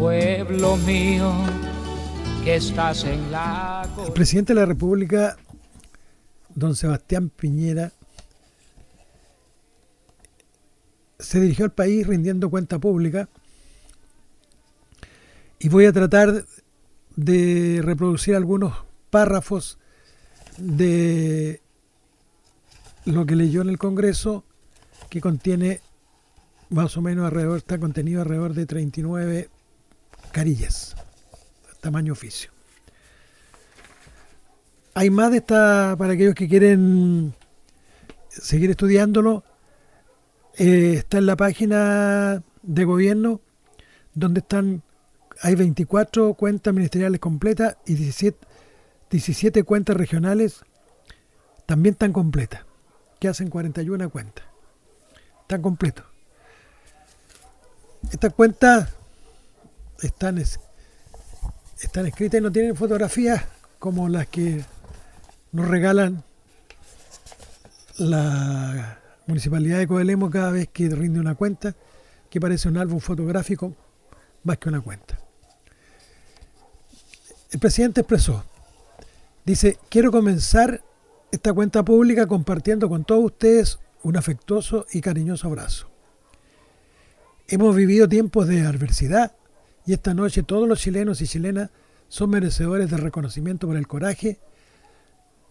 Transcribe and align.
pueblo 0.00 0.78
mío, 0.78 1.30
que 2.42 2.56
estás 2.56 3.04
en 3.04 3.30
la... 3.30 3.86
El 4.06 4.14
presidente 4.14 4.54
de 4.54 4.60
la 4.60 4.64
República, 4.64 5.36
don 6.54 6.74
Sebastián 6.74 7.28
Piñera, 7.28 7.92
se 11.18 11.38
dirigió 11.38 11.66
al 11.66 11.72
país 11.72 12.06
rindiendo 12.06 12.48
cuenta 12.48 12.78
pública 12.78 13.28
y 15.58 15.68
voy 15.68 15.84
a 15.84 15.92
tratar 15.92 16.46
de 17.16 17.82
reproducir 17.84 18.34
algunos 18.34 18.72
párrafos 19.10 19.78
de 20.56 21.60
lo 23.04 23.26
que 23.26 23.36
leyó 23.36 23.60
en 23.60 23.68
el 23.68 23.76
Congreso, 23.76 24.44
que 25.10 25.20
contiene 25.20 25.82
más 26.70 26.96
o 26.96 27.02
menos 27.02 27.26
alrededor, 27.26 27.58
está 27.58 27.78
contenido 27.78 28.22
alrededor 28.22 28.54
de 28.54 28.64
39 28.64 29.50
carillas, 30.30 30.96
tamaño 31.80 32.12
oficio. 32.12 32.50
Hay 34.94 35.10
más 35.10 35.30
de 35.30 35.38
esta, 35.38 35.94
para 35.98 36.14
aquellos 36.14 36.34
que 36.34 36.48
quieren 36.48 37.34
seguir 38.28 38.70
estudiándolo, 38.70 39.44
eh, 40.56 40.94
está 40.98 41.18
en 41.18 41.26
la 41.26 41.36
página 41.36 42.42
de 42.62 42.84
gobierno, 42.84 43.40
donde 44.14 44.40
están, 44.40 44.82
hay 45.42 45.54
24 45.54 46.34
cuentas 46.34 46.74
ministeriales 46.74 47.20
completas 47.20 47.76
y 47.86 47.94
17, 47.94 48.46
17 49.10 49.62
cuentas 49.64 49.96
regionales 49.96 50.62
también 51.66 51.92
están 51.92 52.12
completas, 52.12 52.64
que 53.20 53.28
hacen 53.28 53.48
41 53.48 54.10
cuentas. 54.10 54.44
Están 55.42 55.62
completos. 55.62 56.04
Estas 58.10 58.32
cuentas 58.34 58.92
están, 60.02 60.38
están 60.38 62.06
escritas 62.06 62.40
y 62.40 62.42
no 62.42 62.52
tienen 62.52 62.76
fotografías 62.76 63.44
como 63.78 64.08
las 64.08 64.26
que 64.26 64.64
nos 65.52 65.68
regalan 65.68 66.22
la 67.98 68.98
Municipalidad 69.26 69.78
de 69.78 69.86
Coelemo 69.86 70.30
cada 70.30 70.50
vez 70.50 70.68
que 70.72 70.88
rinde 70.88 71.20
una 71.20 71.34
cuenta, 71.34 71.74
que 72.28 72.40
parece 72.40 72.68
un 72.68 72.78
álbum 72.78 73.00
fotográfico 73.00 73.74
más 74.44 74.58
que 74.58 74.68
una 74.68 74.80
cuenta. 74.80 75.18
El 77.50 77.58
presidente 77.58 78.00
expresó, 78.00 78.44
dice, 79.44 79.78
quiero 79.88 80.12
comenzar 80.12 80.82
esta 81.32 81.52
cuenta 81.52 81.84
pública 81.84 82.26
compartiendo 82.26 82.88
con 82.88 83.04
todos 83.04 83.24
ustedes 83.24 83.78
un 84.02 84.16
afectuoso 84.16 84.86
y 84.92 85.00
cariñoso 85.00 85.48
abrazo. 85.48 85.88
Hemos 87.48 87.74
vivido 87.74 88.08
tiempos 88.08 88.46
de 88.46 88.62
adversidad 88.62 89.32
y 89.90 89.92
esta 89.92 90.14
noche 90.14 90.44
todos 90.44 90.68
los 90.68 90.78
chilenos 90.78 91.20
y 91.20 91.26
chilenas 91.26 91.70
son 92.06 92.30
merecedores 92.30 92.88
de 92.88 92.96
reconocimiento 92.96 93.66
por 93.66 93.76
el 93.76 93.88
coraje, 93.88 94.38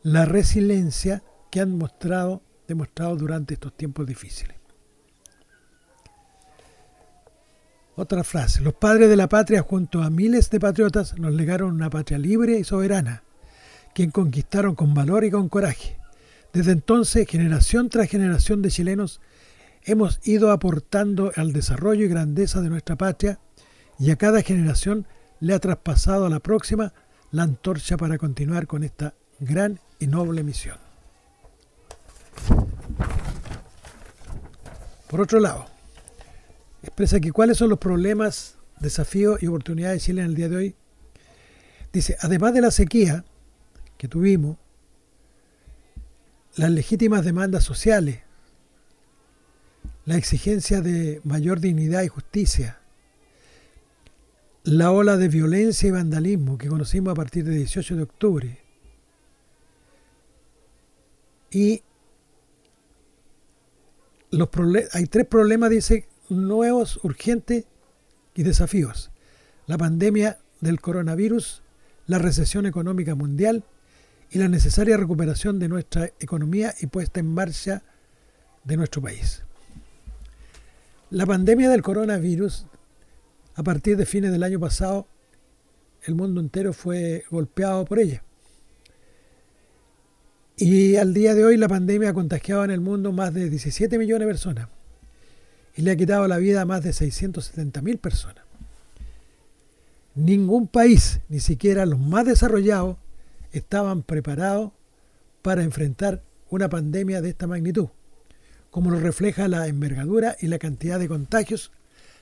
la 0.01 0.23
resiliencia 0.23 1.23
que 1.51 1.59
han 1.59 1.77
mostrado, 1.77 2.41
demostrado 2.65 3.17
durante 3.17 3.55
estos 3.55 3.75
tiempos 3.75 4.07
difíciles. 4.07 4.55
Otra 7.97 8.23
frase. 8.23 8.61
Los 8.61 8.75
padres 8.75 9.09
de 9.09 9.17
la 9.17 9.27
patria 9.27 9.61
junto 9.61 10.01
a 10.01 10.09
miles 10.09 10.49
de 10.49 10.61
patriotas 10.61 11.19
nos 11.19 11.33
legaron 11.33 11.73
una 11.73 11.89
patria 11.89 12.17
libre 12.17 12.59
y 12.59 12.63
soberana, 12.63 13.23
quien 13.93 14.09
conquistaron 14.09 14.73
con 14.73 14.93
valor 14.93 15.25
y 15.25 15.31
con 15.31 15.49
coraje. 15.49 15.97
Desde 16.53 16.71
entonces, 16.71 17.27
generación 17.27 17.89
tras 17.89 18.07
generación 18.07 18.61
de 18.61 18.71
chilenos 18.71 19.19
hemos 19.83 20.25
ido 20.25 20.51
aportando 20.51 21.33
al 21.35 21.51
desarrollo 21.51 22.05
y 22.05 22.07
grandeza 22.07 22.61
de 22.61 22.69
nuestra 22.69 22.95
patria 22.95 23.41
y 24.00 24.11
a 24.11 24.16
cada 24.16 24.42
generación 24.42 25.05
le 25.42 25.53
ha 25.53 25.59
traspasado 25.59 26.26
a 26.26 26.30
la 26.30 26.39
próxima 26.39 26.93
la 27.32 27.43
antorcha 27.43 27.98
para 27.98 28.17
continuar 28.17 28.65
con 28.65 28.83
esta 28.83 29.14
gran 29.39 29.80
y 29.99 30.08
noble 30.08 30.42
misión. 30.43 30.77
Por 35.09 35.21
otro 35.21 35.39
lado, 35.39 35.65
expresa 36.82 37.20
que 37.20 37.32
cuáles 37.32 37.58
son 37.58 37.70
los 37.70 37.80
problemas, 37.80 38.55
desafíos 38.80 39.42
y 39.43 39.48
oportunidades 39.48 40.02
de 40.02 40.05
Chile 40.05 40.21
en 40.21 40.27
el 40.27 40.36
día 40.36 40.49
de 40.49 40.55
hoy. 40.55 40.76
Dice, 41.92 42.15
además 42.21 42.54
de 42.54 42.61
la 42.61 42.71
sequía 42.71 43.26
que 43.98 44.08
tuvimos, 44.08 44.58
las 46.55 46.71
legítimas 46.71 47.26
demandas 47.26 47.64
sociales, 47.64 48.21
la 50.05 50.15
exigencia 50.15 50.82
de 50.82 51.21
mayor 51.23 51.59
dignidad 51.59 52.04
y 52.04 52.08
justicia, 52.08 52.80
la 54.64 54.92
ola 54.92 55.17
de 55.17 55.27
violencia 55.27 55.87
y 55.87 55.92
vandalismo 55.92 56.58
que 56.58 56.67
conocimos 56.67 57.11
a 57.11 57.15
partir 57.15 57.45
del 57.45 57.55
18 57.55 57.95
de 57.95 58.03
octubre 58.03 58.59
y 61.52 61.81
los 64.31 64.49
hay 64.93 65.05
tres 65.05 65.25
problemas, 65.25 65.70
dice, 65.71 66.08
nuevos, 66.30 66.99
urgentes 67.03 67.65
y 68.36 68.43
desafíos. 68.43 69.11
La 69.65 69.77
pandemia 69.77 70.37
del 70.61 70.80
coronavirus, 70.81 71.64
la 72.05 72.20
recesión 72.20 72.65
económica 72.65 73.15
mundial 73.15 73.64
y 74.30 74.37
la 74.37 74.47
necesaria 74.47 74.97
recuperación 74.97 75.58
de 75.58 75.67
nuestra 75.67 76.11
economía 76.20 76.76
y 76.80 76.87
puesta 76.87 77.20
en 77.20 77.33
marcha 77.33 77.81
de 78.64 78.77
nuestro 78.77 79.02
país. 79.02 79.43
La 81.09 81.26
pandemia 81.26 81.70
del 81.70 81.81
coronavirus 81.81 82.67
a 83.59 83.64
partir 83.64 83.97
de 83.97 84.05
fines 84.05 84.31
del 84.31 84.43
año 84.43 84.58
pasado, 84.58 85.05
el 86.03 86.15
mundo 86.15 86.39
entero 86.39 86.71
fue 86.71 87.25
golpeado 87.30 87.83
por 87.83 87.99
ella. 87.99 88.23
Y 90.55 90.95
al 90.95 91.14
día 91.14 91.36
de 91.36 91.43
hoy 91.43 91.58
la 91.58 91.67
pandemia 91.67 92.11
ha 92.11 92.14
contagiado 92.14 92.64
en 92.64 92.71
el 92.71 92.80
mundo 92.80 93.11
más 93.11 93.33
de 93.33 93.49
17 93.49 93.97
millones 93.97 94.25
de 94.25 94.31
personas 94.31 94.70
y 95.75 95.81
le 95.81 95.92
ha 95.92 95.97
quitado 95.97 96.25
la 96.30 96.37
vida 96.37 96.61
a 96.61 96.65
más 96.65 96.86
de 96.86 96.93
670 96.93 97.81
mil 97.81 97.97
personas. 97.97 98.45
Ningún 100.15 100.70
país, 100.70 101.20
ni 101.27 101.41
siquiera 101.41 101.86
los 101.86 101.99
más 101.99 102.26
desarrollados, 102.26 102.95
estaban 103.52 104.03
preparados 104.03 104.71
para 105.41 105.64
enfrentar 105.64 106.23
una 106.49 106.70
pandemia 106.70 107.21
de 107.21 107.31
esta 107.31 107.45
magnitud, 107.45 107.89
como 108.71 108.89
lo 108.89 109.02
refleja 109.02 109.49
la 109.49 109.67
envergadura 109.67 110.37
y 110.39 110.47
la 110.47 110.59
cantidad 110.59 110.97
de 110.97 111.09
contagios 111.09 111.73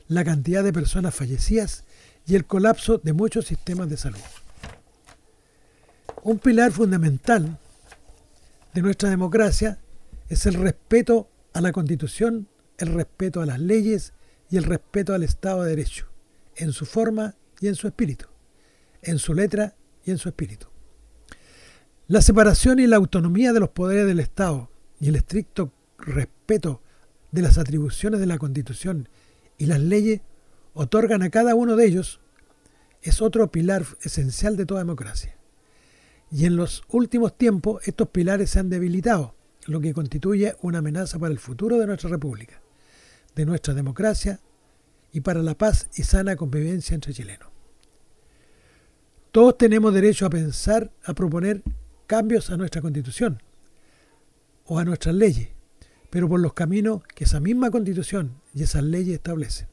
la 0.07 0.23
cantidad 0.23 0.63
de 0.63 0.73
personas 0.73 1.13
fallecidas 1.13 1.83
y 2.25 2.35
el 2.35 2.45
colapso 2.45 2.97
de 2.97 3.13
muchos 3.13 3.45
sistemas 3.45 3.89
de 3.89 3.97
salud. 3.97 4.19
Un 6.23 6.39
pilar 6.39 6.71
fundamental 6.71 7.57
de 8.73 8.81
nuestra 8.81 9.09
democracia 9.09 9.79
es 10.29 10.45
el 10.45 10.55
respeto 10.55 11.29
a 11.53 11.61
la 11.61 11.71
Constitución, 11.71 12.47
el 12.77 12.93
respeto 12.93 13.41
a 13.41 13.45
las 13.45 13.59
leyes 13.59 14.13
y 14.49 14.57
el 14.57 14.63
respeto 14.63 15.13
al 15.13 15.23
Estado 15.23 15.63
de 15.63 15.69
Derecho, 15.71 16.07
en 16.55 16.73
su 16.73 16.85
forma 16.85 17.35
y 17.59 17.67
en 17.67 17.75
su 17.75 17.87
espíritu, 17.87 18.27
en 19.01 19.19
su 19.19 19.33
letra 19.33 19.75
y 20.05 20.11
en 20.11 20.17
su 20.17 20.29
espíritu. 20.29 20.67
La 22.07 22.21
separación 22.21 22.79
y 22.79 22.87
la 22.87 22.95
autonomía 22.95 23.51
de 23.51 23.59
los 23.59 23.69
poderes 23.69 24.05
del 24.05 24.19
Estado 24.19 24.69
y 24.99 25.09
el 25.09 25.15
estricto 25.15 25.73
respeto 25.97 26.81
de 27.31 27.41
las 27.41 27.57
atribuciones 27.57 28.19
de 28.19 28.25
la 28.25 28.37
Constitución 28.37 29.09
y 29.57 29.65
las 29.65 29.79
leyes 29.79 30.21
otorgan 30.73 31.23
a 31.23 31.29
cada 31.29 31.55
uno 31.55 31.75
de 31.75 31.85
ellos 31.85 32.19
es 33.01 33.21
otro 33.21 33.51
pilar 33.51 33.85
esencial 34.01 34.57
de 34.57 34.65
toda 34.65 34.81
democracia. 34.81 35.37
Y 36.31 36.45
en 36.45 36.55
los 36.55 36.83
últimos 36.89 37.37
tiempos 37.37 37.87
estos 37.87 38.09
pilares 38.09 38.51
se 38.51 38.59
han 38.59 38.69
debilitado, 38.69 39.35
lo 39.65 39.79
que 39.81 39.93
constituye 39.93 40.55
una 40.61 40.79
amenaza 40.79 41.19
para 41.19 41.31
el 41.31 41.39
futuro 41.39 41.77
de 41.77 41.87
nuestra 41.87 42.09
república, 42.09 42.61
de 43.35 43.45
nuestra 43.45 43.73
democracia 43.73 44.39
y 45.11 45.21
para 45.21 45.41
la 45.41 45.57
paz 45.57 45.89
y 45.95 46.03
sana 46.03 46.35
convivencia 46.35 46.95
entre 46.95 47.13
chilenos. 47.13 47.49
Todos 49.31 49.57
tenemos 49.57 49.93
derecho 49.93 50.25
a 50.25 50.29
pensar, 50.29 50.91
a 51.03 51.13
proponer 51.13 51.63
cambios 52.07 52.49
a 52.49 52.57
nuestra 52.57 52.81
constitución 52.81 53.41
o 54.65 54.79
a 54.79 54.85
nuestras 54.85 55.15
leyes, 55.15 55.49
pero 56.09 56.29
por 56.29 56.39
los 56.39 56.53
caminos 56.53 57.01
que 57.15 57.25
esa 57.25 57.39
misma 57.39 57.71
constitución 57.71 58.33
y 58.53 58.63
esas 58.63 58.83
leyes 58.83 59.15
establecen. 59.15 59.67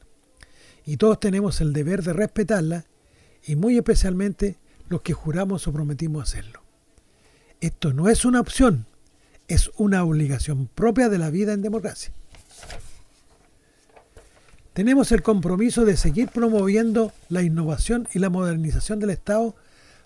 Y 0.85 0.97
todos 0.97 1.19
tenemos 1.19 1.61
el 1.61 1.73
deber 1.73 2.03
de 2.03 2.13
respetarla 2.13 2.85
y 3.43 3.55
muy 3.55 3.77
especialmente 3.77 4.57
los 4.89 5.01
que 5.01 5.13
juramos 5.13 5.67
o 5.67 5.73
prometimos 5.73 6.23
hacerlo. 6.23 6.61
Esto 7.61 7.93
no 7.93 8.09
es 8.09 8.25
una 8.25 8.39
opción, 8.39 8.85
es 9.47 9.71
una 9.77 10.03
obligación 10.03 10.67
propia 10.67 11.09
de 11.09 11.17
la 11.17 11.29
vida 11.29 11.53
en 11.53 11.61
democracia. 11.61 12.11
Tenemos 14.73 15.11
el 15.13 15.23
compromiso 15.23 15.85
de 15.85 15.95
seguir 15.95 16.27
promoviendo 16.27 17.13
la 17.29 17.41
innovación 17.41 18.09
y 18.13 18.19
la 18.19 18.29
modernización 18.29 18.99
del 18.99 19.11
Estado 19.11 19.55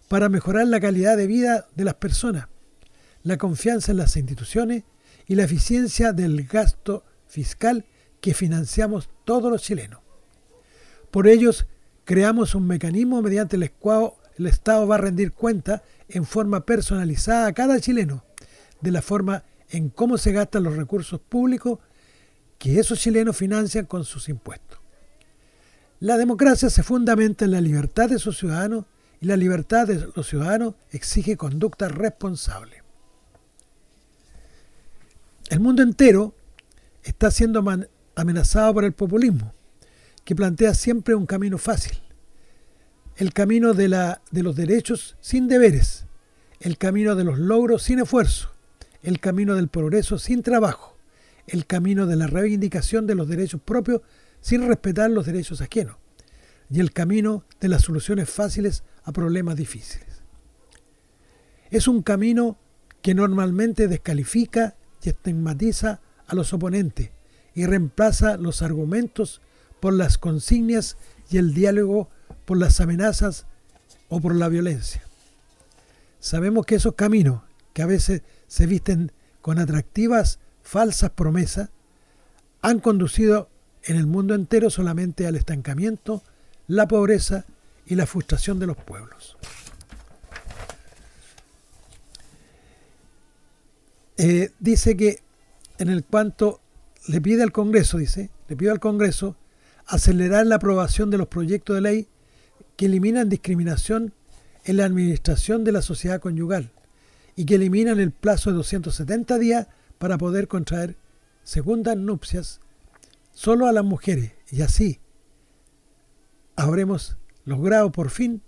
para 0.08 0.30
mejorar 0.30 0.68
la 0.68 0.80
calidad 0.80 1.18
de 1.18 1.28
vida 1.28 1.66
de 1.76 1.86
las 1.86 1.96
personas, 1.96 2.48
la 3.24 3.38
confianza 3.38 3.92
en 3.92 3.98
las 3.98 4.16
instituciones 4.16 4.84
y 5.30 5.36
la 5.36 5.44
eficiencia 5.44 6.12
del 6.12 6.44
gasto 6.44 7.06
fiscal 7.28 7.86
que 8.20 8.34
financiamos 8.34 9.10
todos 9.24 9.52
los 9.52 9.62
chilenos. 9.62 10.02
Por 11.12 11.28
ellos, 11.28 11.68
creamos 12.04 12.56
un 12.56 12.66
mecanismo 12.66 13.22
mediante 13.22 13.56
el 13.56 13.72
cual 13.72 14.14
el 14.38 14.48
Estado 14.48 14.88
va 14.88 14.96
a 14.96 14.98
rendir 14.98 15.32
cuenta 15.32 15.84
en 16.10 16.26
forma 16.26 16.66
personalizada 16.66 17.46
a 17.46 17.54
cada 17.54 17.80
chileno 17.80 18.26
de 18.82 18.92
la 18.92 19.04
forma 19.04 19.44
en 19.70 19.90
cómo 19.90 20.18
se 20.18 20.32
gastan 20.32 20.64
los 20.64 20.76
recursos 20.76 21.20
públicos 21.22 21.78
que 22.58 22.80
esos 22.80 23.00
chilenos 23.00 23.38
financian 23.38 23.86
con 23.86 24.06
sus 24.06 24.30
impuestos. 24.30 24.80
La 26.00 26.18
democracia 26.18 26.72
se 26.72 26.82
fundamenta 26.82 27.46
en 27.46 27.52
la 27.52 27.62
libertad 27.62 28.10
de 28.10 28.18
sus 28.18 28.40
ciudadanos 28.40 28.86
y 29.22 29.28
la 29.28 29.38
libertad 29.38 29.86
de 29.86 30.08
los 30.16 30.28
ciudadanos 30.28 30.74
exige 30.90 31.38
conducta 31.38 31.88
responsable. 31.88 32.89
El 35.50 35.60
mundo 35.60 35.82
entero 35.82 36.36
está 37.04 37.32
siendo 37.32 37.66
amenazado 38.16 38.74
por 38.76 38.86
el 38.86 38.94
populismo, 38.94 39.54
que 40.24 40.36
plantea 40.36 40.76
siempre 40.76 41.16
un 41.16 41.26
camino 41.26 41.58
fácil, 41.58 42.00
el 43.16 43.34
camino 43.34 43.74
de, 43.74 43.88
la, 43.88 44.22
de 44.30 44.44
los 44.44 44.56
derechos 44.56 45.18
sin 45.22 45.48
deberes, 45.48 46.06
el 46.60 46.78
camino 46.78 47.16
de 47.16 47.24
los 47.24 47.40
logros 47.40 47.82
sin 47.82 47.98
esfuerzo, 47.98 48.54
el 49.02 49.20
camino 49.20 49.56
del 49.56 49.70
progreso 49.70 50.20
sin 50.20 50.44
trabajo, 50.44 50.96
el 51.48 51.66
camino 51.66 52.06
de 52.06 52.16
la 52.16 52.28
reivindicación 52.28 53.08
de 53.08 53.16
los 53.16 53.28
derechos 53.28 53.60
propios 53.60 54.02
sin 54.42 54.68
respetar 54.68 55.10
los 55.10 55.26
derechos 55.26 55.62
ajenos, 55.62 55.98
y 56.70 56.80
el 56.80 56.94
camino 56.94 57.44
de 57.60 57.70
las 57.70 57.82
soluciones 57.82 58.30
fáciles 58.30 58.84
a 59.04 59.12
problemas 59.12 59.56
difíciles. 59.56 60.22
Es 61.72 61.88
un 61.88 62.04
camino 62.04 62.60
que 63.02 63.16
normalmente 63.16 63.88
descalifica 63.88 64.76
y 65.04 65.10
estigmatiza 65.10 66.02
a 66.28 66.36
los 66.36 66.54
oponentes 66.54 67.12
y 67.56 67.66
reemplaza 67.66 68.38
los 68.38 68.62
argumentos 68.62 69.42
por 69.80 69.94
las 69.94 70.18
consignas 70.18 70.98
y 71.30 71.38
el 71.38 71.54
diálogo 71.54 72.10
por 72.46 72.58
las 72.58 72.80
amenazas 72.82 73.46
o 74.10 74.20
por 74.20 74.36
la 74.36 74.50
violencia. 74.50 75.04
Sabemos 76.20 76.66
que 76.66 76.76
esos 76.76 76.96
caminos, 76.96 77.42
que 77.74 77.82
a 77.82 77.86
veces 77.86 78.24
se 78.48 78.66
visten 78.66 79.12
con 79.42 79.60
atractivas 79.60 80.40
falsas 80.62 81.12
promesas, 81.12 81.70
han 82.62 82.80
conducido 82.80 83.50
en 83.84 83.96
el 83.96 84.06
mundo 84.06 84.36
entero 84.36 84.70
solamente 84.70 85.28
al 85.28 85.36
estancamiento, 85.36 86.22
la 86.68 86.88
pobreza 86.88 87.46
y 87.86 87.96
la 87.96 88.06
frustración 88.06 88.60
de 88.60 88.68
los 88.68 88.78
pueblos. 88.78 89.38
Eh, 94.22 94.52
dice 94.60 94.98
que 94.98 95.24
en 95.78 95.88
el 95.88 96.04
cuanto 96.04 96.60
le 97.08 97.22
pide 97.22 97.42
al 97.42 97.54
Congreso, 97.54 97.98
dice, 97.98 98.30
le 98.50 98.58
pide 98.58 98.70
al 98.70 98.82
Congreso 98.82 99.38
acelerar 99.86 100.46
la 100.46 100.56
aprobación 100.56 101.10
de 101.10 101.18
los 101.18 101.30
proyectos 101.30 101.78
de 101.78 101.82
ley 101.82 102.08
que 102.76 102.88
eliminan 102.88 103.30
discriminación 103.30 104.14
en 104.66 104.76
la 104.76 104.84
administración 104.84 105.64
de 105.64 105.72
la 105.72 105.82
sociedad 105.82 106.20
conyugal 106.20 106.74
y 107.38 107.46
que 107.46 107.56
eliminan 107.56 108.02
el 108.02 108.12
plazo 108.12 108.50
de 108.50 108.58
270 108.58 109.40
días 109.40 109.68
para 109.98 110.18
poder 110.18 110.50
contraer 110.50 110.98
segundas 111.44 111.96
nupcias 111.96 112.60
solo 113.32 113.68
a 113.68 113.72
las 113.72 113.86
mujeres. 113.86 114.34
Y 114.52 114.64
así 114.64 115.00
habremos 116.58 117.18
logrado 117.46 117.94
por 117.94 118.10
fin 118.10 118.42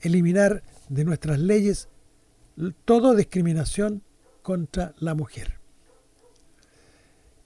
eliminar 0.00 0.62
de 0.88 1.04
nuestras 1.04 1.40
leyes 1.40 1.88
toda 2.84 3.16
discriminación 3.16 4.04
contra 4.46 4.94
la 5.00 5.16
mujer. 5.16 5.58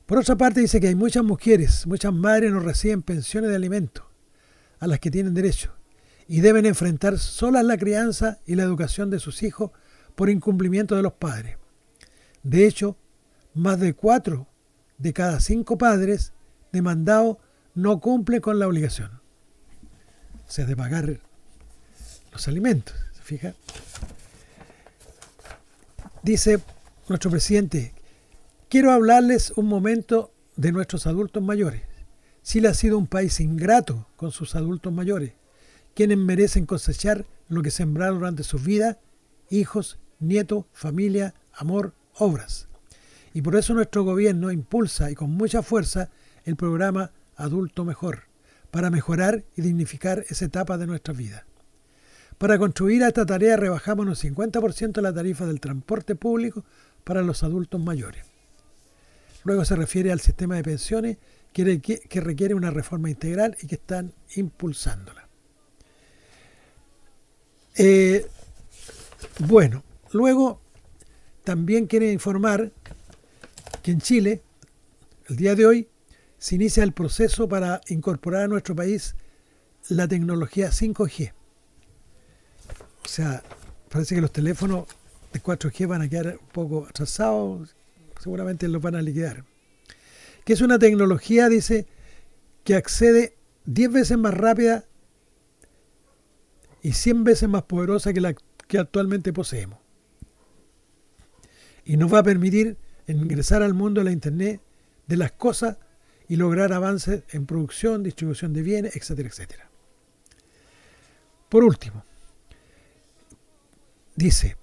Por 0.04 0.18
otra 0.18 0.36
parte 0.36 0.60
dice 0.60 0.82
que 0.82 0.88
hay 0.88 0.94
muchas 0.94 1.24
mujeres, 1.24 1.86
muchas 1.86 2.12
madres 2.12 2.52
no 2.52 2.60
reciben 2.60 3.00
pensiones 3.00 3.48
de 3.48 3.56
alimentos 3.56 4.04
a 4.80 4.86
las 4.86 5.00
que 5.00 5.10
tienen 5.10 5.32
derecho 5.32 5.72
y 6.28 6.42
deben 6.42 6.66
enfrentar 6.66 7.18
solas 7.18 7.64
la 7.64 7.78
crianza 7.78 8.40
y 8.44 8.54
la 8.54 8.64
educación 8.64 9.08
de 9.08 9.18
sus 9.18 9.42
hijos 9.42 9.70
por 10.14 10.28
incumplimiento 10.28 10.94
de 10.94 11.00
los 11.00 11.14
padres. 11.14 11.56
De 12.42 12.66
hecho, 12.66 12.98
más 13.54 13.80
de 13.80 13.94
cuatro 13.94 14.46
de 14.98 15.14
cada 15.14 15.40
cinco 15.40 15.78
padres 15.78 16.34
demandados 16.70 17.38
no 17.74 17.98
cumplen 17.98 18.42
con 18.42 18.58
la 18.58 18.68
obligación. 18.68 19.22
O 20.46 20.50
sea, 20.50 20.66
de 20.66 20.76
pagar 20.76 21.18
los 22.30 22.46
alimentos. 22.46 22.94
¿Se 23.14 23.22
fija? 23.22 23.54
Dice 26.22 26.60
nuestro 27.10 27.32
presidente, 27.32 27.92
quiero 28.68 28.92
hablarles 28.92 29.52
un 29.56 29.66
momento 29.66 30.32
de 30.54 30.70
nuestros 30.70 31.08
adultos 31.08 31.42
mayores. 31.42 31.82
Chile 32.44 32.68
ha 32.68 32.74
sido 32.74 32.98
un 32.98 33.08
país 33.08 33.40
ingrato 33.40 34.06
con 34.14 34.30
sus 34.30 34.54
adultos 34.54 34.92
mayores, 34.92 35.32
quienes 35.94 36.18
merecen 36.18 36.66
cosechar 36.66 37.26
lo 37.48 37.62
que 37.62 37.72
sembraron 37.72 38.20
durante 38.20 38.44
su 38.44 38.60
vida, 38.60 39.00
hijos 39.50 39.98
nieto, 40.20 40.68
familia, 40.72 41.34
amor, 41.52 41.94
obras. 42.14 42.68
Y 43.34 43.42
por 43.42 43.56
eso 43.56 43.74
nuestro 43.74 44.04
gobierno 44.04 44.52
impulsa 44.52 45.10
y 45.10 45.16
con 45.16 45.30
mucha 45.32 45.62
fuerza 45.62 46.10
el 46.44 46.54
programa 46.54 47.10
Adulto 47.34 47.84
Mejor, 47.84 48.28
para 48.70 48.88
mejorar 48.88 49.42
y 49.56 49.62
dignificar 49.62 50.24
esa 50.28 50.44
etapa 50.44 50.78
de 50.78 50.86
nuestra 50.86 51.12
vida. 51.12 51.44
Para 52.40 52.58
contribuir 52.58 53.04
a 53.04 53.08
esta 53.08 53.26
tarea 53.26 53.58
rebajamos 53.58 54.06
un 54.06 54.14
50% 54.14 55.02
la 55.02 55.12
tarifa 55.12 55.44
del 55.44 55.60
transporte 55.60 56.14
público 56.14 56.64
para 57.04 57.22
los 57.22 57.42
adultos 57.42 57.80
mayores. 57.80 58.24
Luego 59.44 59.64
se 59.64 59.76
refiere 59.76 60.12
al 60.12 60.20
sistema 60.20 60.56
de 60.56 60.62
pensiones 60.62 61.16
que 61.52 62.20
requiere 62.20 62.54
una 62.54 62.70
reforma 62.70 63.10
integral 63.10 63.56
y 63.60 63.66
que 63.66 63.74
están 63.76 64.12
impulsándola. 64.36 65.28
Eh, 67.76 68.26
bueno, 69.40 69.82
Luego, 70.12 70.60
también 71.44 71.86
quiere 71.86 72.12
informar 72.12 72.72
que 73.82 73.92
en 73.92 74.00
Chile, 74.00 74.42
el 75.28 75.36
día 75.36 75.54
de 75.54 75.66
hoy, 75.66 75.88
se 76.38 76.56
inicia 76.56 76.82
el 76.82 76.92
proceso 76.92 77.48
para 77.48 77.80
incorporar 77.88 78.44
a 78.44 78.48
nuestro 78.48 78.74
país 78.74 79.14
la 79.88 80.08
tecnología 80.08 80.70
5G. 80.70 81.32
O 83.04 83.08
sea, 83.08 83.42
parece 83.88 84.14
que 84.14 84.20
los 84.20 84.32
teléfonos 84.32 84.86
de 85.32 85.42
4G 85.42 85.86
van 85.86 86.02
a 86.02 86.08
quedar 86.08 86.38
un 86.40 86.48
poco 86.48 86.86
atrasados, 86.86 87.74
seguramente 88.18 88.68
los 88.68 88.82
van 88.82 88.96
a 88.96 89.02
liquidar. 89.02 89.44
Que 90.44 90.52
es 90.52 90.60
una 90.60 90.78
tecnología, 90.78 91.48
dice, 91.48 91.86
que 92.64 92.74
accede 92.74 93.36
10 93.66 93.92
veces 93.92 94.18
más 94.18 94.34
rápida 94.34 94.84
y 96.82 96.92
100 96.92 97.24
veces 97.24 97.48
más 97.48 97.62
poderosa 97.64 98.12
que 98.12 98.20
la 98.20 98.34
que 98.66 98.78
actualmente 98.78 99.32
poseemos 99.32 99.80
y 101.90 101.96
nos 101.96 102.12
va 102.12 102.20
a 102.20 102.22
permitir 102.22 102.76
ingresar 103.08 103.64
al 103.64 103.74
mundo 103.74 104.00
de 104.00 104.04
la 104.04 104.12
Internet 104.12 104.60
de 105.08 105.16
las 105.16 105.32
cosas 105.32 105.78
y 106.28 106.36
lograr 106.36 106.72
avances 106.72 107.24
en 107.30 107.46
producción, 107.46 108.04
distribución 108.04 108.52
de 108.52 108.62
bienes, 108.62 108.94
etcétera, 108.94 109.28
etcétera. 109.28 109.68
Por 111.48 111.64
último, 111.64 112.04
dice, 114.14 114.56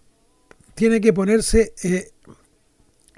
tiene 0.77 1.01
que 1.01 1.11
ponerse 1.11 1.73
eh, 1.81 2.11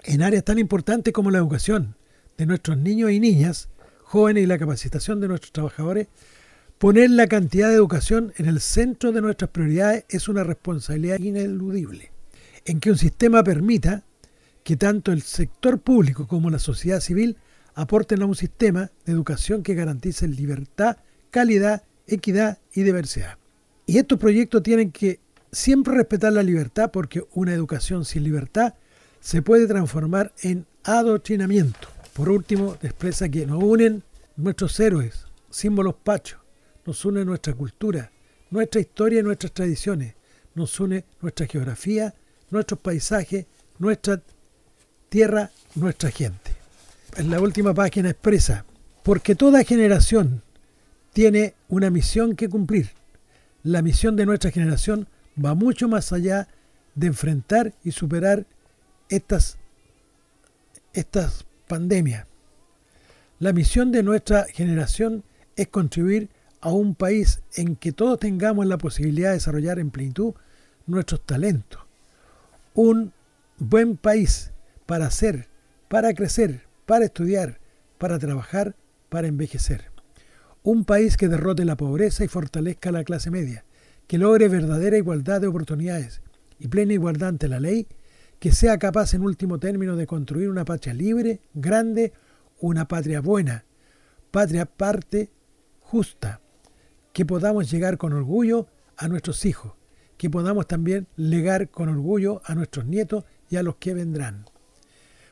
en 0.06 0.22
áreas 0.24 0.46
tan 0.46 0.60
importantes 0.60 1.14
como 1.14 1.30
la 1.30 1.40
educación 1.40 1.98
de 2.38 2.46
nuestros 2.46 2.78
niños 2.78 3.12
y 3.12 3.20
niñas, 3.20 3.68
jóvenes 4.02 4.44
y 4.44 4.48
la 4.48 4.58
capacitación 4.58 5.20
de 5.20 5.28
nuestros 5.28 5.52
trabajadores, 5.52 6.08
poner 6.78 7.10
la 7.10 7.28
cantidad 7.28 7.68
de 7.68 7.76
educación 7.76 8.32
en 8.38 8.46
el 8.46 8.62
centro 8.62 9.12
de 9.12 9.20
nuestras 9.20 9.52
prioridades 9.52 10.06
es 10.08 10.30
una 10.30 10.46
responsabilidad 10.46 11.20
ineludible 11.20 12.14
en 12.64 12.80
que 12.80 12.92
un 12.92 12.98
sistema 12.98 13.44
permita 13.44 14.06
que 14.64 14.78
tanto 14.78 15.12
el 15.12 15.22
sector 15.22 15.82
público 15.82 16.28
como 16.30 16.50
la 16.50 16.60
sociedad 16.60 17.02
civil 17.02 17.36
aporten 17.76 18.22
a 18.22 18.26
un 18.26 18.36
sistema 18.36 18.90
de 19.04 19.12
educación 19.12 19.64
que 19.64 19.76
garantice 19.76 20.30
libertad, 20.30 20.96
calidad, 21.30 21.84
equidad 22.08 22.60
y 22.74 22.84
diversidad. 22.84 23.38
Y 23.86 23.98
estos 23.98 24.18
proyectos 24.18 24.64
tienen 24.64 24.94
que 24.94 25.20
siempre 25.52 25.96
respetar 25.96 26.34
la 26.34 26.44
libertad 26.44 26.92
porque 26.92 27.24
una 27.34 27.54
educación 27.54 28.06
sin 28.06 28.24
libertad 28.24 28.76
se 29.20 29.42
puede 29.42 29.68
transformar 29.68 30.34
en 30.42 30.66
adoctrinamiento. 30.84 31.88
Por 32.14 32.30
último, 32.30 32.78
expresa 32.82 33.30
que 33.30 33.46
nos 33.46 33.64
unen 33.64 34.04
nuestros 34.36 34.80
héroes, 34.80 35.26
símbolos 35.50 35.96
pachos, 36.04 36.40
nos 36.86 37.04
une 37.06 37.26
nuestra 37.26 37.54
cultura, 37.54 38.12
nuestra 38.50 38.82
historia 38.82 39.20
y 39.20 39.24
nuestras 39.24 39.52
tradiciones, 39.52 40.16
nos 40.56 40.80
une 40.80 41.06
nuestra 41.22 41.46
geografía, 41.46 42.14
nuestros 42.50 42.80
paisajes, 42.80 43.46
nuestra 43.78 44.22
tierra, 45.10 45.52
nuestra 45.76 46.12
gente. 46.12 46.52
En 47.18 47.30
la 47.30 47.40
última 47.40 47.74
página 47.74 48.10
expresa, 48.10 48.66
porque 49.04 49.36
toda 49.36 49.64
generación 49.64 50.42
tiene 51.14 51.56
una 51.68 51.90
misión 51.90 52.36
que 52.36 52.50
cumplir. 52.50 52.90
La 53.64 53.82
misión 53.82 54.16
de 54.16 54.26
nuestra 54.26 54.52
generación 54.52 55.08
va 55.44 55.54
mucho 55.56 55.88
más 55.88 56.12
allá 56.12 56.48
de 56.96 57.08
enfrentar 57.08 57.74
y 57.84 57.92
superar 57.92 58.46
estas, 59.10 59.58
estas 60.94 61.46
pandemias. 61.68 62.26
La 63.40 63.54
misión 63.54 63.92
de 63.92 64.04
nuestra 64.04 64.46
generación 64.46 65.24
es 65.56 65.68
contribuir 65.68 66.30
a 66.62 66.72
un 66.72 66.94
país 66.94 67.42
en 67.56 67.76
que 67.76 67.94
todos 67.94 68.20
tengamos 68.20 68.66
la 68.66 68.78
posibilidad 68.78 69.30
de 69.30 69.36
desarrollar 69.36 69.80
en 69.80 69.92
plenitud 69.92 70.34
nuestros 70.88 71.26
talentos. 71.26 71.82
Un 72.74 73.14
buen 73.58 73.96
país 73.96 74.52
para 74.86 75.06
hacer, 75.06 75.48
para 75.88 76.14
crecer, 76.14 76.64
para 76.86 77.06
estudiar, 77.06 77.60
para 77.98 78.20
trabajar, 78.20 78.76
para 79.10 79.28
envejecer. 79.28 79.86
Un 80.64 80.84
país 80.84 81.16
que 81.16 81.30
derrote 81.30 81.64
la 81.64 81.78
pobreza 81.78 82.24
y 82.24 82.28
fortalezca 82.28 82.92
la 82.92 83.04
clase 83.04 83.32
media, 83.32 83.64
que 84.10 84.18
logre 84.18 84.48
verdadera 84.48 84.98
igualdad 84.98 85.40
de 85.40 85.46
oportunidades 85.46 86.24
y 86.58 86.68
plena 86.68 86.94
igualdad 86.94 87.30
ante 87.30 87.48
la 87.48 87.60
ley, 87.60 87.86
que 88.40 88.52
sea 88.52 88.80
capaz 88.80 89.14
en 89.14 89.22
último 89.22 89.60
término 89.60 89.96
de 89.96 90.08
construir 90.08 90.50
una 90.50 90.66
patria 90.66 90.96
libre, 90.96 91.42
grande, 91.54 92.12
una 92.60 92.88
patria 92.88 93.22
buena, 93.22 93.66
patria 94.32 94.66
parte, 94.66 95.30
justa, 95.80 96.42
que 97.14 97.24
podamos 97.24 97.70
llegar 97.70 98.00
con 98.00 98.14
orgullo 98.14 98.66
a 98.98 99.08
nuestros 99.08 99.46
hijos, 99.46 99.74
que 100.18 100.32
podamos 100.32 100.66
también 100.66 101.06
legar 101.16 101.70
con 101.70 101.88
orgullo 101.88 102.42
a 102.46 102.56
nuestros 102.56 102.88
nietos 102.88 103.26
y 103.48 103.58
a 103.58 103.64
los 103.64 103.76
que 103.76 103.94
vendrán. 103.94 104.46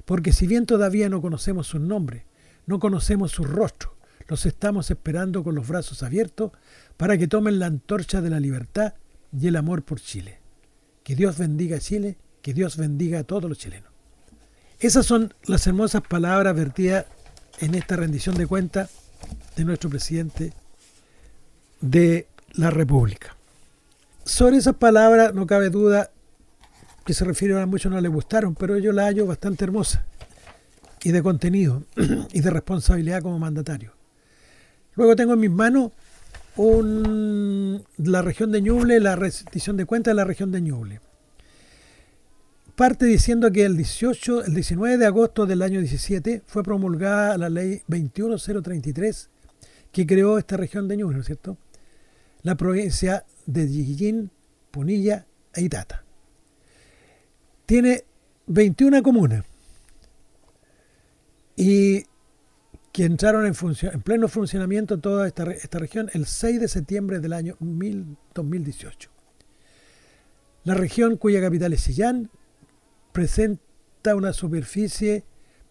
Porque 0.06 0.32
si 0.32 0.46
bien 0.46 0.68
todavía 0.68 1.10
no 1.10 1.20
conocemos 1.20 1.66
sus 1.66 1.82
nombres, 1.82 2.26
no 2.68 2.78
conocemos 2.78 3.32
sus 3.32 3.50
rostros, 3.50 3.98
los 4.28 4.46
estamos 4.46 4.92
esperando 4.92 5.44
con 5.44 5.56
los 5.56 5.68
brazos 5.68 6.04
abiertos 6.04 6.52
para 6.98 7.18
que 7.18 7.28
tomen 7.28 7.60
la 7.60 7.68
antorcha 7.68 8.22
de 8.22 8.30
la 8.30 8.40
libertad 8.40 8.94
y 9.32 9.48
el 9.48 9.56
amor 9.56 9.84
por 9.84 10.02
Chile. 10.02 10.40
Que 11.04 11.16
Dios 11.16 11.38
bendiga 11.38 11.78
a 11.78 11.80
Chile, 11.80 12.18
que 12.42 12.54
Dios 12.54 12.78
bendiga 12.78 13.20
a 13.20 13.24
todos 13.24 13.46
los 13.46 13.58
chilenos. 13.58 13.92
Esas 14.80 15.06
son 15.06 15.34
las 15.46 15.66
hermosas 15.68 16.02
palabras 16.08 16.56
vertidas 16.56 17.06
en 17.60 17.76
esta 17.76 17.96
rendición 17.96 18.36
de 18.36 18.46
cuentas 18.46 18.92
de 19.56 19.66
nuestro 19.66 19.90
presidente 19.90 20.54
de 21.82 22.28
la 22.54 22.70
República. 22.70 23.36
Sobre 24.24 24.58
esas 24.58 24.76
palabras 24.76 25.34
no 25.34 25.48
cabe 25.48 25.70
duda 25.70 26.12
que 27.06 27.14
se 27.14 27.26
refieren 27.26 27.58
a 27.58 27.66
muchos 27.66 27.92
no 27.92 28.02
les 28.02 28.12
gustaron, 28.12 28.54
pero 28.54 28.78
yo 28.78 28.92
la 28.92 29.06
hallo 29.06 29.26
bastante 29.26 29.64
hermosa 29.64 30.06
y 31.04 31.12
de 31.12 31.24
contenido 31.24 31.84
y 32.34 32.42
de 32.42 32.50
responsabilidad 32.50 33.22
como 33.22 33.40
mandatario. 33.40 33.94
Luego 34.96 35.16
tengo 35.16 35.34
en 35.34 35.40
mis 35.40 35.52
manos 35.52 35.92
la 36.58 38.22
región 38.22 38.52
de 38.52 38.62
Ñuble, 38.62 39.00
la 39.00 39.16
rendición 39.16 39.78
de 39.78 39.86
cuentas 39.86 40.12
de 40.12 40.16
la 40.16 40.24
región 40.24 40.52
de 40.52 40.62
Ñuble. 40.62 41.02
Parte 42.76 43.06
diciendo 43.06 43.52
que 43.52 43.66
el 43.66 43.76
18, 43.78 44.46
el 44.46 44.54
19 44.54 44.98
de 44.98 45.06
agosto 45.06 45.46
del 45.46 45.62
año 45.62 45.80
17 45.80 46.44
fue 46.46 46.64
promulgada 46.64 47.38
la 47.38 47.50
ley 47.50 47.82
21033 47.88 49.30
que 49.92 50.06
creó 50.06 50.38
esta 50.38 50.58
región 50.58 50.88
de 50.88 50.98
Ñuble, 50.98 51.16
¿no 51.16 51.22
es 51.22 51.28
cierto? 51.28 51.58
La 52.44 52.56
provincia 52.56 53.26
de 53.46 53.68
Yiguillín, 53.68 54.32
Punilla 54.72 55.26
e 55.54 55.62
Itata. 55.62 56.04
Tiene 57.66 58.04
21 58.48 59.02
comunas 59.04 59.44
y 61.56 62.06
que 62.98 63.06
entraron 63.06 63.46
en, 63.46 63.54
en 63.94 64.02
pleno 64.02 64.28
funcionamiento 64.28 64.98
toda 64.98 65.28
esta, 65.28 65.44
esta, 65.52 65.78
región 65.78 66.10
el 66.14 66.26
6 66.26 66.60
de 66.60 66.68
septiembre 66.68 67.20
del 67.20 67.34
año 67.34 67.56
2018. 67.60 69.12
La 70.64 70.74
región 70.74 71.18
cuya 71.18 71.40
capital 71.40 71.74
es 71.74 71.82
Sillán 71.82 72.32
presenta 73.12 74.16
una 74.16 74.34
superficie 74.34 75.26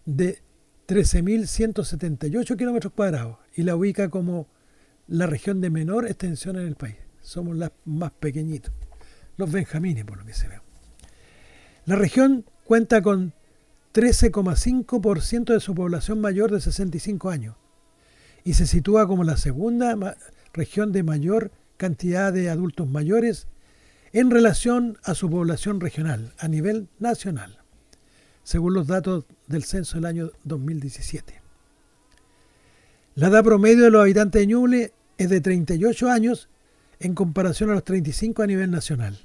de 0.05 0.41
13.178 0.87 2.55
kilómetros 2.55 2.93
cuadrados 2.93 3.39
y 3.53 3.63
la 3.63 3.75
ubica 3.75 4.07
como 4.07 4.47
la 5.07 5.27
región 5.27 5.59
de 5.59 5.69
menor 5.69 6.05
extensión 6.05 6.55
en 6.55 6.65
el 6.65 6.75
país. 6.77 6.95
Somos 7.19 7.57
las 7.57 7.73
más 7.83 8.11
pequeñitos, 8.11 8.71
los 9.35 9.51
benjamines 9.51 10.05
por 10.05 10.17
lo 10.17 10.25
que 10.25 10.33
se 10.33 10.47
ve. 10.47 10.61
La 11.83 11.97
región 11.97 12.45
cuenta 12.63 13.01
con 13.01 13.33
13,5% 13.97 15.53
de 15.53 15.59
su 15.59 15.73
población 15.73 16.21
mayor 16.21 16.51
de 16.51 16.61
65 16.61 17.31
años 17.31 17.55
y 18.43 18.53
se 18.53 18.67
sitúa 18.67 19.07
como 19.07 19.23
la 19.23 19.37
segunda 19.37 20.15
región 20.53 20.91
de 20.91 21.01
mayor 21.01 21.49
cantidad 21.77 22.31
de 22.31 22.51
adultos 22.51 22.87
mayores 22.87 23.47
en 24.13 24.29
relación 24.29 24.99
a 25.03 25.15
su 25.15 25.31
población 25.31 25.79
regional 25.79 26.31
a 26.37 26.47
nivel 26.47 26.89
nacional, 26.99 27.57
según 28.43 28.75
los 28.75 28.85
datos 28.85 29.25
del 29.47 29.63
censo 29.63 29.97
del 29.97 30.05
año 30.05 30.31
2017. 30.43 31.41
La 33.15 33.29
edad 33.29 33.43
promedio 33.43 33.85
de 33.85 33.89
los 33.89 34.03
habitantes 34.03 34.39
de 34.39 34.45
Ñuble 34.45 34.93
es 35.17 35.31
de 35.31 35.41
38 35.41 36.07
años 36.11 36.49
en 36.99 37.15
comparación 37.15 37.71
a 37.71 37.73
los 37.73 37.83
35 37.83 38.43
a 38.43 38.47
nivel 38.47 38.69
nacional. 38.69 39.17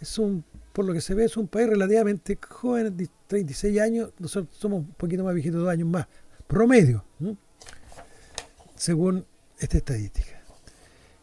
Es 0.00 0.16
un 0.16 0.42
por 0.72 0.84
lo 0.84 0.92
que 0.92 1.00
se 1.00 1.14
ve, 1.14 1.24
es 1.24 1.36
un 1.36 1.48
país 1.48 1.68
relativamente 1.68 2.38
joven, 2.40 3.08
36 3.26 3.80
años, 3.80 4.10
nosotros 4.18 4.54
somos 4.56 4.80
un 4.80 4.92
poquito 4.92 5.24
más 5.24 5.34
viejitos, 5.34 5.60
dos 5.60 5.70
años 5.70 5.88
más, 5.88 6.06
promedio, 6.46 7.04
según 8.76 9.24
esta 9.58 9.78
estadística. 9.78 10.40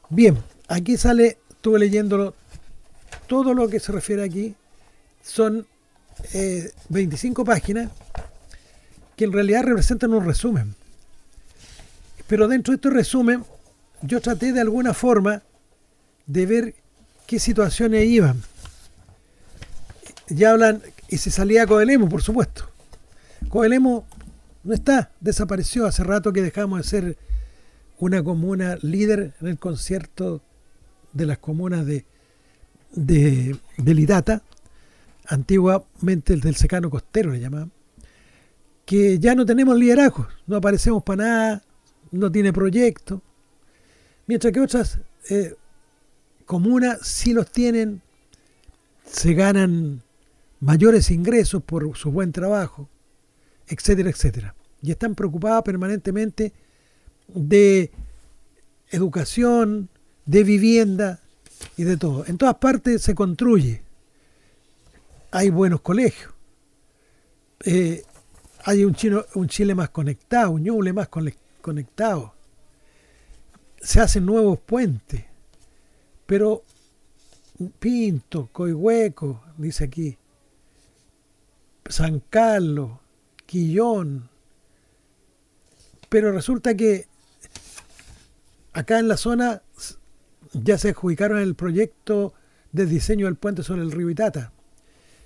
Bien, 0.10 0.38
aquí 0.68 0.98
sale, 0.98 1.38
estuve 1.50 1.80
leyéndolo, 1.80 2.34
todo 3.27 3.54
lo 3.54 3.68
que 3.68 3.80
se 3.80 3.92
refiere 3.92 4.24
aquí 4.24 4.56
son 5.22 5.66
25 6.89 7.42
eh, 7.42 7.46
páginas 7.46 7.92
que 9.16 9.25
en 9.25 9.34
realidad 9.34 9.63
representan 9.63 10.13
un 10.13 10.25
resumen. 10.25 10.75
Pero 12.27 12.48
dentro 12.48 12.72
de 12.72 12.75
este 12.75 12.89
resumen, 12.89 13.44
yo 14.01 14.22
traté 14.22 14.54
de 14.54 14.62
alguna 14.62 14.94
forma 14.94 15.42
de 16.25 16.46
ver 16.46 16.75
qué 17.25 17.39
situaciones 17.39 18.06
iban 18.06 18.42
ya 20.29 20.51
hablan, 20.51 20.81
y 21.10 21.17
se 21.17 21.31
salía 21.31 21.65
Coelemo, 21.65 22.10
por 22.10 22.22
supuesto. 22.22 22.69
Coelemo 23.50 24.05
no 24.63 24.74
está, 24.74 25.12
desapareció. 25.22 25.86
Hace 25.86 26.03
rato 26.03 26.34
que 26.34 26.41
dejamos 26.41 26.79
de 26.79 26.88
ser 26.88 27.17
una 28.00 28.24
comuna 28.24 28.77
líder 28.81 29.34
en 29.41 29.48
el 29.48 29.57
concierto 29.57 30.41
de 31.13 31.25
las 31.25 31.38
comunas 31.38 31.86
de, 31.86 32.05
de, 32.91 33.57
de 33.77 34.41
antiguamente 35.27 36.34
el 36.34 36.41
del 36.41 36.55
secano 36.55 36.89
costero 36.89 37.31
le 37.31 37.39
llamaban, 37.39 37.72
que 38.86 39.19
ya 39.19 39.36
no 39.36 39.46
tenemos 39.46 39.77
liderazgo, 39.77 40.27
no 40.46 40.57
aparecemos 40.57 41.03
para 41.03 41.24
nada, 41.24 41.63
no 42.12 42.31
tiene 42.31 42.53
proyecto, 42.53 43.22
mientras 44.25 44.53
que 44.53 44.62
otras 44.62 45.00
eh, 45.29 45.55
comunas 46.46 47.00
sí 47.01 47.34
los 47.34 47.51
tienen, 47.51 48.01
se 49.05 49.34
ganan 49.34 50.01
mayores 50.60 51.12
ingresos 51.12 51.64
por 51.64 51.96
su 51.98 52.12
buen 52.12 52.32
trabajo, 52.32 52.90
etcétera, 53.68 54.10
etcétera. 54.10 54.56
Y 54.82 54.92
están 54.92 55.16
preocupadas 55.16 55.64
permanentemente 55.64 56.54
de 57.28 57.92
educación, 58.90 59.90
de 60.26 60.44
vivienda 60.44 61.22
y 61.76 61.84
de 61.84 61.98
todo. 61.98 62.26
En 62.28 62.38
todas 62.38 62.56
partes 62.56 63.02
se 63.02 63.16
construye. 63.16 63.82
Hay 65.32 65.50
buenos 65.50 65.82
colegios. 65.82 66.34
Eh, 67.66 68.04
hay 68.64 68.84
un, 68.84 68.94
chino, 68.94 69.26
un 69.36 69.48
Chile 69.48 69.74
más 69.76 69.90
conectado, 69.90 70.52
un 70.52 70.64
Ñuble 70.64 70.94
más 70.94 71.10
conectado. 71.62 72.34
Se 73.82 74.00
hacen 74.00 74.26
nuevos 74.26 74.60
puentes. 74.60 75.26
Pero 76.26 76.64
Pinto, 77.80 78.50
Coihueco, 78.52 79.42
dice 79.58 79.86
aquí, 79.86 80.18
San 81.89 82.22
Carlos, 82.29 82.91
Quillón. 83.46 84.29
Pero 86.10 86.32
resulta 86.32 86.75
que 86.75 87.08
acá 88.74 89.00
en 89.00 89.08
la 89.08 89.17
zona 89.17 89.62
ya 90.53 90.77
se 90.77 90.89
adjudicaron 90.89 91.39
el 91.39 91.56
proyecto 91.56 92.34
de 92.72 92.86
diseño 92.86 93.25
del 93.25 93.36
puente 93.36 93.63
sobre 93.63 93.82
el 93.82 93.91
río 93.91 94.10
Itata, 94.10 94.51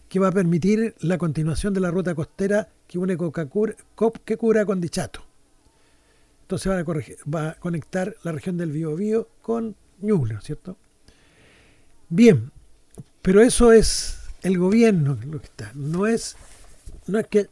que 0.10 0.20
va 0.20 0.30
a 0.30 0.32
permitir 0.32 0.96
la 1.00 1.18
continuación 1.18 1.74
de 1.74 1.80
la 1.80 1.92
ruta 1.92 2.16
costera 2.16 2.70
que 2.88 2.98
une 2.98 3.18
Coquecura 3.18 4.66
con 4.66 4.82
Dichato. 4.82 5.24
Entonces 6.44 6.72
va 6.72 6.80
a, 6.80 7.30
va 7.30 7.50
a 7.52 7.56
conectar 7.56 8.16
la 8.24 8.32
región 8.32 8.58
del 8.58 8.72
Biobío 8.72 9.30
con 9.42 9.76
Ñuble, 10.02 10.38
¿cierto? 10.42 10.78
Bien, 12.10 12.52
pero 13.22 13.42
eso 13.42 13.72
es 13.72 14.18
el 14.42 14.58
gobierno 14.58 15.18
lo 15.26 15.40
que 15.40 15.46
está, 15.46 15.72
no 15.76 16.08
es 16.08 16.36
no 17.12 17.20
es 17.20 17.28
que 17.28 17.50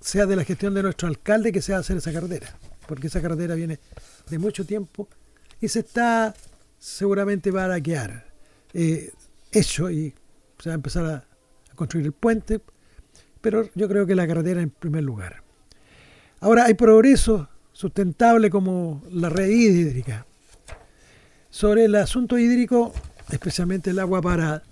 sea 0.00 0.26
de 0.26 0.36
la 0.36 0.44
gestión 0.44 0.74
de 0.74 0.82
nuestro 0.82 1.08
alcalde 1.08 1.52
que 1.52 1.62
sea 1.62 1.78
hacer 1.78 1.96
esa 1.96 2.12
carretera, 2.12 2.54
porque 2.86 3.08
esa 3.08 3.20
carretera 3.20 3.54
viene 3.54 3.78
de 4.28 4.38
mucho 4.38 4.64
tiempo 4.64 5.08
y 5.60 5.68
se 5.68 5.80
está 5.80 6.34
seguramente 6.78 7.50
va 7.50 7.72
a 7.72 7.80
quedar 7.80 8.26
eh, 8.72 9.12
hecho 9.52 9.90
y 9.90 10.14
se 10.58 10.70
va 10.70 10.74
a 10.74 10.76
empezar 10.76 11.04
a, 11.06 11.24
construir 11.74 12.04
el 12.04 12.12
puente, 12.12 12.60
pero 13.40 13.70
yo 13.74 13.88
creo 13.88 14.04
que 14.04 14.14
la 14.14 14.26
carretera 14.26 14.60
en 14.60 14.68
primer 14.68 15.02
lugar. 15.02 15.42
Ahora 16.40 16.66
hay 16.66 16.74
progreso 16.74 17.48
sustentable 17.72 18.50
como 18.50 19.02
la 19.10 19.30
red 19.30 19.48
hídrica. 19.48 20.26
Sobre 21.48 21.86
el 21.86 21.94
asunto 21.94 22.36
hídrico, 22.36 22.92
especialmente 23.30 23.90
el 23.90 23.98
agua 23.98 24.20
para, 24.20 24.62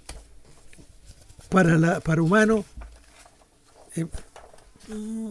para, 1.48 1.78
la, 1.78 2.00
para 2.00 2.20
humanos, 2.20 2.66
eh, 4.00 5.30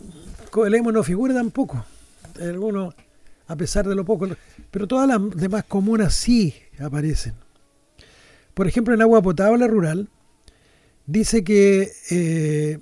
Coelemo 0.52 0.92
no 0.92 1.04
figura 1.04 1.34
tampoco. 1.34 1.86
Algunos, 2.40 2.94
a 3.48 3.56
pesar 3.56 3.88
de 3.88 3.96
lo 3.96 4.06
poco, 4.06 4.28
pero 4.72 4.88
todas 4.88 5.08
las 5.08 5.20
demás 5.36 5.64
comunas 5.66 6.14
sí 6.14 6.54
aparecen. 6.80 7.34
Por 8.54 8.68
ejemplo, 8.68 8.94
en 8.94 9.02
agua 9.02 9.22
potable 9.22 9.68
rural, 9.68 10.10
dice 11.06 11.44
que 11.44 11.92
eh, 12.12 12.80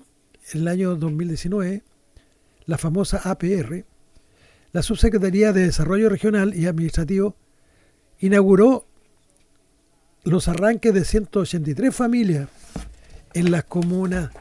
en 0.53 0.61
el 0.61 0.67
año 0.67 0.95
2019, 0.95 1.83
la 2.65 2.77
famosa 2.77 3.21
APR, 3.23 3.85
la 4.71 4.81
Subsecretaría 4.81 5.53
de 5.53 5.65
Desarrollo 5.65 6.09
Regional 6.09 6.53
y 6.53 6.65
Administrativo, 6.65 7.35
inauguró 8.19 8.85
los 10.23 10.47
arranques 10.47 10.93
de 10.93 11.05
183 11.05 11.95
familias 11.95 12.49
en 13.33 13.51
las 13.51 13.63
comunas 13.65 14.31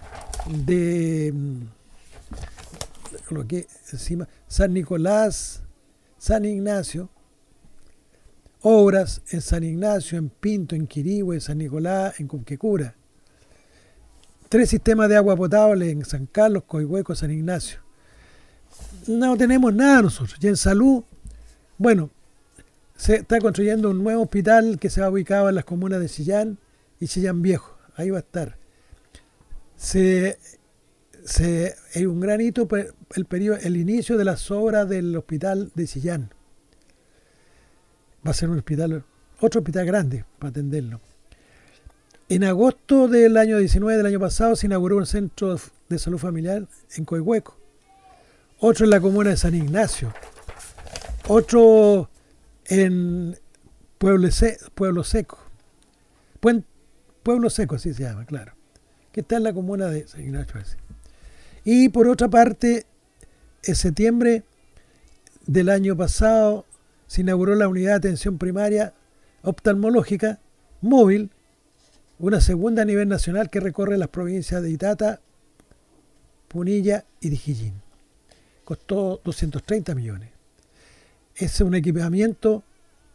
de 0.47 1.33
lo 3.31 3.47
que 3.47 3.67
encima 3.93 4.29
San 4.47 4.73
Nicolás, 4.73 5.63
San 6.19 6.45
Ignacio, 6.45 7.09
obras 8.63 9.23
en 9.31 9.41
San 9.41 9.63
Ignacio, 9.63 10.19
en 10.19 10.29
Pinto, 10.29 10.75
en 10.75 10.87
Quirihue, 10.87 11.41
San 11.41 11.59
Nicolás, 11.59 12.19
en 12.19 12.29
Conquecura. 12.29 12.95
Tres 14.49 14.71
sistemas 14.71 15.09
de 15.09 15.17
agua 15.17 15.37
potable 15.37 15.91
en 15.91 16.05
San 16.05 16.27
Carlos, 16.27 16.65
Coihueco, 16.65 17.15
San 17.15 17.31
Ignacio. 17.31 17.81
No 19.07 19.37
tenemos 19.37 19.75
nada 19.75 20.03
nosotros. 20.03 20.39
Y 20.41 20.47
en 20.47 20.57
salud, 20.57 21.03
bueno, 21.77 22.11
se 22.97 23.17
está 23.17 23.39
construyendo 23.41 23.91
un 23.91 24.03
nuevo 24.03 24.23
hospital 24.23 24.79
que 24.79 24.91
se 24.91 25.01
va 25.01 25.09
a 25.09 25.11
ubicar 25.11 25.47
en 25.49 25.57
las 25.57 25.65
comunas 25.65 26.01
de 26.01 26.09
Chillán 26.09 26.59
y 27.01 27.09
Chillán 27.09 27.43
Viejo. 27.43 27.77
Ahí 27.97 28.11
va 28.11 28.19
a 28.19 28.21
estar. 28.21 28.63
Se, 29.85 30.38
se, 31.26 31.75
hay 31.95 32.07
un 32.07 32.19
gran 32.19 32.41
hito 32.41 32.67
el, 33.14 33.25
periodo, 33.26 33.59
el 33.61 33.76
inicio 33.76 34.17
de 34.17 34.25
las 34.25 34.50
obras 34.50 34.88
del 34.88 35.14
hospital 35.14 35.73
de 35.75 35.87
Chillán. 35.87 36.31
Va 38.26 38.31
a 38.31 38.35
ser 38.35 38.49
un 38.49 38.57
hospital, 38.57 39.05
otro 39.41 39.61
hospital 39.61 39.85
grande 39.85 40.25
para 40.38 40.49
atenderlo. 40.49 41.03
En 42.31 42.45
agosto 42.45 43.09
del 43.09 43.37
año 43.37 43.59
19 43.59 43.99
del 43.99 44.07
año 44.07 44.21
pasado 44.21 44.57
se 44.57 44.69
inauguró 44.69 44.97
un 44.97 45.05
centro 45.05 45.61
de 45.91 45.99
salud 45.99 46.17
familiar 46.17 46.67
en 46.97 47.05
Coihueco. 47.05 47.59
Otro 48.61 48.87
en 48.87 48.91
la 48.91 49.03
comuna 49.03 49.29
de 49.31 49.37
San 49.37 49.55
Ignacio. 49.55 50.14
Otro 51.29 52.09
en 52.64 53.38
Pueblo 53.99 54.31
Seco. 55.05 55.38
Pueblo 57.23 57.50
Seco, 57.50 57.75
así 57.75 57.93
se 57.93 58.05
llama, 58.05 58.25
claro. 58.25 58.55
Que 59.14 59.21
está 59.21 59.37
en 59.37 59.44
la 59.44 59.54
comuna 59.54 59.87
de 59.87 60.06
San 60.06 60.21
Ignacio. 60.21 60.61
Y 61.64 61.88
por 61.88 62.09
otra 62.09 62.28
parte, 62.28 62.85
en 63.62 63.75
septiembre 63.75 64.42
del 65.47 65.71
año 65.71 65.97
pasado 65.97 66.66
se 67.06 67.23
inauguró 67.23 67.54
la 67.54 67.68
unidad 67.68 67.92
de 67.92 68.09
atención 68.09 68.37
primaria 68.37 68.92
oftalmológica 69.42 70.40
móvil, 70.83 71.30
una 72.18 72.42
segunda 72.42 72.83
a 72.83 72.85
nivel 72.85 73.09
nacional 73.09 73.49
que 73.49 73.61
recorre 73.61 73.97
las 73.97 74.09
provincias 74.09 74.62
de 74.62 74.71
Itata, 74.71 75.21
Punilla 76.49 77.06
y 77.21 77.30
Dijillín. 77.30 77.75
Costó 78.64 79.23
230 79.25 79.94
millones 79.94 80.35
es 81.37 81.61
un 81.61 81.75
equipamiento 81.75 82.62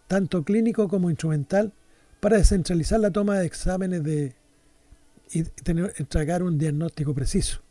tanto 0.08 0.44
clínico 0.44 0.88
como 0.88 1.10
instrumental 1.10 1.72
para 2.20 2.38
descentralizar 2.38 3.00
la 3.00 3.12
toma 3.12 3.40
de 3.40 3.46
exámenes 3.46 4.04
de, 4.04 4.34
y 5.32 5.44
tener, 5.44 5.94
entregar 5.98 6.44
un 6.44 6.58
diagnóstico 6.58 7.14
preciso 7.14 7.62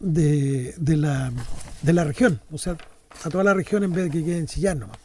de, 0.00 0.74
la, 0.78 1.32
de, 1.82 1.92
la, 1.92 2.04
región, 2.04 2.40
o 2.50 2.58
sea, 2.58 2.76
a 3.22 3.30
toda 3.30 3.44
la 3.44 3.54
región 3.54 3.84
en 3.84 3.92
vez 3.92 4.04
de 4.04 4.10
que 4.10 4.24
quede 4.24 4.38
en 4.38 4.46
Chillán 4.46 4.80
nomás. 4.80 4.98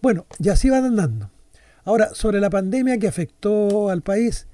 Bueno, 0.00 0.26
y 0.38 0.48
así 0.48 0.68
van 0.68 0.84
andando. 0.84 1.30
Ahora, 1.84 2.14
sobre 2.14 2.40
la 2.40 2.50
pandemia 2.50 2.98
que 2.98 3.08
afectó 3.08 3.88
al 3.90 4.02
país, 4.02 4.46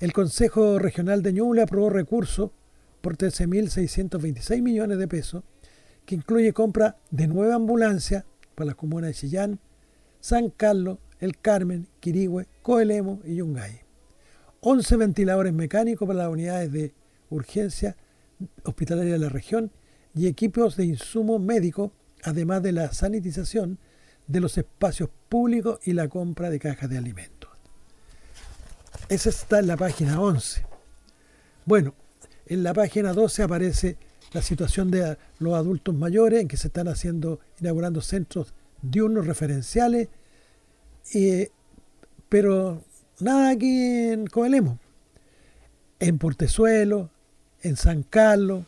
el 0.00 0.12
Consejo 0.12 0.78
Regional 0.78 1.22
de 1.22 1.32
Ñuble 1.32 1.62
aprobó 1.62 1.90
recursos 1.90 2.50
por 3.00 3.16
13.626 3.16 4.62
millones 4.62 4.98
de 4.98 5.08
pesos, 5.08 5.44
que 6.06 6.14
incluye 6.14 6.52
compra 6.52 6.96
de 7.10 7.28
nueva 7.28 7.54
ambulancia 7.54 8.24
para 8.54 8.66
las 8.66 8.74
comunas 8.76 9.08
de 9.08 9.14
Chillán, 9.14 9.60
San 10.20 10.50
Carlos, 10.50 10.98
El 11.20 11.38
Carmen, 11.38 11.88
Quirigüe, 12.00 12.48
Coelemo 12.62 13.20
y 13.24 13.36
Yungay. 13.36 13.81
11 14.64 14.96
ventiladores 14.96 15.52
mecánicos 15.52 16.06
para 16.06 16.20
las 16.20 16.28
unidades 16.28 16.70
de 16.70 16.94
urgencia 17.30 17.96
hospitalaria 18.62 19.14
de 19.14 19.18
la 19.18 19.28
región 19.28 19.72
y 20.14 20.28
equipos 20.28 20.76
de 20.76 20.84
insumo 20.84 21.40
médico, 21.40 21.92
además 22.22 22.62
de 22.62 22.70
la 22.70 22.92
sanitización 22.92 23.78
de 24.28 24.38
los 24.38 24.56
espacios 24.56 25.10
públicos 25.28 25.80
y 25.82 25.94
la 25.94 26.08
compra 26.08 26.48
de 26.48 26.60
cajas 26.60 26.88
de 26.88 26.96
alimentos. 26.96 27.50
Esa 29.08 29.30
está 29.30 29.58
en 29.58 29.66
la 29.66 29.76
página 29.76 30.20
11. 30.20 30.64
Bueno, 31.64 31.94
en 32.46 32.62
la 32.62 32.72
página 32.72 33.12
12 33.12 33.42
aparece 33.42 33.96
la 34.32 34.42
situación 34.42 34.92
de 34.92 35.18
los 35.40 35.54
adultos 35.54 35.92
mayores, 35.92 36.40
en 36.40 36.46
que 36.46 36.56
se 36.56 36.68
están 36.68 36.86
haciendo, 36.86 37.40
inaugurando 37.60 38.00
centros 38.00 38.54
diurnos 38.80 39.26
referenciales, 39.26 40.08
pero 42.28 42.84
nada 43.20 43.50
aquí 43.50 44.10
en 44.10 44.26
Coelemo, 44.26 44.78
en 46.00 46.18
Portezuelo, 46.18 47.10
en 47.62 47.76
San 47.76 48.02
Carlos, 48.02 48.64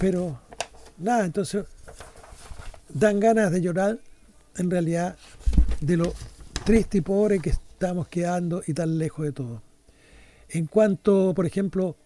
pero 0.00 0.40
nada, 0.98 1.24
entonces 1.24 1.64
dan 2.88 3.20
ganas 3.20 3.50
de 3.50 3.60
llorar 3.60 3.98
en 4.56 4.70
realidad 4.70 5.16
de 5.80 5.96
lo 5.96 6.14
triste 6.64 6.98
y 6.98 7.00
pobre 7.00 7.40
que 7.40 7.50
estamos 7.50 8.08
quedando 8.08 8.62
y 8.66 8.74
tan 8.74 8.98
lejos 8.98 9.26
de 9.26 9.32
todo. 9.32 9.62
En 10.48 10.66
cuanto, 10.66 11.34
por 11.34 11.46
ejemplo, 11.46 11.96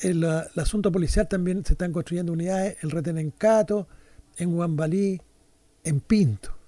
el, 0.00 0.24
asunto 0.24 0.90
policial 0.90 1.28
también 1.28 1.64
se 1.64 1.74
están 1.74 1.92
construyendo 1.92 2.32
unidades, 2.32 2.76
el 2.82 2.90
retén 2.90 3.18
en 3.18 3.30
Cato, 3.30 3.86
en 4.36 4.52
Guambalí, 4.52 5.20
en 5.84 6.00
Pinto. 6.00 6.61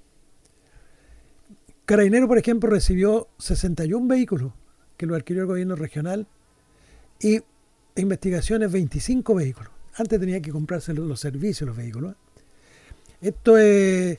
Carabinero, 1.85 2.27
por 2.27 2.39
ejemplo, 2.39 2.71
recibió 2.71 3.29
61 3.39 4.07
vehículos 4.07 4.53
que 4.97 5.07
lo 5.07 5.15
adquirió 5.15 5.43
el 5.43 5.49
gobierno 5.49 5.77
regional 5.77 6.27
y 7.21 7.41
investigaciones 7.97 8.73
25 8.73 9.35
vehículos. 9.35 9.71
Antes 9.97 10.19
tenía 10.19 10.41
que 10.41 10.51
comprarse 10.51 10.95
los, 10.95 11.21
servicios, 11.21 11.67
los 11.67 11.77
vehículos. 11.77 12.15
Esto 13.21 13.59
es 13.59 14.19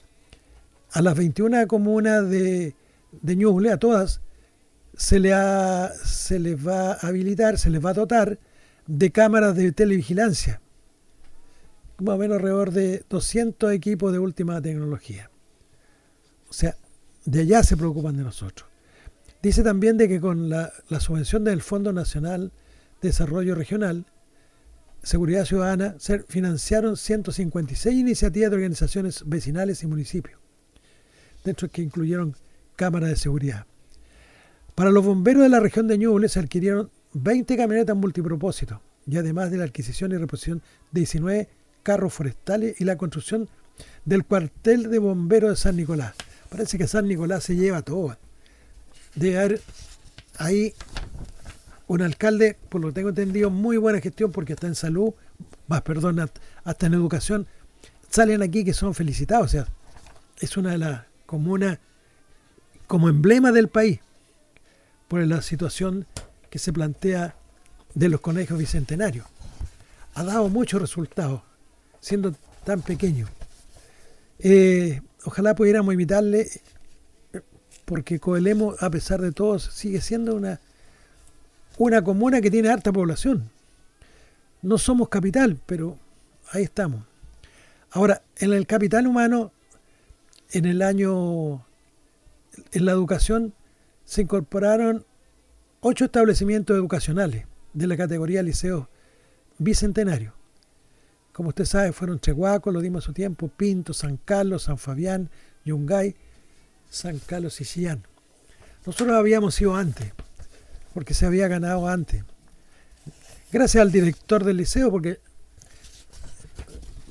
a 0.92 1.02
las 1.02 1.18
21 1.18 1.68
comunas 1.68 2.30
de, 2.30 2.76
de 3.12 3.36
Ñuble, 3.36 3.72
a 3.72 3.78
todas, 3.78 4.22
se, 4.96 5.20
se 6.04 6.40
les 6.40 6.68
va 6.68 6.94
a 6.94 7.08
habilitar, 7.08 7.58
se 7.58 7.70
les 7.70 7.84
va 7.84 7.90
a 7.90 7.94
dotar 7.94 8.40
de 8.88 9.12
cámaras 9.12 9.56
de 9.56 9.72
televigilancia, 9.72 10.62
más 12.00 12.16
o 12.16 12.18
menos 12.18 12.38
alrededor 12.38 12.72
de 12.72 13.04
200 13.10 13.74
equipos 13.74 14.14
de 14.14 14.20
última 14.20 14.62
tecnología. 14.62 15.30
O 16.50 16.54
sea, 16.54 16.76
de 17.26 17.42
allá 17.42 17.64
se 17.64 17.76
preocupan 17.76 18.16
de 18.16 18.24
nosotros. 18.24 18.70
Dice 19.42 19.64
también 19.64 19.98
de 19.98 20.08
que 20.08 20.20
con 20.20 20.50
la, 20.50 20.72
subvención 21.00 21.44
del 21.44 21.62
Fondo 21.62 21.94
Nacional 21.94 22.52
de 23.02 23.10
Desarrollo 23.10 23.54
Regional, 23.56 24.06
Seguridad 25.04 25.46
Ciudadana, 25.46 25.96
se 26.00 26.20
financiaron 26.24 26.98
156 26.98 27.96
iniciativas 27.96 28.50
de 28.50 28.56
organizaciones 28.56 29.24
vecinales 29.28 29.84
y 29.84 29.88
municipios, 29.88 30.40
dentro 31.44 31.70
que 31.70 31.84
incluyeron 31.84 32.36
cámaras 32.76 33.10
de 33.10 33.16
seguridad. 33.16 33.68
Para 34.74 34.90
los 34.90 35.06
bomberos 35.06 35.44
de 35.44 35.50
la 35.50 35.60
región 35.60 35.88
de 35.88 35.98
Ñuble 35.98 36.28
se 36.28 36.40
adquirieron 36.40 36.90
20 37.14 37.56
camionetas 37.56 37.96
multipropósito 37.96 38.82
y 39.06 39.18
además 39.18 39.52
de 39.52 39.58
la 39.58 39.66
adquisición 39.66 40.12
y 40.12 40.18
reposición 40.18 40.64
de 40.92 41.02
19 41.02 41.50
carros 41.84 42.14
forestales 42.14 42.82
y 42.82 42.84
la 42.84 42.98
construcción 42.98 43.48
del 44.06 44.26
cuartel 44.26 44.90
de 44.90 44.98
bomberos 44.98 45.52
de 45.52 45.56
San 45.56 45.78
Nicolás. 45.78 46.16
Parece 46.56 46.78
que 46.78 46.88
San 46.88 47.06
Nicolás 47.06 47.44
se 47.44 47.58
lleva 47.58 47.82
todo. 47.82 48.16
Debe 49.14 49.38
haber 49.38 49.62
ahí 50.38 50.74
un 51.88 52.02
alcalde, 52.02 52.58
por 52.70 52.80
lo 52.80 52.88
que 52.88 52.94
tengo 52.94 53.10
entendido, 53.10 53.50
muy 53.50 53.76
buena 53.76 54.00
gestión 54.00 54.32
porque 54.32 54.54
está 54.54 54.66
en 54.66 54.76
salud, 54.76 55.14
más 55.68 55.82
perdón, 55.82 56.32
hasta 56.64 56.86
en 56.86 56.94
educación. 56.94 57.46
Salen 58.10 58.42
aquí 58.42 58.64
que 58.64 58.74
son 58.74 58.94
felicitados, 58.94 59.48
o 59.48 59.50
sea, 59.50 59.68
es 60.40 60.56
una 60.56 60.72
de 60.72 60.78
las 60.78 61.02
comunas 61.26 61.78
como 62.88 63.10
emblema 63.10 63.52
del 63.52 63.68
país 63.68 64.00
por 65.10 65.22
la 65.28 65.42
situación 65.42 66.08
que 66.50 66.58
se 66.58 66.72
plantea 66.72 67.36
de 67.96 68.08
los 68.08 68.22
colegios 68.22 68.58
bicentenarios. 68.58 69.26
Ha 70.14 70.24
dado 70.24 70.48
muchos 70.48 70.80
resultados, 70.80 71.42
siendo 72.00 72.34
tan 72.64 72.82
pequeño. 72.82 73.28
Eh, 74.40 75.02
ojalá 75.26 75.56
pudiéramos 75.56 75.94
imitarle, 75.94 76.48
porque 77.84 78.20
Coelemo, 78.20 78.76
a 78.80 78.90
pesar 78.90 79.22
de 79.22 79.32
todo, 79.32 79.60
sigue 79.60 80.02
siendo 80.02 80.36
una, 80.36 80.60
una 81.78 82.04
comuna 82.04 82.42
que 82.42 82.52
tiene 82.52 82.70
harta 82.70 82.94
población. 82.94 83.50
No 84.62 84.78
somos 84.78 85.10
capital, 85.10 85.60
pero 85.66 85.98
ahí 86.52 86.64
estamos. 86.64 87.04
Ahora, 87.92 88.22
en 88.38 88.54
el 88.54 88.66
capital 88.68 89.08
humano, 89.08 89.52
en 90.52 90.66
el 90.66 90.82
año, 90.82 91.66
en 92.72 92.86
la 92.86 92.92
educación, 92.92 93.54
se 94.06 94.22
incorporaron 94.22 95.06
ocho 95.82 96.06
establecimientos 96.06 96.78
educacionales 96.78 97.46
de 97.74 97.88
la 97.88 97.98
categoría 97.98 98.42
liceo 98.44 98.90
bicentenario. 99.58 100.35
Como 101.36 101.50
usted 101.50 101.66
sabe, 101.66 101.92
fueron 101.92 102.18
Chehuaco, 102.18 102.72
lo 102.72 102.80
dimos 102.80 103.04
a 103.04 103.08
su 103.08 103.12
tiempo, 103.12 103.50
Pinto, 103.50 103.94
San 103.94 104.16
Carlos, 104.16 104.64
San 104.64 104.78
Fabián, 104.78 105.30
Yungay, 105.66 106.16
San 106.90 107.20
Carlos 107.20 107.60
y 107.60 107.66
Chillán. 107.66 108.04
Nosotros 108.86 109.18
habíamos 109.18 109.60
ido 109.60 109.76
antes, 109.76 110.14
porque 110.94 111.14
se 111.14 111.26
había 111.26 111.50
ganado 111.50 111.90
antes. 111.90 112.24
Gracias 113.52 113.82
al 113.82 113.92
director 113.92 114.46
del 114.46 114.56
liceo, 114.56 114.90
porque 114.90 115.20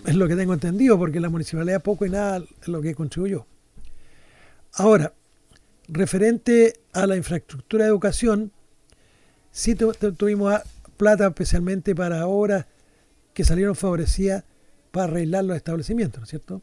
es 0.07 0.15
lo 0.15 0.27
que 0.27 0.37
tengo 0.37 0.55
entendido, 0.55 0.97
porque 0.97 1.21
la 1.21 1.29
municipalidad 1.29 1.83
poco 1.83 2.07
y 2.07 2.11
nada 2.11 2.43
es 2.63 2.69
lo 2.69 2.81
que 2.81 2.95
contribuyó. 2.95 3.47
Ahora, 4.73 5.13
referente 5.87 6.81
a 6.95 7.07
la 7.07 7.17
infraestructura 7.17 7.85
de 7.85 7.91
educación, 7.91 8.53
sí 9.53 9.75
tuvimos 9.75 10.63
plata 10.97 11.27
especialmente 11.27 11.95
para 11.95 12.27
obras 12.27 12.65
que 13.35 13.45
salieron 13.45 13.75
favorecidas 13.75 14.45
para 14.91 15.05
arreglar 15.05 15.45
los 15.45 15.57
establecimientos, 15.57 16.21
¿no 16.21 16.25
es 16.25 16.31
cierto? 16.31 16.63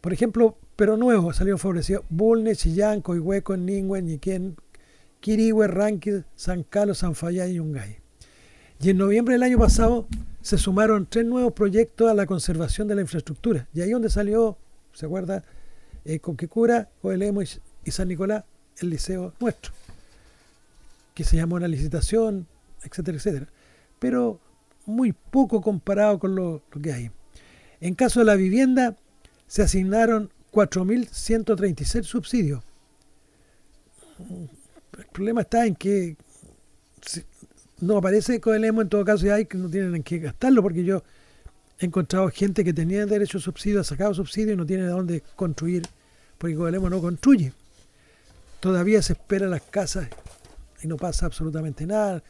Por 0.00 0.12
ejemplo, 0.12 0.56
pero 0.76 0.96
nuevo 0.96 1.32
salieron 1.32 1.58
favorecidos 1.58 2.04
Bulne, 2.10 2.54
Chillán, 2.54 3.00
Coihueco, 3.00 3.56
Ningüe, 3.56 4.02
Ñiquén, 4.02 4.56
Quirihue, 5.20 5.66
Ranquil, 5.66 6.24
San 6.36 6.62
Carlos, 6.62 6.98
San 6.98 7.14
Fayán 7.14 7.50
y 7.50 7.54
Yungay. 7.54 7.98
Y 8.80 8.90
en 8.90 8.98
noviembre 8.98 9.34
del 9.34 9.42
año 9.42 9.58
pasado 9.58 10.06
se 10.42 10.58
sumaron 10.58 11.06
tres 11.06 11.24
nuevos 11.24 11.54
proyectos 11.54 12.10
a 12.10 12.14
la 12.14 12.26
conservación 12.26 12.86
de 12.86 12.94
la 12.94 13.00
infraestructura. 13.00 13.66
Y 13.72 13.80
ahí 13.80 13.90
donde 13.90 14.10
salió, 14.10 14.58
¿se 14.92 15.06
acuerda? 15.06 15.42
Eh, 16.04 16.20
Conquecura, 16.20 16.90
Coelemo 17.00 17.42
y, 17.42 17.48
y 17.84 17.90
San 17.90 18.08
Nicolás, 18.08 18.44
el 18.78 18.90
liceo 18.90 19.32
nuestro, 19.40 19.72
que 21.14 21.24
se 21.24 21.36
llamó 21.36 21.56
una 21.56 21.68
licitación, 21.68 22.46
etcétera, 22.84 23.16
etcétera. 23.16 23.48
Pero 23.98 24.38
muy 24.86 25.12
poco 25.12 25.60
comparado 25.60 26.18
con 26.18 26.34
lo, 26.34 26.62
que 26.82 26.92
hay. 26.92 27.10
En 27.80 27.94
caso 27.94 28.20
de 28.20 28.26
la 28.26 28.36
vivienda, 28.36 28.96
se 29.46 29.62
asignaron 29.62 30.30
4.136 30.52 32.04
subsidios. 32.04 32.62
El 34.98 35.06
problema 35.12 35.42
está 35.42 35.66
en 35.66 35.74
que 35.74 36.16
no 37.80 37.98
aparece 37.98 38.40
Coelemo, 38.40 38.80
en 38.80 38.88
todo 38.88 39.04
caso, 39.04 39.26
y 39.26 39.30
hay 39.30 39.46
que 39.46 39.58
no 39.58 39.68
tienen 39.68 39.94
en 39.94 40.02
qué 40.02 40.18
gastarlo, 40.18 40.62
porque 40.62 40.84
yo 40.84 41.02
he 41.78 41.84
encontrado 41.84 42.28
gente 42.30 42.64
que 42.64 42.72
tenía 42.72 43.04
derecho 43.04 43.38
a 43.38 43.40
subsidio, 43.40 43.80
ha 43.80 43.84
sacado 43.84 44.14
subsidio 44.14 44.54
y 44.54 44.56
no 44.56 44.64
tiene 44.64 44.84
de 44.84 44.90
dónde 44.90 45.22
construir, 45.34 45.82
porque 46.38 46.56
Coelemo 46.56 46.88
no 46.88 47.00
construye. 47.00 47.52
Todavía 48.60 49.02
se 49.02 49.12
espera 49.12 49.46
las 49.46 49.62
casas 49.62 50.08
y 50.82 50.86
no 50.86 50.96
pasa 50.96 51.26
absolutamente 51.26 51.86
nada, 51.86 52.22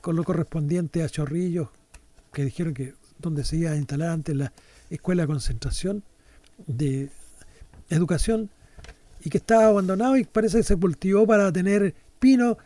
con 0.00 0.16
lo 0.16 0.24
correspondiente 0.24 1.04
a 1.04 1.08
Chorrillos, 1.08 1.68
que 2.32 2.44
dijeron 2.44 2.74
que 2.74 2.94
donde 3.18 3.44
se 3.44 3.56
iba 3.56 3.70
a 3.70 3.76
instalar 3.76 4.10
antes 4.10 4.34
la 4.34 4.52
escuela 4.90 5.22
de 5.22 5.26
concentración 5.28 6.02
de 6.66 7.10
educación 7.90 8.50
y 9.24 9.30
que 9.30 9.38
estaba 9.38 9.66
abandonado 9.66 10.16
y 10.16 10.24
parece 10.24 10.58
que 10.58 10.64
se 10.64 10.76
cultivó 10.76 11.26
para 11.26 11.52
tener 11.52 11.94
pinos 12.18 12.56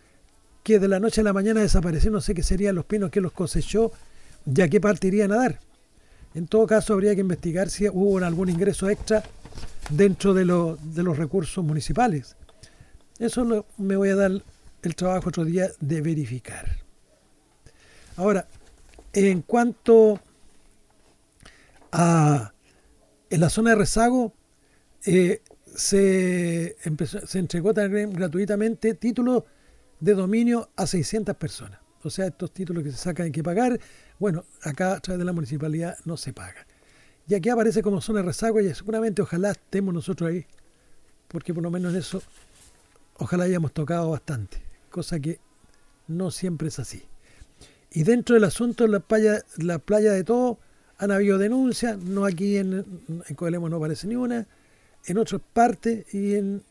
que 0.63 0.79
de 0.79 0.89
la 0.89 0.99
noche 0.99 1.21
a 1.21 1.25
la 1.25 1.33
mañana 1.33 1.61
desaparecieron, 1.61 2.15
no 2.15 2.21
sé 2.21 2.35
qué 2.35 2.43
serían 2.43 2.75
los 2.75 2.85
pinos 2.87 3.11
que 3.11 3.21
los 3.21 3.33
cosechó, 3.33 3.93
ya 4.45 4.69
qué 4.69 4.81
parte 4.81 5.09
irían 5.09 5.33
a 5.33 5.37
dar. 5.37 5.61
En 6.35 6.47
todo 6.49 6.67
caso 6.67 6.93
habría 6.93 7.15
que 7.15 7.21
investigar 7.21 7.71
si 7.71 7.89
hubo 7.89 8.19
algún 8.19 8.49
ingreso 8.49 8.89
extra 8.91 9.23
dentro 9.91 10.35
de, 10.35 10.45
de 10.45 11.03
los 11.03 11.17
recursos 11.17 11.65
municipales. 11.65 12.37
Eso 13.19 13.65
me 13.79 13.97
voy 13.97 14.09
a 14.11 14.17
dar 14.17 14.33
el 14.83 14.95
trabajo 14.95 15.29
otro 15.29 15.45
día 15.45 15.69
de 15.81 16.01
verificar. 16.01 16.67
Ahora, 18.17 18.47
en 19.17 19.43
cuanto 19.43 20.21
a 21.91 22.53
en 23.31 23.41
la 23.41 23.51
zona 23.51 23.71
de 23.71 23.77
rezago, 23.77 24.35
eh, 25.05 25.43
se, 25.75 26.77
entregó 27.35 27.75
también 27.75 28.13
gratuitamente 28.13 28.95
títulos 28.95 29.45
de 30.01 30.15
dominio 30.15 30.71
a 30.77 30.87
600 30.87 31.35
personas. 31.37 31.81
O 32.03 32.11
sea, 32.11 32.27
estos 32.27 32.53
títulos 32.53 32.85
que 32.85 32.93
se 32.93 32.99
sacan 32.99 33.27
hay 33.27 33.33
que 33.33 33.43
pagar. 33.43 33.81
Bueno, 34.19 34.45
acá 34.63 34.93
a 34.93 35.01
través 35.01 35.19
de 35.19 35.25
la 35.25 35.33
municipalidad 35.33 35.97
no 36.05 36.17
se 36.17 36.33
paga. 36.33 36.67
Y 37.27 37.35
aquí 37.35 37.49
aparece 37.49 37.83
como 37.83 38.01
zona 38.01 38.21
de 38.21 38.27
rezago 38.27 38.61
y 38.61 38.73
seguramente 38.75 39.23
ojalá 39.23 39.51
estemos 39.51 39.93
nosotros 39.93 40.31
ahí, 40.31 40.47
porque 41.27 41.53
por 41.53 41.63
lo 41.63 41.71
menos 41.71 41.93
en 41.93 41.99
eso 41.99 42.23
ojalá 43.15 43.45
hayamos 43.45 43.73
tocado 43.73 44.11
bastante, 44.11 44.63
cosa 44.91 45.19
que 45.19 45.41
no 46.07 46.31
siempre 46.31 46.69
es 46.69 46.79
así. 46.79 47.03
Y 47.97 48.03
dentro 48.03 48.35
del 48.35 48.45
asunto, 48.45 48.87
la 48.89 49.01
playa, 49.01 49.43
la 49.57 49.79
playa 49.79 50.13
de 50.13 50.23
todo, 50.23 50.59
han 50.99 51.13
habido 51.13 51.39
denuncias, 51.39 51.97
no 51.97 52.27
aquí 52.27 52.59
en, 52.59 52.85
en 53.09 53.71
no 53.71 53.77
aparece 53.79 54.07
ni 54.07 54.17
una, 54.17 54.47
en 55.07 55.17
otras 55.17 55.41
partes 55.55 56.05
y, 56.13 56.35
en, 56.35 56.63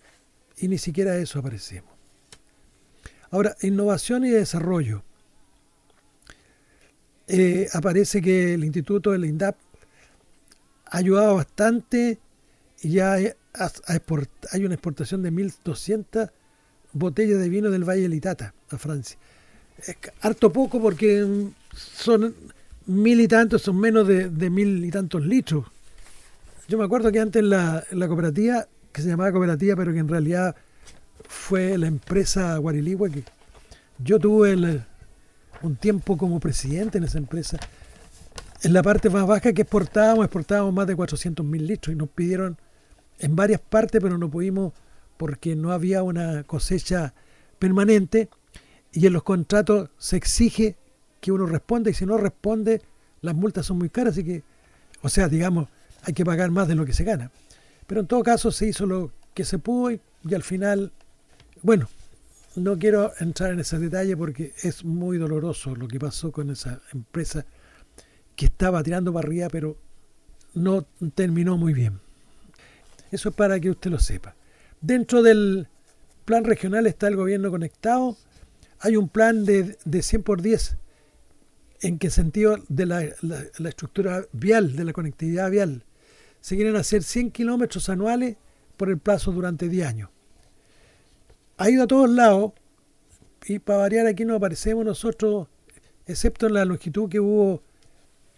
y 0.57 0.67
ni 0.67 0.77
siquiera 0.77 1.17
eso 1.17 1.39
aparecemos. 1.39 1.91
Ahora, 3.31 3.55
innovación 3.63 4.23
y 4.25 4.29
desarrollo. 4.29 5.03
Eh, 7.27 7.69
aparece 7.73 8.21
que 8.21 8.53
el 8.53 8.63
instituto 8.63 9.11
del 9.11 9.25
INDAP 9.25 9.55
ha 10.85 10.97
ayudado 10.97 11.37
bastante 11.37 12.19
y 12.83 12.89
ya 12.91 13.13
hay, 13.13 13.33
una 14.63 14.75
exportación 14.75 15.23
de 15.23 15.31
1.200 15.31 16.29
botellas 16.93 17.39
de 17.39 17.49
vino 17.49 17.71
del 17.71 17.83
Valle 17.83 18.03
de 18.03 18.09
Litata 18.09 18.53
a 18.69 18.77
Francia 18.77 19.17
harto 20.21 20.51
poco 20.51 20.81
porque 20.81 21.25
son 21.73 22.35
mil 22.87 23.19
y 23.19 23.27
tantos, 23.27 23.61
son 23.61 23.79
menos 23.79 24.07
de, 24.07 24.49
mil 24.49 24.83
y 24.83 24.91
tantos 24.91 25.25
litros. 25.25 25.65
Yo 26.67 26.77
me 26.77 26.85
acuerdo 26.85 27.11
que 27.11 27.19
antes 27.19 27.43
la, 27.43 27.83
la 27.91 28.07
cooperativa, 28.07 28.67
que 28.91 29.01
se 29.01 29.09
llamaba 29.09 29.31
cooperativa, 29.31 29.75
pero 29.75 29.93
que 29.93 29.99
en 29.99 30.07
realidad 30.07 30.55
fue 31.27 31.77
la 31.77 31.87
empresa 31.87 32.57
Guariligua, 32.57 33.09
que 33.09 33.23
yo 33.99 34.19
tuve 34.19 34.83
un 35.61 35.75
tiempo 35.75 36.17
como 36.17 36.39
presidente 36.39 36.97
en 36.97 37.03
esa 37.03 37.17
empresa. 37.17 37.59
En 38.63 38.73
la 38.73 38.81
parte 38.81 39.09
más 39.09 39.27
baja 39.27 39.53
que 39.53 39.61
exportábamos, 39.61 40.25
exportábamos 40.25 40.73
más 40.73 40.87
de 40.87 40.95
400 40.95 41.45
mil 41.45 41.67
litros 41.67 41.93
y 41.93 41.97
nos 41.97 42.09
pidieron 42.09 42.57
en 43.19 43.35
varias 43.35 43.61
partes, 43.61 44.01
pero 44.01 44.17
no 44.17 44.29
pudimos 44.29 44.73
porque 45.17 45.55
no 45.55 45.71
había 45.71 46.03
una 46.03 46.43
cosecha 46.43 47.13
permanente 47.59 48.29
y 48.95 49.05
en 49.05 49.13
los 49.13 49.23
contratos 49.23 49.89
se 49.97 50.15
exige 50.15 50.77
que 51.19 51.31
uno 51.31 51.45
responda 51.45 51.89
y 51.89 51.93
si 51.93 52.05
no 52.05 52.17
responde, 52.17 52.81
las 53.21 53.35
multas 53.35 53.65
son 53.65 53.77
muy 53.77 53.89
caras, 53.89 54.13
así 54.13 54.23
que, 54.23 54.43
o 55.01 55.09
sea, 55.09 55.27
digamos, 55.27 55.67
hay 56.03 56.13
que 56.13 56.23
pagar 56.23 56.49
más 56.49 56.69
de 56.69 56.75
lo 56.75 56.85
que 56.85 56.93
se 56.93 57.03
gana. 57.03 57.29
Pero 57.87 58.01
en 58.01 58.07
todo 58.07 58.23
caso 58.23 58.51
se 58.51 58.67
hizo 58.67 58.85
lo 58.85 59.11
que 59.33 59.43
se 59.43 59.59
pudo 59.59 59.91
y, 59.91 60.33
al 60.33 60.43
final, 60.43 60.93
bueno, 61.61 61.89
no 62.55 62.79
quiero 62.79 63.11
entrar 63.19 63.51
en 63.51 63.59
ese 63.59 63.77
detalle 63.79 64.15
porque 64.15 64.53
es 64.63 64.85
muy 64.85 65.17
doloroso 65.17 65.75
lo 65.75 65.89
que 65.89 65.99
pasó 65.99 66.31
con 66.31 66.49
esa 66.49 66.81
empresa 66.93 67.45
que 68.37 68.45
estaba 68.45 68.81
tirando 68.81 69.11
para 69.11 69.27
arriba, 69.27 69.49
pero 69.51 69.77
no 70.53 70.85
terminó 71.15 71.57
muy 71.57 71.73
bien. 71.73 71.99
Eso 73.11 73.27
es 73.27 73.35
para 73.35 73.59
que 73.59 73.71
usted 73.71 73.91
lo 73.91 73.99
sepa. 73.99 74.35
Dentro 74.79 75.21
del 75.21 75.67
plan 76.23 76.45
regional 76.45 76.87
está 76.87 77.09
el 77.09 77.17
gobierno 77.17 77.51
conectado 77.51 78.15
hay 78.79 78.95
un 78.97 79.09
plan 79.09 79.45
de, 79.45 79.77
de 79.85 80.01
100 80.01 80.23
por 80.23 80.41
10. 80.41 80.77
¿En 81.81 81.99
qué 81.99 82.09
sentido? 82.09 82.57
De 82.67 82.85
la, 82.85 83.03
estructura 83.69 84.25
vial, 84.31 84.75
de 84.75 84.85
la 84.85 84.93
conectividad 84.93 85.51
vial. 85.51 85.83
Se 86.41 86.55
quieren 86.55 86.75
hacer 86.75 87.03
100 87.03 87.31
kilómetros 87.31 87.89
anuales 87.89 88.37
por 88.77 88.89
el 88.89 88.97
plazo 88.97 89.31
durante 89.31 89.69
10 89.69 89.87
años. 89.87 90.09
Ha 91.57 91.69
ido 91.69 91.83
a 91.83 91.87
todos 91.87 92.09
lados 92.09 92.53
y 93.45 93.59
para 93.59 93.79
variar 93.79 94.07
aquí 94.07 94.25
no 94.25 94.35
aparecemos 94.35 94.83
nosotros, 94.83 95.47
excepto 96.05 96.47
en 96.47 96.55
la 96.55 96.65
longitud 96.65 97.09
que 97.09 97.19
hubo 97.19 97.61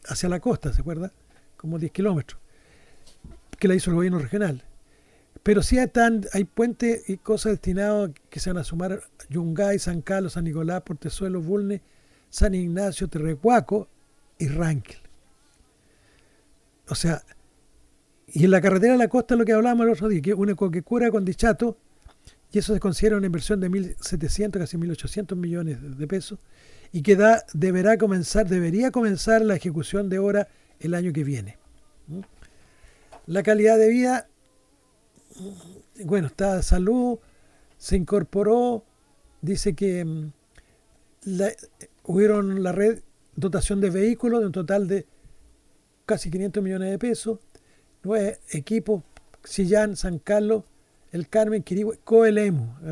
hacia 0.06 0.30
la 0.30 0.40
costa, 0.40 0.74
¿se 0.74 0.82
acuerda? 0.82 1.14
Como 1.56 1.80
10 1.80 1.92
kilómetros, 1.92 2.40
que 3.58 3.68
la 3.68 3.76
hizo 3.76 3.90
el 3.92 3.96
gobierno 3.96 4.20
regional. 4.20 4.64
Pero 5.48 5.64
sí 5.64 5.78
hay 5.80 6.44
puentes 6.44 7.10
y 7.10 7.16
cosas 7.16 7.54
destinadas 7.54 8.12
que 8.30 8.42
se 8.42 8.50
van 8.50 8.58
a 8.58 8.66
sumar 8.66 9.02
Yungay, 9.30 9.80
San 9.80 10.02
Carlos, 10.02 10.34
San 10.34 10.44
Nicolás, 10.44 10.82
Portezuelo, 10.82 11.40
Bulne, 11.42 11.82
San 12.30 12.54
Ignacio, 12.54 13.08
Terrecuaco 13.08 13.88
y 14.38 14.50
Rankel. 14.50 14.98
O 16.90 16.96
sea, 16.96 17.24
Y 18.28 18.44
en 18.44 18.52
la 18.52 18.60
carretera 18.60 18.92
de 18.92 19.00
la 19.00 19.08
costa 19.08 19.38
lo 19.38 19.46
que 19.46 19.54
hablábamos 19.54 19.86
el 19.86 19.94
otro 19.94 20.10
día, 20.10 20.22
que 20.22 20.34
una 20.34 20.54
coquecura 20.54 21.10
con 21.12 21.24
dichato, 21.24 21.78
y 22.52 22.60
eso 22.60 22.74
se 22.74 22.82
considera 22.82 23.16
una 23.16 23.28
inversión 23.28 23.62
de 23.62 23.70
1.700, 23.70 24.52
casi 24.52 24.76
1.800 24.76 25.34
millones 25.38 25.98
de 25.98 26.08
pesos, 26.08 26.40
y 26.92 27.04
que 27.04 27.16
da, 27.16 27.46
deberá 27.54 27.98
comenzar, 27.98 28.50
debería 28.50 28.92
comenzar 28.92 29.44
la 29.44 29.56
ejecución 29.56 30.10
de 30.10 30.20
obra 30.20 30.50
el 30.82 30.94
año 30.94 31.14
que 31.14 31.24
viene. 31.24 31.58
La 33.28 33.44
calidad 33.44 33.78
de 33.78 33.88
vida, 33.88 34.28
bueno, 36.04 36.28
está 36.28 36.62
salud, 36.62 37.20
se 37.78 37.96
incorporó, 37.96 38.84
dice 39.42 39.74
que 39.74 40.04
mm, 40.04 40.32
la, 41.26 41.52
hubieron 42.04 42.64
la 42.64 42.72
red 42.72 43.00
dotación 43.36 43.80
de 43.82 43.90
vehículos 43.90 44.40
de 44.42 44.48
un 44.48 44.52
total 44.52 44.88
de 44.88 45.06
casi 46.06 46.32
500 46.32 46.64
millones 46.64 46.92
de 46.92 47.00
pesos, 47.00 47.40
nueve 48.04 48.40
equipos, 48.50 49.04
Sillán, 49.44 49.96
San 49.96 50.20
Carlos, 50.20 50.64
El 51.12 51.30
Carmen, 51.30 51.64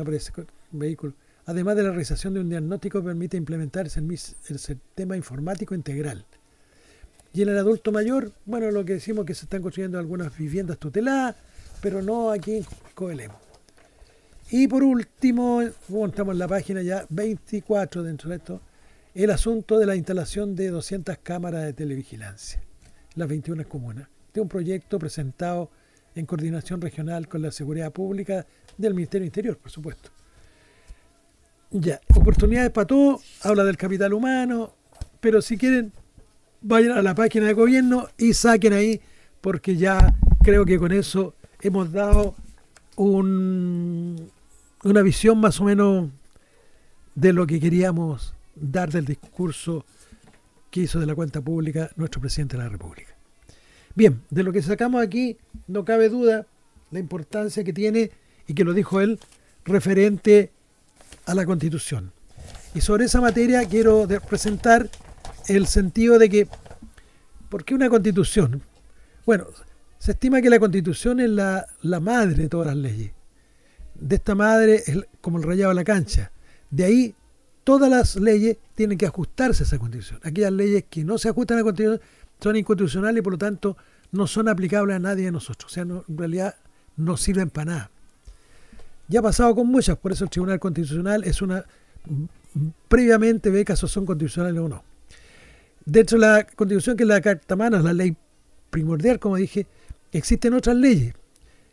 aparece 0.00 0.32
vehículo. 0.70 1.14
Además 1.46 1.76
de 1.76 1.82
la 1.82 1.90
realización 1.90 2.34
de 2.34 2.40
un 2.40 2.48
diagnóstico 2.48 3.02
permite 3.02 3.36
implementar 3.36 3.86
el, 3.86 4.10
el 4.48 4.58
sistema 4.58 5.16
informático 5.16 5.74
integral. 5.74 6.24
Y 7.32 7.42
en 7.42 7.50
el 7.50 7.58
adulto 7.58 7.92
mayor, 7.92 8.32
bueno, 8.46 8.70
lo 8.70 8.84
que 8.84 8.94
decimos 8.94 9.26
que 9.26 9.34
se 9.34 9.44
están 9.44 9.62
construyendo 9.62 9.98
algunas 9.98 10.36
viviendas 10.36 10.78
tuteladas, 10.78 11.36
pero 11.86 12.02
no 12.02 12.32
aquí 12.32 12.56
en 12.56 12.66
Coelemu. 12.96 13.36
Y 14.50 14.66
por 14.66 14.82
último, 14.82 15.62
estamos 15.62 16.32
en 16.32 16.38
la 16.40 16.48
página 16.48 16.82
ya 16.82 17.06
24 17.10 18.02
dentro 18.02 18.28
de 18.28 18.36
esto, 18.38 18.60
el 19.14 19.30
asunto 19.30 19.78
de 19.78 19.86
la 19.86 19.94
instalación 19.94 20.56
de 20.56 20.70
200 20.70 21.18
cámaras 21.18 21.62
de 21.62 21.74
televigilancia, 21.74 22.60
las 23.14 23.28
21 23.28 23.68
comunas. 23.68 24.08
Es 24.34 24.42
un 24.42 24.48
proyecto 24.48 24.98
presentado 24.98 25.70
en 26.16 26.26
coordinación 26.26 26.80
regional 26.80 27.28
con 27.28 27.40
la 27.40 27.52
seguridad 27.52 27.92
pública 27.92 28.44
del 28.76 28.92
Ministerio 28.92 29.24
Interior, 29.24 29.56
por 29.56 29.70
supuesto. 29.70 30.10
Ya, 31.70 32.00
oportunidades 32.16 32.72
para 32.72 32.88
todo, 32.88 33.20
habla 33.44 33.62
del 33.62 33.76
capital 33.76 34.12
humano, 34.12 34.74
pero 35.20 35.40
si 35.40 35.56
quieren, 35.56 35.92
vayan 36.62 36.98
a 36.98 37.02
la 37.02 37.14
página 37.14 37.46
de 37.46 37.52
gobierno 37.52 38.08
y 38.18 38.34
saquen 38.34 38.72
ahí, 38.72 39.00
porque 39.40 39.76
ya 39.76 40.16
creo 40.42 40.64
que 40.64 40.80
con 40.80 40.90
eso 40.90 41.36
hemos 41.66 41.92
dado 41.92 42.34
un, 42.96 44.30
una 44.84 45.02
visión 45.02 45.38
más 45.38 45.60
o 45.60 45.64
menos 45.64 46.08
de 47.14 47.32
lo 47.32 47.46
que 47.46 47.60
queríamos 47.60 48.34
dar 48.54 48.90
del 48.90 49.04
discurso 49.04 49.84
que 50.70 50.80
hizo 50.80 51.00
de 51.00 51.06
la 51.06 51.14
cuenta 51.14 51.40
pública 51.40 51.90
nuestro 51.96 52.20
presidente 52.20 52.56
de 52.56 52.62
la 52.62 52.68
República. 52.68 53.14
Bien, 53.94 54.22
de 54.30 54.42
lo 54.42 54.52
que 54.52 54.62
sacamos 54.62 55.02
aquí 55.02 55.36
no 55.66 55.84
cabe 55.84 56.08
duda 56.08 56.46
la 56.90 56.98
importancia 56.98 57.64
que 57.64 57.72
tiene, 57.72 58.10
y 58.46 58.54
que 58.54 58.64
lo 58.64 58.72
dijo 58.72 59.00
él, 59.00 59.18
referente 59.64 60.52
a 61.24 61.34
la 61.34 61.44
Constitución. 61.44 62.12
Y 62.74 62.80
sobre 62.80 63.06
esa 63.06 63.20
materia 63.20 63.64
quiero 63.64 64.06
presentar 64.28 64.88
el 65.48 65.66
sentido 65.66 66.18
de 66.18 66.28
que, 66.28 66.48
¿por 67.48 67.64
qué 67.64 67.74
una 67.74 67.88
Constitución? 67.88 68.62
Bueno, 69.24 69.46
se 69.98 70.12
estima 70.12 70.40
que 70.40 70.50
la 70.50 70.58
Constitución 70.58 71.20
es 71.20 71.30
la, 71.30 71.66
la 71.82 72.00
madre 72.00 72.34
de 72.34 72.48
todas 72.48 72.68
las 72.68 72.76
leyes 72.76 73.16
de 74.00 74.16
esta 74.16 74.34
madre 74.34 74.82
es 74.86 74.98
como 75.20 75.38
el 75.38 75.44
rayado 75.44 75.70
de 75.70 75.76
la 75.76 75.84
cancha. 75.84 76.30
De 76.70 76.84
ahí 76.84 77.14
todas 77.64 77.90
las 77.90 78.16
leyes 78.16 78.58
tienen 78.74 78.98
que 78.98 79.06
ajustarse 79.06 79.62
a 79.62 79.66
esa 79.66 79.78
constitución. 79.78 80.20
Aquellas 80.22 80.52
leyes 80.52 80.84
que 80.88 81.04
no 81.04 81.18
se 81.18 81.28
ajustan 81.28 81.56
a 81.56 81.60
la 81.60 81.64
constitución 81.64 82.00
son 82.40 82.56
inconstitucionales 82.56 83.20
y 83.20 83.22
por 83.22 83.32
lo 83.32 83.38
tanto 83.38 83.76
no 84.12 84.26
son 84.26 84.48
aplicables 84.48 84.96
a 84.96 84.98
nadie 84.98 85.26
de 85.26 85.32
nosotros. 85.32 85.72
O 85.72 85.74
sea, 85.74 85.82
en 85.82 86.02
realidad 86.08 86.54
no 86.96 87.16
sirven 87.16 87.50
para 87.50 87.64
nada. 87.64 87.90
Ya 89.08 89.20
ha 89.20 89.22
pasado 89.22 89.54
con 89.54 89.68
muchas, 89.68 89.96
por 89.98 90.12
eso 90.12 90.24
el 90.24 90.30
Tribunal 90.30 90.58
Constitucional 90.58 91.24
es 91.24 91.42
una... 91.42 91.64
Previamente 92.88 93.50
ve 93.50 93.64
casos 93.64 93.90
son 93.90 94.06
constitucionales 94.06 94.60
o 94.60 94.68
no. 94.68 94.82
De 95.84 96.04
la 96.18 96.44
Constitución, 96.44 96.96
que 96.96 97.04
es 97.04 97.08
la 97.08 97.20
Carta 97.20 97.54
Magna, 97.54 97.80
la 97.80 97.92
ley 97.92 98.16
primordial, 98.70 99.20
como 99.20 99.36
dije, 99.36 99.66
existen 100.12 100.54
otras 100.54 100.76
leyes. 100.76 101.14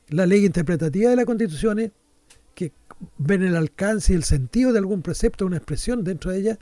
La 0.09 0.25
ley 0.25 0.45
interpretativa 0.45 1.09
de 1.09 1.15
la 1.15 1.25
Constitución 1.25 1.91
que 2.53 2.71
ven 3.17 3.43
el 3.43 3.55
alcance 3.55 4.13
y 4.13 4.15
el 4.15 4.23
sentido 4.23 4.71
de 4.71 4.79
algún 4.79 5.01
precepto, 5.01 5.45
una 5.45 5.57
expresión 5.57 6.03
dentro 6.03 6.31
de 6.31 6.39
ella, 6.39 6.59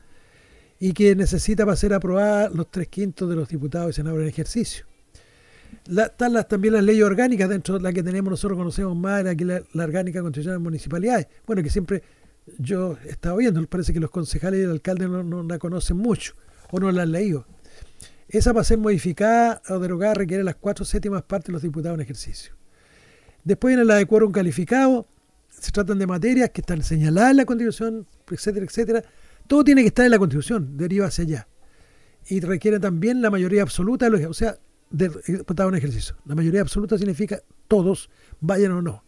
y 0.80 0.94
que 0.94 1.16
necesita 1.16 1.64
para 1.66 1.76
ser 1.76 1.94
aprobada 1.94 2.50
los 2.50 2.70
tres 2.72 2.88
quintos 2.88 3.30
de 3.30 3.36
los 3.36 3.48
diputados 3.48 3.92
y 3.92 3.94
senadores 3.94 4.24
en 4.24 4.30
ejercicio. 4.30 4.86
están 5.88 6.34
las, 6.34 6.48
también 6.48 6.74
las 6.74 6.84
leyes 6.84 7.04
orgánicas, 7.04 7.48
dentro 7.50 7.78
de 7.78 7.84
las 7.84 7.94
que 7.94 8.02
tenemos 8.02 8.32
nosotros 8.32 8.58
conocemos 8.58 8.96
más, 8.96 9.26
aquí 9.26 9.44
la, 9.44 9.62
orgánica 9.76 10.22
constitucional 10.22 10.60
de 10.60 10.64
municipalidades. 10.64 11.28
Bueno, 11.46 11.62
que 11.62 11.70
siempre 11.70 12.02
yo 12.58 12.98
he 13.06 13.10
estado 13.10 13.38
viendo, 13.38 13.64
parece 13.68 13.94
que 13.94 14.00
los 14.00 14.10
concejales 14.10 14.62
y 14.62 14.64
el 14.64 14.72
alcalde 14.72 15.08
no, 15.08 15.44
la 15.44 15.60
conocen 15.60 15.98
mucho 15.98 16.34
o 16.72 16.80
no 16.80 16.92
la 16.92 17.04
han 17.04 17.12
leído. 17.12 17.46
Esa 18.32 18.54
para 18.54 18.64
ser 18.64 18.78
modificada 18.78 19.62
o 19.68 19.78
derogada 19.80 20.14
requiere 20.14 20.44
las 20.44 20.56
cuatro 20.56 20.86
séptimas 20.86 21.24
partes 21.24 21.48
de 21.48 21.54
los 21.54 21.62
diputados 21.62 21.96
en 21.96 22.02
ejercicio. 22.02 22.54
Después 23.44 23.72
viene 23.76 23.84
la 23.84 23.96
de 23.96 24.06
quórum 24.06 24.32
calificado, 24.32 25.06
se 25.50 25.72
tratan 25.72 26.00
de 26.00 26.08
materias 26.08 26.52
que 26.52 26.62
están 26.62 26.82
señaladas 26.82 27.32
en 27.32 27.38
la 27.38 27.46
Constitución, 27.46 28.08
etcétera, 28.30 28.66
etcétera. 28.66 29.04
Todo 29.48 29.66
tiene 29.66 29.82
que 29.82 29.88
estar 29.88 30.06
en 30.06 30.12
la 30.12 30.18
Constitución, 30.18 30.78
deriva 30.78 31.08
hacia 31.08 31.26
allá. 31.26 31.48
Y 32.28 32.40
requiere 32.40 32.80
también 32.80 33.22
la 33.22 33.30
mayoría 33.30 33.64
absoluta 33.64 34.08
o 34.08 34.34
sea, 34.34 34.58
de, 34.92 35.10
de 35.10 35.66
un 35.66 35.76
ejercicio. 35.76 36.16
La 36.26 36.36
mayoría 36.36 36.62
absoluta 36.62 36.98
significa 36.98 37.42
todos, 37.68 38.10
vayan 38.40 38.72
o 38.72 38.82
no. 38.82 39.04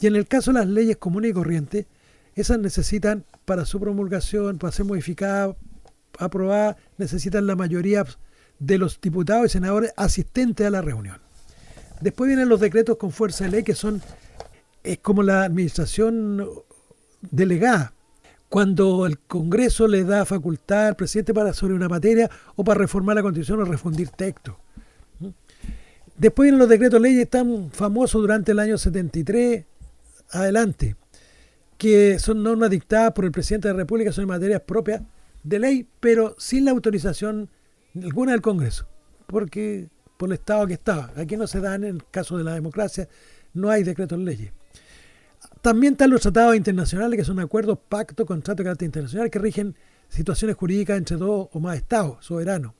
Y 0.00 0.06
en 0.06 0.16
el 0.16 0.26
caso 0.26 0.52
de 0.52 0.60
las 0.60 0.68
leyes 0.68 0.96
comunes 0.96 1.32
y 1.32 1.34
corrientes, 1.34 1.86
esas 2.34 2.58
necesitan 2.58 3.26
para 3.44 3.66
su 3.66 3.78
promulgación, 3.78 4.56
para 4.56 4.72
ser 4.72 4.86
modificadas, 4.86 5.54
aprobadas, 6.18 6.76
necesitan 6.96 7.46
la 7.46 7.56
mayoría 7.56 8.06
de 8.58 8.78
los 8.78 9.00
diputados 9.00 9.46
y 9.46 9.48
senadores 9.50 9.92
asistentes 9.96 10.66
a 10.66 10.70
la 10.70 10.82
reunión. 10.82 11.18
Después 12.00 12.28
vienen 12.28 12.48
los 12.48 12.60
decretos 12.60 12.96
con 12.96 13.12
fuerza 13.12 13.44
de 13.44 13.50
ley, 13.50 13.62
que 13.62 13.74
son 13.74 14.02
es 14.84 14.98
como 14.98 15.22
la 15.22 15.44
administración 15.44 16.46
delegada. 17.22 17.94
Cuando 18.48 19.06
el 19.06 19.18
Congreso 19.18 19.88
le 19.88 20.04
da 20.04 20.24
facultad 20.24 20.88
al 20.88 20.96
presidente 20.96 21.34
para 21.34 21.52
sobre 21.54 21.74
una 21.74 21.88
materia 21.88 22.30
o 22.54 22.62
para 22.62 22.78
reformar 22.78 23.16
la 23.16 23.22
Constitución 23.22 23.60
o 23.60 23.64
refundir 23.64 24.10
texto. 24.10 24.58
Después 26.16 26.46
vienen 26.46 26.60
los 26.60 26.68
decretos 26.68 27.00
leyes 27.00 27.28
tan 27.28 27.72
famosos 27.72 28.20
durante 28.20 28.52
el 28.52 28.60
año 28.60 28.78
73 28.78 29.64
adelante, 30.30 30.94
que 31.76 32.20
son 32.20 32.42
normas 32.42 32.70
dictadas 32.70 33.12
por 33.12 33.24
el 33.24 33.32
presidente 33.32 33.66
de 33.66 33.74
la 33.74 33.78
República, 33.78 34.12
son 34.12 34.26
materias 34.26 34.60
propias 34.60 35.02
de 35.42 35.58
ley, 35.58 35.88
pero 35.98 36.36
sin 36.38 36.66
la 36.66 36.70
autorización 36.70 37.48
alguna 38.02 38.32
del 38.32 38.42
Congreso, 38.42 38.86
porque 39.26 39.88
por 40.16 40.28
el 40.28 40.34
estado 40.34 40.66
que 40.66 40.74
estaba. 40.74 41.12
Aquí 41.16 41.36
no 41.36 41.46
se 41.46 41.60
dan 41.60 41.84
en 41.84 41.96
el 41.96 42.04
caso 42.10 42.36
de 42.38 42.44
la 42.44 42.54
democracia, 42.54 43.08
no 43.52 43.70
hay 43.70 43.82
decretos 43.82 44.18
leyes. 44.18 44.52
También 45.60 45.94
están 45.94 46.10
los 46.10 46.22
tratados 46.22 46.56
internacionales, 46.56 47.18
que 47.18 47.24
son 47.24 47.38
acuerdos, 47.40 47.78
pactos, 47.88 48.26
contratos 48.26 48.58
de 48.58 48.64
carácter 48.64 48.86
internacional 48.86 49.30
que 49.30 49.38
rigen 49.38 49.74
situaciones 50.08 50.56
jurídicas 50.56 50.98
entre 50.98 51.16
dos 51.16 51.48
o 51.52 51.60
más 51.60 51.76
estados 51.76 52.24
soberanos. 52.24 52.72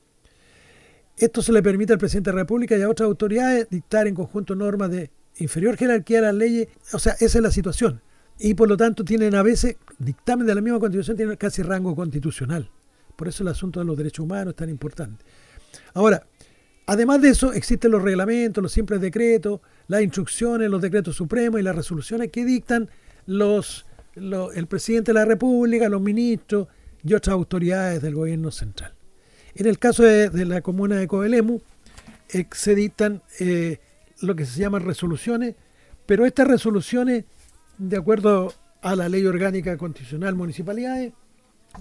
Esto 1.17 1.41
se 1.41 1.53
le 1.53 1.63
permite 1.63 1.93
al 1.93 1.99
presidente 1.99 2.29
de 2.29 2.35
la 2.35 2.41
República 2.41 2.77
y 2.77 2.81
a 2.81 2.89
otras 2.89 3.07
autoridades 3.07 3.67
dictar 3.69 4.05
en 4.07 4.15
conjunto 4.15 4.53
normas 4.53 4.91
de 4.91 5.11
inferior 5.37 5.77
jerarquía 5.77 6.19
a 6.19 6.23
las 6.23 6.35
leyes. 6.35 6.67
O 6.93 6.99
sea, 6.99 7.13
esa 7.13 7.37
es 7.37 7.41
la 7.41 7.51
situación. 7.51 8.01
Y 8.37 8.53
por 8.53 8.67
lo 8.67 8.75
tanto 8.75 9.05
tienen 9.05 9.33
a 9.35 9.43
veces, 9.43 9.77
dictamen 9.97 10.45
de 10.45 10.55
la 10.55 10.61
misma 10.61 10.79
constitución, 10.79 11.15
tienen 11.15 11.37
casi 11.37 11.61
rango 11.61 11.95
constitucional. 11.95 12.69
Por 13.15 13.27
eso 13.27 13.43
el 13.43 13.49
asunto 13.49 13.79
de 13.79 13.85
los 13.85 13.97
derechos 13.97 14.23
humanos 14.23 14.53
es 14.53 14.55
tan 14.55 14.69
importante. 14.69 15.23
Ahora, 15.93 16.25
además 16.85 17.21
de 17.21 17.29
eso, 17.29 17.53
existen 17.53 17.91
los 17.91 18.01
reglamentos, 18.01 18.61
los 18.61 18.71
simples 18.71 19.01
decretos, 19.01 19.61
las 19.87 20.01
instrucciones, 20.01 20.69
los 20.69 20.81
decretos 20.81 21.15
supremos 21.15 21.59
y 21.59 21.63
las 21.63 21.75
resoluciones 21.75 22.31
que 22.31 22.45
dictan 22.45 22.89
los, 23.25 23.85
el 24.15 24.67
presidente 24.67 25.11
de 25.11 25.19
la 25.19 25.25
República, 25.25 25.89
los 25.89 26.01
ministros 26.01 26.67
y 27.03 27.13
otras 27.13 27.33
autoridades 27.33 28.01
del 28.01 28.15
gobierno 28.15 28.51
central. 28.51 28.93
En 29.55 29.67
el 29.67 29.79
caso 29.79 30.03
de, 30.03 30.45
la 30.45 30.61
comuna 30.61 30.97
de 30.97 31.07
Coelemu, 31.07 31.61
eh, 32.29 32.45
se 32.51 32.75
dictan 32.75 33.21
eh, 33.39 33.79
lo 34.21 34.35
que 34.35 34.45
se 34.45 34.59
llaman 34.59 34.83
resoluciones, 34.83 35.55
pero 36.05 36.25
estas 36.25 36.47
resoluciones, 36.47 37.25
de 37.77 37.97
acuerdo 37.97 38.53
a 38.81 38.95
la 38.95 39.09
ley 39.09 39.25
orgánica 39.25 39.77
constitucional 39.77 40.35
municipalidades, 40.35 41.13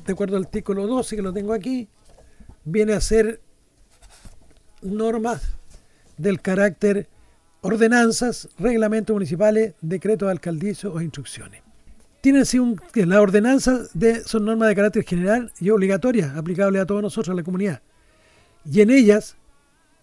de 0.04 0.12
acuerdo 0.12 0.36
al 0.36 0.44
artículo 0.44 0.86
12 0.86 1.16
que 1.16 1.22
lo 1.22 1.32
tengo 1.32 1.52
aquí, 1.52 1.88
viene 2.64 2.94
a 2.94 3.00
ser 3.00 3.40
normas 4.82 5.56
del 6.16 6.40
carácter 6.40 7.08
ordenanzas, 7.60 8.48
reglamentos 8.58 9.14
municipales, 9.14 9.74
decretos 9.80 10.30
alcaldizos 10.30 10.94
o 10.94 11.00
instrucciones. 11.00 11.62
Tienen 12.20 12.42
así 12.42 12.58
un, 12.58 12.80
las 12.94 13.18
ordenanzas 13.18 13.90
de, 13.94 14.22
son 14.22 14.44
normas 14.44 14.68
de 14.68 14.74
carácter 14.74 15.04
general 15.04 15.52
y 15.60 15.70
obligatorias, 15.70 16.36
aplicables 16.36 16.82
a 16.82 16.86
todos 16.86 17.02
nosotros, 17.02 17.32
a 17.32 17.36
la 17.36 17.42
comunidad. 17.42 17.82
Y 18.64 18.80
en 18.80 18.90
ellas 18.90 19.36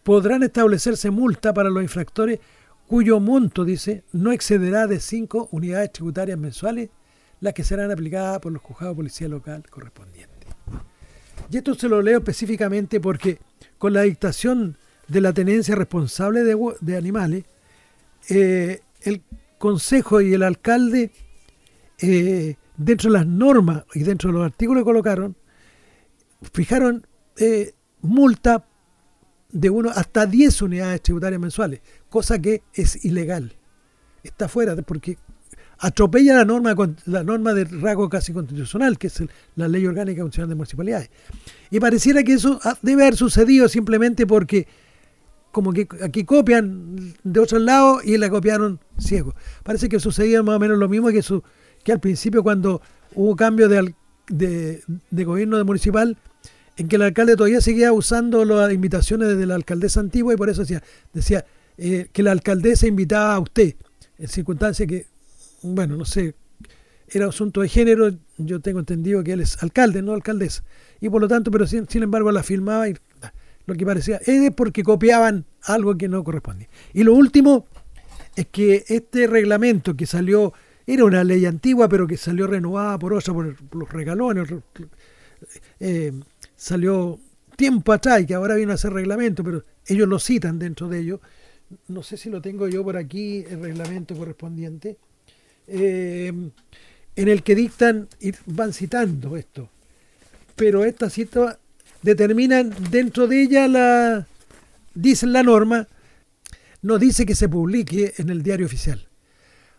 podrán 0.04 0.44
establecerse 0.44 1.10
multa 1.10 1.54
para 1.54 1.70
los 1.70 1.82
infractores 1.82 2.40
cuyo 2.88 3.20
monto, 3.20 3.64
dice, 3.64 4.04
no 4.12 4.32
excederá 4.32 4.86
de 4.86 5.00
cinco 5.00 5.48
unidades 5.52 5.94
tributarias 5.94 6.38
mensuales, 6.38 6.90
las 7.42 7.54
que 7.54 7.64
serán 7.64 7.92
aplicadas 7.92 8.40
por 8.40 8.52
los 8.52 8.62
juzgados 8.62 8.96
de 8.96 8.98
policía 8.98 9.28
local 9.28 9.64
correspondientes. 9.70 10.50
Y 11.52 11.58
esto 11.58 11.76
se 11.76 11.90
lo 11.90 12.02
leo 12.02 12.20
específicamente 12.20 13.02
porque 13.02 13.40
con 13.78 13.94
la 13.94 14.04
dictación 14.04 14.78
de 15.08 15.22
la 15.22 15.34
tenencia 15.34 15.76
responsable 15.76 16.44
de, 16.44 16.98
animales, 16.98 17.44
eh, 18.30 18.82
el 19.02 19.22
consejo 19.58 20.22
y 20.22 20.34
el 20.34 20.44
alcalde, 20.44 21.12
eh, 22.00 22.56
dentro 22.78 23.12
de 23.12 23.18
las 23.18 23.28
normas 23.28 23.84
y 23.94 24.04
dentro 24.04 24.30
de 24.30 24.38
los 24.38 24.46
artículos 24.46 24.82
que 24.82 24.86
colocaron, 24.86 25.36
fijaron 26.54 27.06
eh, 27.38 27.74
multa 28.02 28.66
de 29.52 29.70
uno 29.70 29.90
hasta 29.90 30.26
10 30.26 30.62
unidades 30.62 31.02
tributarias 31.02 31.42
mensuales, 31.42 31.82
cosa 32.10 32.40
que 32.40 32.64
es 32.74 33.04
ilegal. 33.04 33.58
Está 34.24 34.48
fuera, 34.48 34.76
porque 34.78 35.18
atropella 35.82 36.36
la 36.36 36.46
norma, 36.46 36.76
la 37.06 37.24
norma 37.24 37.54
de 37.54 37.66
rasgo 37.66 38.08
casi 38.08 38.32
constitucional, 38.32 38.98
que 38.98 39.08
es 39.08 39.24
la 39.56 39.68
ley 39.68 39.86
orgánica 39.86 40.22
funcional 40.22 40.50
de 40.50 40.56
municipalidades. 40.56 41.10
Y 41.72 41.80
pareciera 41.80 42.24
que 42.24 42.34
eso 42.34 42.60
debe 42.82 43.04
haber 43.04 43.16
sucedido 43.16 43.68
simplemente 43.68 44.28
porque 44.28 44.68
como 45.52 45.74
que 45.74 45.88
aquí 46.04 46.24
copian 46.24 47.14
de 47.24 47.40
otro 47.40 47.60
lado 47.60 48.00
y 48.04 48.18
la 48.18 48.30
copiaron 48.30 48.80
ciego. 48.98 49.34
Parece 49.64 49.90
que 49.90 50.00
sucedía 50.00 50.44
más 50.44 50.56
o 50.56 50.60
menos 50.60 50.78
lo 50.78 50.88
mismo 50.88 51.10
que, 51.10 51.22
su, 51.22 51.44
que 51.84 51.92
al 51.92 52.00
principio 52.00 52.44
cuando 52.44 52.82
hubo 53.16 53.36
cambio 53.36 53.68
de, 53.68 53.94
de, 54.30 54.84
de 55.10 55.24
gobierno 55.26 55.64
municipal, 55.66 56.16
en 56.78 56.88
que 56.88 56.96
el 56.96 57.02
alcalde 57.02 57.36
todavía 57.36 57.60
seguía 57.60 57.92
usando 57.92 58.46
las 58.46 58.72
invitaciones 58.72 59.36
de 59.36 59.46
la 59.46 59.56
alcaldesa 59.56 60.00
antigua 60.00 60.34
y 60.34 60.38
por 60.38 60.50
eso 60.50 60.62
decía, 60.62 60.82
decía 61.12 61.44
eh, 61.78 62.08
que 62.14 62.24
la 62.24 62.32
alcaldesa 62.32 62.88
invitaba 62.88 63.36
a 63.36 63.40
usted, 63.40 63.76
en 64.18 64.28
circunstancias 64.28 64.88
que 64.88 65.11
bueno, 65.62 65.96
no 65.96 66.06
sé, 66.06 66.36
era 67.08 67.28
asunto 67.28 67.62
de 67.62 67.70
género, 67.70 68.12
yo 68.38 68.60
tengo 68.62 68.80
entendido 68.80 69.24
que 69.24 69.34
él 69.34 69.42
es 69.42 69.62
alcalde, 69.62 70.02
no 70.02 70.14
alcaldesa. 70.14 70.64
Y 71.00 71.10
por 71.10 71.22
lo 71.22 71.28
tanto, 71.28 71.52
pero 71.52 71.68
sin, 71.68 71.86
embargo 71.96 72.32
la 72.32 72.44
filmaba 72.44 72.88
y 72.88 72.96
ah, 73.22 73.34
lo 73.66 73.76
que 73.76 73.86
parecía, 73.86 74.18
es 74.26 74.52
porque 74.52 74.84
copiaban 74.84 75.46
algo 75.64 75.98
que 75.98 76.08
no 76.08 76.24
correspondía. 76.24 76.70
Y 76.94 77.04
lo 77.04 77.14
último 77.14 77.66
es 78.36 78.48
que 78.48 78.86
este 78.88 79.28
reglamento 79.28 79.96
que 79.96 80.06
salió, 80.06 80.54
era 80.88 81.04
una 81.04 81.24
ley 81.24 81.46
antigua, 81.46 81.90
pero 81.90 82.08
que 82.08 82.18
salió 82.18 82.48
renovada 82.48 82.98
por 82.98 83.14
otra, 83.14 83.34
por, 83.34 83.56
los 83.76 83.92
regalones, 83.92 84.48
eh, 85.80 86.14
salió 86.56 87.20
tiempo 87.58 87.92
atrás 87.92 88.22
y 88.22 88.26
que 88.26 88.34
ahora 88.34 88.56
viene 88.56 88.74
a 88.74 88.78
ser 88.78 88.94
reglamento, 88.94 89.44
pero 89.44 89.64
ellos 89.86 90.08
lo 90.08 90.18
citan 90.18 90.60
dentro 90.60 90.88
de 90.88 91.00
ello. 91.00 91.22
No 91.88 92.04
sé 92.04 92.18
si 92.18 92.30
lo 92.30 92.42
tengo 92.42 92.68
yo 92.68 92.84
por 92.84 92.96
aquí, 92.98 93.44
el 93.50 93.62
reglamento 93.62 94.16
correspondiente. 94.16 94.98
Eh, 95.74 96.34
en 97.16 97.28
el 97.28 97.44
que 97.44 97.56
dictan 97.56 98.08
y 98.20 98.32
van 98.46 98.74
citando 98.74 99.38
esto. 99.38 99.70
Pero 100.56 100.84
estas 100.84 101.14
citas 101.14 101.58
determinan 102.02 102.74
dentro 102.90 103.28
de 103.28 103.42
ella 103.42 103.68
la, 103.68 104.28
dicen 104.94 105.34
la 105.34 105.44
norma, 105.44 105.88
no 106.82 106.98
dice 106.98 107.26
que 107.26 107.36
se 107.36 107.48
publique 107.48 108.14
en 108.18 108.30
el 108.30 108.44
diario 108.44 108.66
oficial. 108.66 109.08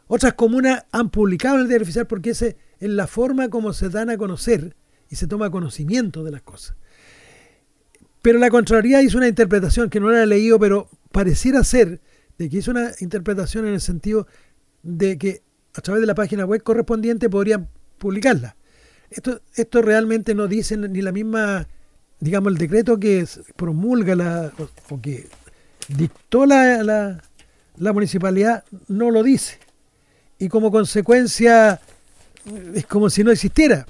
Otras 0.06 0.34
comunas 0.34 0.84
han 0.92 1.10
publicado 1.10 1.56
en 1.56 1.62
el 1.62 1.68
diario 1.68 1.84
oficial 1.84 2.06
porque 2.06 2.30
esa 2.30 2.46
es 2.46 2.56
la 2.80 3.06
forma 3.06 3.48
como 3.48 3.72
se 3.72 3.88
dan 3.88 4.10
a 4.10 4.16
conocer 4.16 4.74
y 5.10 5.16
se 5.16 5.26
toma 5.26 5.50
conocimiento 5.50 6.24
de 6.24 6.30
las 6.30 6.42
cosas. 6.42 6.76
Pero 8.22 8.38
la 8.38 8.50
Contraloría 8.50 9.02
hizo 9.02 9.18
una 9.18 9.28
interpretación 9.28 9.90
que 9.90 10.00
no 10.00 10.10
la 10.10 10.22
he 10.22 10.26
leído, 10.26 10.58
pero 10.58 10.88
pareciera 11.10 11.64
ser 11.64 12.00
de 12.38 12.48
que 12.48 12.58
hizo 12.58 12.70
una 12.70 12.92
interpretación 13.00 13.66
en 13.66 13.74
el 13.74 13.80
sentido 13.80 14.26
de 14.82 15.18
que 15.18 15.42
a 15.74 15.80
través 15.80 16.00
de 16.00 16.06
la 16.06 16.14
página 16.14 16.44
web 16.44 16.62
correspondiente 16.62 17.30
podrían 17.30 17.68
publicarla. 17.98 18.56
Esto, 19.10 19.40
esto 19.54 19.82
realmente 19.82 20.34
no 20.34 20.46
dice 20.48 20.76
ni 20.76 21.02
la 21.02 21.12
misma, 21.12 21.68
digamos, 22.20 22.52
el 22.52 22.58
decreto 22.58 22.98
que 22.98 23.26
promulga 23.56 24.16
la, 24.16 24.52
o 24.88 25.00
que 25.00 25.26
dictó 25.88 26.46
la, 26.46 26.82
la, 27.76 27.92
municipalidad 27.92 28.64
no 28.88 29.10
lo 29.10 29.22
dice. 29.22 29.58
Y 30.38 30.48
como 30.48 30.70
consecuencia 30.70 31.80
es 32.74 32.86
como 32.86 33.10
si 33.10 33.22
no 33.22 33.30
existiera. 33.30 33.86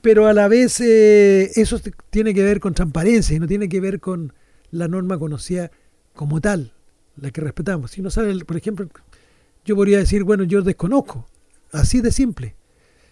Pero 0.00 0.26
a 0.26 0.32
la 0.32 0.46
vez 0.46 0.80
eh, 0.80 1.50
eso 1.56 1.80
tiene 2.10 2.32
que 2.32 2.42
ver 2.42 2.60
con 2.60 2.74
transparencia 2.74 3.34
y 3.34 3.40
no 3.40 3.48
tiene 3.48 3.68
que 3.68 3.80
ver 3.80 3.98
con 3.98 4.32
la 4.70 4.86
norma 4.86 5.18
conocida 5.18 5.70
como 6.14 6.40
tal, 6.40 6.72
la 7.16 7.30
que 7.30 7.40
respetamos. 7.40 7.90
Si 7.92 8.02
no 8.02 8.10
sale, 8.10 8.44
por 8.44 8.56
ejemplo, 8.56 8.88
yo 9.68 9.76
podría 9.76 9.98
decir, 9.98 10.24
bueno, 10.24 10.44
yo 10.44 10.62
desconozco. 10.62 11.26
Así 11.72 12.00
de 12.00 12.10
simple. 12.10 12.56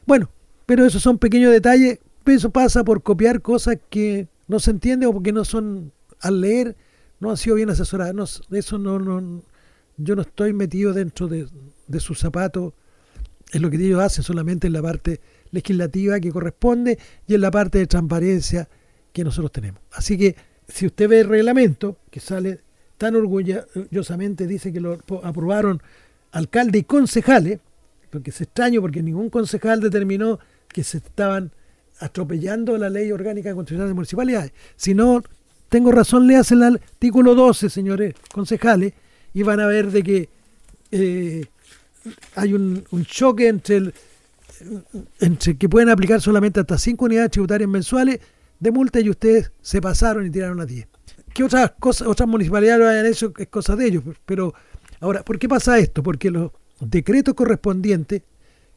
Bueno, 0.07 0.31
pero 0.65 0.87
esos 0.87 1.03
son 1.03 1.19
pequeños 1.19 1.53
detalles. 1.53 1.99
Eso 2.25 2.49
pasa 2.49 2.83
por 2.83 3.03
copiar 3.03 3.43
cosas 3.43 3.77
que 3.91 4.27
no 4.49 4.59
se 4.59 4.71
entienden 4.71 5.11
o 5.11 5.13
porque 5.13 5.33
no 5.33 5.45
son, 5.45 5.93
al 6.19 6.41
leer, 6.41 6.75
no 7.21 7.31
han 7.31 7.37
sido 7.37 7.57
bien 7.57 7.69
asesoradas. 7.69 8.41
eso 8.51 8.79
no, 8.79 9.43
yo 9.99 10.17
no 10.17 10.23
estoy 10.23 10.55
metido 10.55 10.95
dentro 10.95 11.29
de, 11.29 11.47
de 11.87 12.01
sus 12.01 12.19
zapatos. 12.19 12.73
Es 13.53 13.61
lo 13.61 13.69
que 13.69 13.77
ellos 13.77 14.01
hacen 14.01 14.25
solamente 14.25 14.67
en 14.67 14.73
la 14.73 14.83
parte 14.83 15.21
legislativa 15.51 16.19
que 16.21 16.33
corresponde 16.33 16.99
y 17.27 17.35
en 17.35 17.43
la 17.43 17.51
parte 17.51 17.79
de 17.79 17.87
transparencia 17.87 18.67
que 19.13 19.25
nosotros 19.25 19.53
tenemos. 19.53 19.83
Así 19.93 20.17
que 20.17 20.35
si 20.67 20.87
usted 20.87 21.07
ve 21.07 21.21
el 21.21 21.29
reglamento 21.29 21.99
que 22.11 22.19
sale 22.19 22.61
tan 22.97 23.15
orgullosamente, 23.15 24.47
dice 24.47 24.73
que 24.73 24.81
lo 24.81 24.99
aprobaron 25.23 25.83
alcalde 26.33 26.79
y 26.79 26.83
concejales, 26.85 27.61
lo 28.11 28.23
que 28.23 28.31
es 28.31 28.41
extraño 28.41 28.81
porque 28.81 29.03
ningún 29.03 29.31
concejal 29.31 29.81
determinó 29.81 30.39
que 30.69 30.85
se 30.85 30.99
estaban 30.99 31.53
atropellando 31.99 32.77
la 32.77 32.91
ley 32.91 33.11
orgánica 33.13 33.55
constitucional 33.55 33.89
de 33.89 33.95
municipalidades. 33.95 34.53
Si 34.77 34.95
no, 34.95 35.23
tengo 35.69 35.93
razón, 35.93 36.27
le 36.27 36.37
hacen 36.37 36.63
el 36.63 36.75
artículo 36.77 37.35
12, 37.35 37.71
señores 37.71 38.15
concejales, 38.33 38.93
y 39.33 39.43
van 39.43 39.61
a 39.61 39.67
ver 39.67 39.91
de 39.91 40.03
que 40.03 40.29
eh, 40.91 41.47
hay 42.35 42.53
un, 42.55 42.85
choque 43.05 43.49
entre, 43.49 43.77
el, 43.77 43.95
entre 45.21 45.57
que 45.57 45.69
pueden 45.69 45.89
aplicar 45.89 46.21
solamente 46.21 46.61
hasta 46.61 46.79
5 46.79 47.05
unidades 47.05 47.31
tributarias 47.31 47.69
mensuales 47.69 48.21
de 48.59 48.71
multa 48.71 49.01
y 49.01 49.11
ustedes 49.11 49.53
se 49.61 49.81
pasaron 49.81 50.27
y 50.27 50.31
tiraron 50.31 50.61
a 50.61 50.67
10. 50.67 50.87
¿Qué 51.35 51.45
otras 51.45 51.73
cosas, 51.79 52.09
otras 52.09 52.29
municipalidades 52.29 52.81
lo 52.81 52.89
hayan 52.89 53.07
hecho? 53.07 53.33
Es 53.37 53.49
cosa 53.49 53.77
de 53.77 53.87
ellos, 53.87 54.05
pero 54.25 54.55
Ahora, 55.01 55.25
¿por 55.25 55.39
qué 55.39 55.49
pasa 55.49 55.79
esto? 55.79 56.03
Porque 56.03 56.31
los 56.31 56.53
decretos 56.81 57.35
correspondientes 57.35 58.23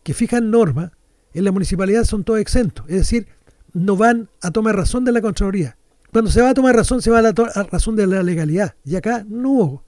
que 0.03 0.13
fijan 0.13 0.51
normas 0.51 0.91
en 1.33 1.43
la 1.43 1.51
municipalidad 1.51 2.03
son 2.03 2.23
todos 2.23 2.39
exentos, 2.39 2.85
es 2.87 2.95
decir, 2.95 3.27
no 3.73 3.95
van 3.95 4.29
a 4.41 4.51
tomar 4.51 4.75
razón 4.75 5.05
de 5.05 5.11
la 5.11 5.21
Contraloría. 5.21 5.77
Cuando 6.11 6.31
se 6.31 6.41
va 6.41 6.49
a 6.49 6.53
tomar 6.53 6.75
razón, 6.75 7.01
se 7.01 7.11
va 7.11 7.19
a 7.19 7.21
la 7.21 7.33
razón 7.71 7.95
de 7.95 8.07
la 8.07 8.23
legalidad. 8.23 8.73
Y 8.83 8.95
acá 8.95 9.25
no 9.29 9.51
hubo. 9.51 9.83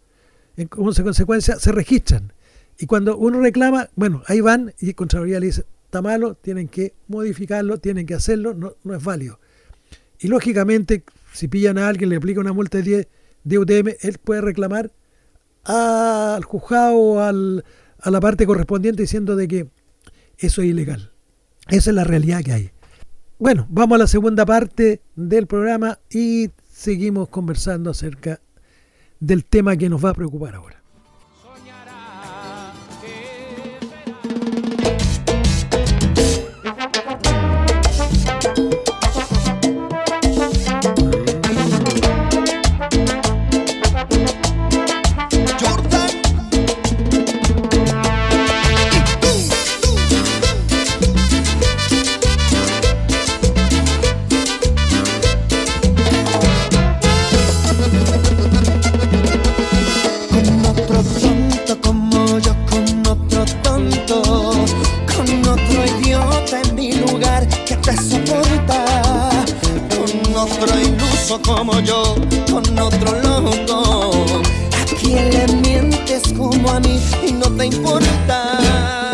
En 0.56 0.67
consecuencia, 0.67 1.56
se 1.56 1.72
registran. 1.72 2.34
Y 2.78 2.86
cuando 2.86 3.17
uno 3.17 3.39
reclama, 3.39 3.89
bueno, 3.96 4.22
ahí 4.28 4.39
van 4.39 4.74
y 4.80 4.94
Contraloría 4.94 5.39
le 5.39 5.48
dice, 5.48 5.65
está 5.86 6.02
malo, 6.02 6.36
tienen 6.36 6.67
que 6.67 6.94
modificarlo, 7.08 7.80
tienen 7.80 8.06
que 8.06 8.13
hacerlo, 8.13 8.54
no, 8.54 8.76
no 8.84 8.96
es 8.96 9.04
válido. 9.04 9.39
Y 10.20 10.28
lógicamente, 10.28 11.04
si 11.34 11.48
pillan 11.48 11.78
a 11.80 11.88
alguien, 11.88 12.10
le 12.10 12.17
aplica 12.17 12.39
una 12.39 12.54
multa 12.54 12.78
de 12.78 12.84
10 12.84 13.08
de 13.44 13.58
UTM, 13.58 13.88
él 14.02 14.17
puede 14.24 14.41
reclamar 14.41 14.91
al 15.63 16.43
juzgado, 16.43 17.21
al, 17.21 17.63
a 18.00 18.12
la 18.12 18.19
parte 18.19 18.45
correspondiente 18.45 19.04
diciendo 19.04 19.36
de 19.36 19.47
que 19.47 19.69
eso 20.38 20.62
es 20.62 20.69
ilegal. 20.69 21.12
Esa 21.67 21.92
es 21.92 21.96
la 21.96 22.04
realidad 22.04 22.42
que 22.44 22.54
hay. 22.54 22.71
Bueno, 23.38 23.65
vamos 23.69 23.96
a 23.96 24.00
la 24.00 24.08
segunda 24.08 24.46
parte 24.46 25.02
del 25.15 25.48
programa 25.48 26.00
y 26.10 26.50
seguimos 26.67 27.29
conversando 27.29 27.90
acerca 27.90 28.40
del 29.19 29.46
tema 29.46 29.77
que 29.77 29.90
nos 29.90 30.04
va 30.04 30.10
a 30.12 30.13
preocupar 30.13 30.56
ahora. 30.56 30.81
Como 71.39 71.79
yo 71.79 72.15
con 72.52 72.77
otro 72.79 73.21
loco. 73.21 74.12
¿A 74.81 74.85
quién 74.99 75.29
le 75.31 75.47
mientes 75.62 76.33
con 76.37 76.67
a 76.67 76.79
mí 76.79 76.99
y 77.25 77.31
no 77.33 77.47
te 77.56 77.65
importa. 77.67 79.11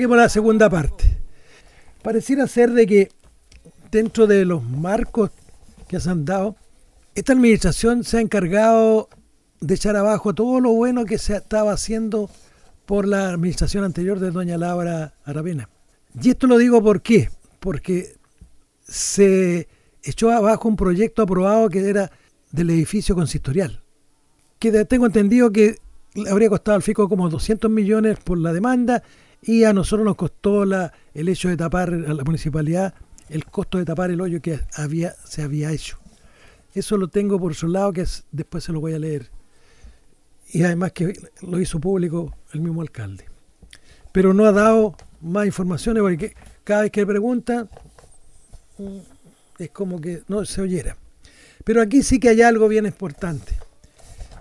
Seguimos 0.00 0.16
la 0.16 0.30
segunda 0.30 0.70
parte. 0.70 1.18
Pareciera 2.02 2.46
ser 2.46 2.70
de 2.70 2.86
que 2.86 3.10
dentro 3.90 4.26
de 4.26 4.46
los 4.46 4.64
marcos 4.64 5.30
que 5.88 6.00
se 6.00 6.08
han 6.08 6.24
dado, 6.24 6.56
esta 7.14 7.34
administración 7.34 8.02
se 8.02 8.16
ha 8.16 8.20
encargado 8.22 9.10
de 9.60 9.74
echar 9.74 9.96
abajo 9.96 10.34
todo 10.34 10.58
lo 10.58 10.72
bueno 10.72 11.04
que 11.04 11.18
se 11.18 11.36
estaba 11.36 11.72
haciendo 11.72 12.30
por 12.86 13.06
la 13.06 13.28
administración 13.28 13.84
anterior 13.84 14.18
de 14.20 14.30
doña 14.30 14.56
Laura 14.56 15.12
Aravena. 15.22 15.68
Y 16.18 16.30
esto 16.30 16.46
lo 16.46 16.56
digo 16.56 16.82
por 16.82 17.02
qué, 17.02 17.28
porque 17.58 18.14
se 18.80 19.68
echó 20.02 20.30
abajo 20.30 20.66
un 20.66 20.76
proyecto 20.76 21.20
aprobado 21.20 21.68
que 21.68 21.86
era 21.86 22.10
del 22.52 22.70
edificio 22.70 23.14
consistorial, 23.14 23.82
que 24.58 24.72
tengo 24.86 25.04
entendido 25.04 25.52
que 25.52 25.76
habría 26.30 26.48
costado 26.48 26.76
al 26.76 26.82
FICO 26.82 27.06
como 27.06 27.28
200 27.28 27.70
millones 27.70 28.18
por 28.18 28.38
la 28.38 28.54
demanda 28.54 29.02
y 29.42 29.64
a 29.64 29.72
nosotros 29.72 30.04
nos 30.04 30.16
costó 30.16 30.64
la, 30.64 30.92
el 31.14 31.28
hecho 31.28 31.48
de 31.48 31.56
tapar 31.56 31.92
a 31.92 32.14
la 32.14 32.24
municipalidad 32.24 32.94
el 33.30 33.46
costo 33.46 33.78
de 33.78 33.84
tapar 33.84 34.10
el 34.10 34.20
hoyo 34.20 34.42
que 34.42 34.60
había, 34.74 35.14
se 35.24 35.42
había 35.42 35.70
hecho. 35.70 35.98
Eso 36.74 36.96
lo 36.96 37.08
tengo 37.08 37.38
por 37.40 37.54
su 37.54 37.68
lado, 37.68 37.92
que 37.92 38.04
después 38.32 38.64
se 38.64 38.72
lo 38.72 38.80
voy 38.80 38.92
a 38.92 38.98
leer. 38.98 39.30
Y 40.52 40.62
además 40.64 40.92
que 40.92 41.14
lo 41.42 41.60
hizo 41.60 41.80
público 41.80 42.34
el 42.52 42.60
mismo 42.60 42.82
alcalde. 42.82 43.24
Pero 44.12 44.34
no 44.34 44.44
ha 44.44 44.52
dado 44.52 44.96
más 45.20 45.46
informaciones 45.46 46.02
porque 46.02 46.34
cada 46.64 46.82
vez 46.82 46.90
que 46.90 47.06
pregunta 47.06 47.68
es 49.58 49.70
como 49.70 50.00
que 50.00 50.22
no 50.26 50.44
se 50.44 50.60
oyera. 50.60 50.96
Pero 51.64 51.80
aquí 51.80 52.02
sí 52.02 52.18
que 52.18 52.30
hay 52.30 52.42
algo 52.42 52.66
bien 52.66 52.86
importante. 52.86 53.54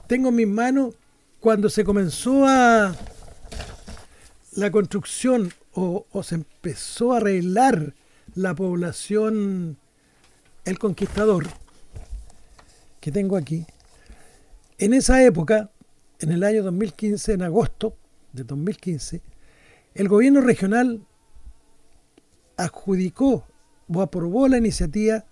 Tengo 0.08 0.30
en 0.30 0.36
mis 0.36 0.48
manos 0.48 0.96
cuando 1.40 1.70
se 1.70 1.84
comenzó 1.84 2.48
a, 2.48 2.96
la 4.54 4.72
construcción 4.72 5.52
o, 5.74 6.06
se 6.24 6.36
empezó 6.36 7.14
a 7.14 7.18
arreglar 7.18 7.94
la 8.36 8.56
población 8.56 9.78
El 10.66 10.80
Conquistador, 10.80 11.48
que 13.00 13.12
tengo 13.12 13.38
aquí, 13.38 13.66
en 14.78 14.94
esa 14.94 15.24
época, 15.24 15.72
en 16.20 16.32
el 16.32 16.44
año 16.44 16.64
2015, 16.64 17.34
en 17.34 17.44
agosto 17.44 17.96
de 18.34 18.44
2015, 18.44 19.22
el 19.94 20.08
gobierno 20.08 20.42
regional 20.42 21.06
adjudicó 22.58 23.46
o 23.88 24.02
aprobó 24.02 24.48
la 24.48 24.58
iniciativa 24.58 25.26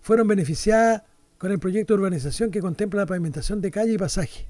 fueron 0.00 0.26
beneficiadas 0.26 1.02
con 1.38 1.52
el 1.52 1.58
proyecto 1.58 1.94
de 1.94 2.00
urbanización 2.00 2.50
que 2.50 2.60
contempla 2.60 3.00
la 3.02 3.06
pavimentación 3.06 3.60
de 3.60 3.70
calle 3.70 3.92
y 3.92 3.98
pasaje. 3.98 4.46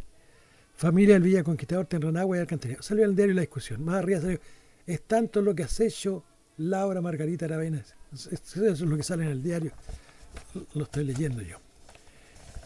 Familia 0.76 1.14
del 1.14 1.22
Villa 1.22 1.44
Conquistador, 1.44 1.86
Tenranagua 1.86 2.36
y 2.36 2.40
Alcantarilla. 2.40 2.82
Salió 2.82 3.04
en 3.04 3.10
el 3.10 3.16
diario 3.16 3.34
la 3.34 3.42
discusión. 3.42 3.84
Más 3.84 3.96
arriba 3.96 4.20
salió. 4.20 4.40
Es 4.86 5.02
tanto 5.02 5.40
lo 5.40 5.54
que 5.54 5.62
has 5.62 5.78
hecho 5.80 6.24
Laura 6.56 7.00
Margarita 7.00 7.44
Aravena. 7.44 7.82
Eso 8.12 8.66
es 8.66 8.80
lo 8.80 8.96
que 8.96 9.02
sale 9.02 9.24
en 9.24 9.30
el 9.30 9.42
diario. 9.42 9.72
Lo 10.74 10.84
estoy 10.84 11.04
leyendo 11.04 11.42
yo. 11.42 11.58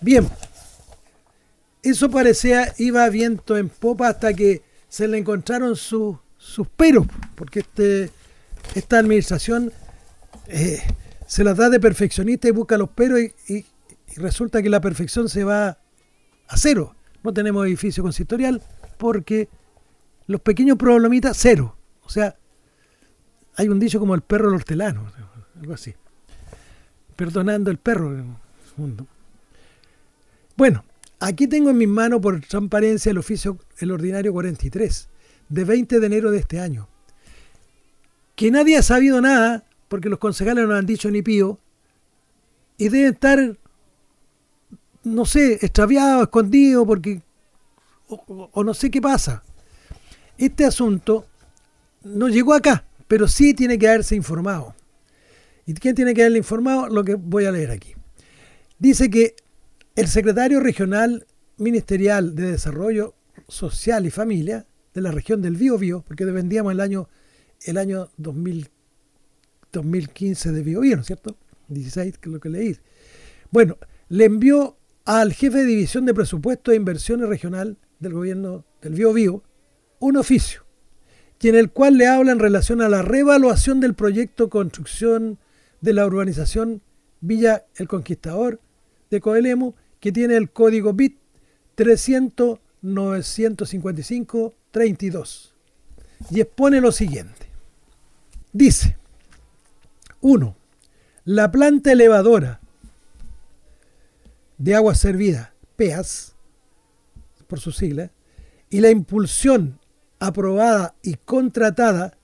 Bien. 0.00 0.28
Eso 1.82 2.10
parecía 2.10 2.72
iba 2.78 3.08
viento 3.08 3.56
en 3.56 3.68
popa 3.68 4.08
hasta 4.08 4.32
que 4.34 4.62
se 4.88 5.06
le 5.06 5.18
encontraron 5.18 5.76
sus 5.76 6.18
peros. 6.76 7.06
Porque 7.34 7.60
este, 7.60 8.10
esta 8.74 8.98
administración 8.98 9.72
eh, 10.48 10.82
se 11.26 11.44
las 11.44 11.56
da 11.56 11.68
de 11.68 11.78
perfeccionista 11.78 12.48
y 12.48 12.52
busca 12.52 12.78
los 12.78 12.88
peros 12.88 13.20
y, 13.20 13.64
resulta 14.16 14.62
que 14.62 14.70
la 14.70 14.80
perfección 14.80 15.28
se 15.28 15.44
va 15.44 15.78
a 16.48 16.56
cero. 16.56 16.96
No 17.22 17.32
tenemos 17.32 17.66
edificio 17.66 18.02
consistorial 18.02 18.62
porque 18.96 19.48
los 20.26 20.40
pequeños 20.40 20.76
problemitas, 20.76 21.36
cero. 21.38 21.76
O 22.02 22.08
sea, 22.08 22.34
hay 23.54 23.68
un 23.68 23.78
dicho 23.78 24.00
como 24.00 24.14
el 24.14 24.22
perro 24.22 24.46
del 24.46 24.56
hortelano, 24.56 25.12
algo 25.60 25.74
así. 25.74 25.94
Perdonando 27.14 27.70
el 27.70 27.78
perro. 27.78 28.16
Bueno, 30.56 30.84
aquí 31.20 31.46
tengo 31.46 31.70
en 31.70 31.78
mis 31.78 31.88
manos 31.88 32.20
por 32.20 32.40
transparencia 32.40 33.10
el 33.10 33.18
oficio, 33.18 33.58
el 33.78 33.90
ordinario 33.92 34.32
43, 34.32 35.08
de 35.48 35.64
20 35.64 36.00
de 36.00 36.06
enero 36.06 36.30
de 36.30 36.38
este 36.38 36.60
año. 36.60 36.88
Que 38.34 38.50
nadie 38.50 38.78
ha 38.78 38.82
sabido 38.82 39.20
nada, 39.20 39.64
porque 39.88 40.08
los 40.08 40.18
concejales 40.18 40.66
no 40.68 40.74
han 40.74 40.86
dicho 40.86 41.10
ni 41.10 41.22
pío, 41.22 41.58
y 42.76 42.88
deben 42.88 43.14
estar, 43.14 43.58
no 45.02 45.24
sé, 45.24 45.54
extraviados, 45.54 46.22
escondidos, 46.22 46.86
porque, 46.86 47.22
o, 48.06 48.64
no 48.64 48.72
sé 48.72 48.90
qué 48.90 49.02
pasa. 49.02 49.42
Este 50.38 50.64
asunto 50.64 51.26
no 52.04 52.28
llegó 52.28 52.54
acá, 52.54 52.84
pero 53.08 53.26
sí 53.26 53.52
tiene 53.54 53.78
que 53.78 53.88
haberse 53.88 54.14
informado. 54.14 54.74
¿Y 55.66 55.74
quién 55.74 55.96
tiene 55.96 56.14
que 56.14 56.22
haberle 56.22 56.38
informado? 56.38 56.88
Lo 56.88 57.04
que 57.04 57.16
voy 57.16 57.44
a 57.46 57.50
leer 57.50 57.72
aquí. 57.72 57.94
Dice 58.78 59.10
que 59.10 59.34
el 59.96 60.06
secretario 60.06 60.60
regional 60.60 61.26
ministerial 61.56 62.36
de 62.36 62.52
Desarrollo 62.52 63.14
Social 63.48 64.06
y 64.06 64.10
Familia 64.10 64.66
de 64.94 65.00
la 65.00 65.10
región 65.10 65.42
del 65.42 65.56
Bío 65.56 66.02
porque 66.06 66.24
dependíamos 66.24 66.72
el 66.72 66.80
año, 66.80 67.08
el 67.64 67.76
año 67.76 68.08
2000, 68.16 68.70
2015 69.72 70.52
de 70.52 70.62
Bío 70.62 70.80
¿no 70.80 71.00
es 71.00 71.06
cierto? 71.06 71.36
16, 71.68 72.18
que 72.18 72.28
es 72.28 72.32
lo 72.32 72.40
que 72.40 72.48
leí. 72.48 72.76
Bueno, 73.50 73.76
le 74.08 74.24
envió 74.24 74.76
al 75.04 75.32
jefe 75.32 75.58
de 75.58 75.64
división 75.64 76.06
de 76.06 76.14
presupuesto 76.14 76.72
e 76.72 76.76
inversiones 76.76 77.28
regional 77.28 77.76
del 77.98 78.14
gobierno 78.14 78.64
del 78.80 78.94
Bío 78.94 79.42
un 80.00 80.16
oficio, 80.16 80.64
y 81.40 81.48
en 81.48 81.56
el 81.56 81.70
cual 81.70 81.96
le 81.96 82.06
habla 82.06 82.32
en 82.32 82.38
relación 82.38 82.80
a 82.80 82.88
la 82.88 83.02
revaluación 83.02 83.80
del 83.80 83.94
proyecto 83.94 84.48
construcción 84.48 85.38
de 85.80 85.92
la 85.92 86.06
urbanización 86.06 86.82
Villa 87.20 87.66
El 87.76 87.88
Conquistador 87.88 88.60
de 89.10 89.20
Coelemo, 89.20 89.74
que 89.98 90.12
tiene 90.12 90.36
el 90.36 90.50
código 90.50 90.92
BIT 90.92 91.18
300 91.74 92.60
955 92.82 94.54
32 94.70 95.54
y 96.30 96.40
expone 96.40 96.80
lo 96.80 96.92
siguiente. 96.92 97.46
Dice, 98.52 98.96
1. 100.20 100.56
La 101.24 101.50
planta 101.50 101.92
elevadora 101.92 102.60
de 104.58 104.74
agua 104.74 104.94
servida, 104.94 105.54
PEAS, 105.76 106.34
por 107.46 107.60
su 107.60 107.72
sigla, 107.72 108.10
y 108.70 108.80
la 108.80 108.90
impulsión 108.90 109.78
aprobada 110.18 110.94
y 111.02 111.14
contratada 111.14 112.16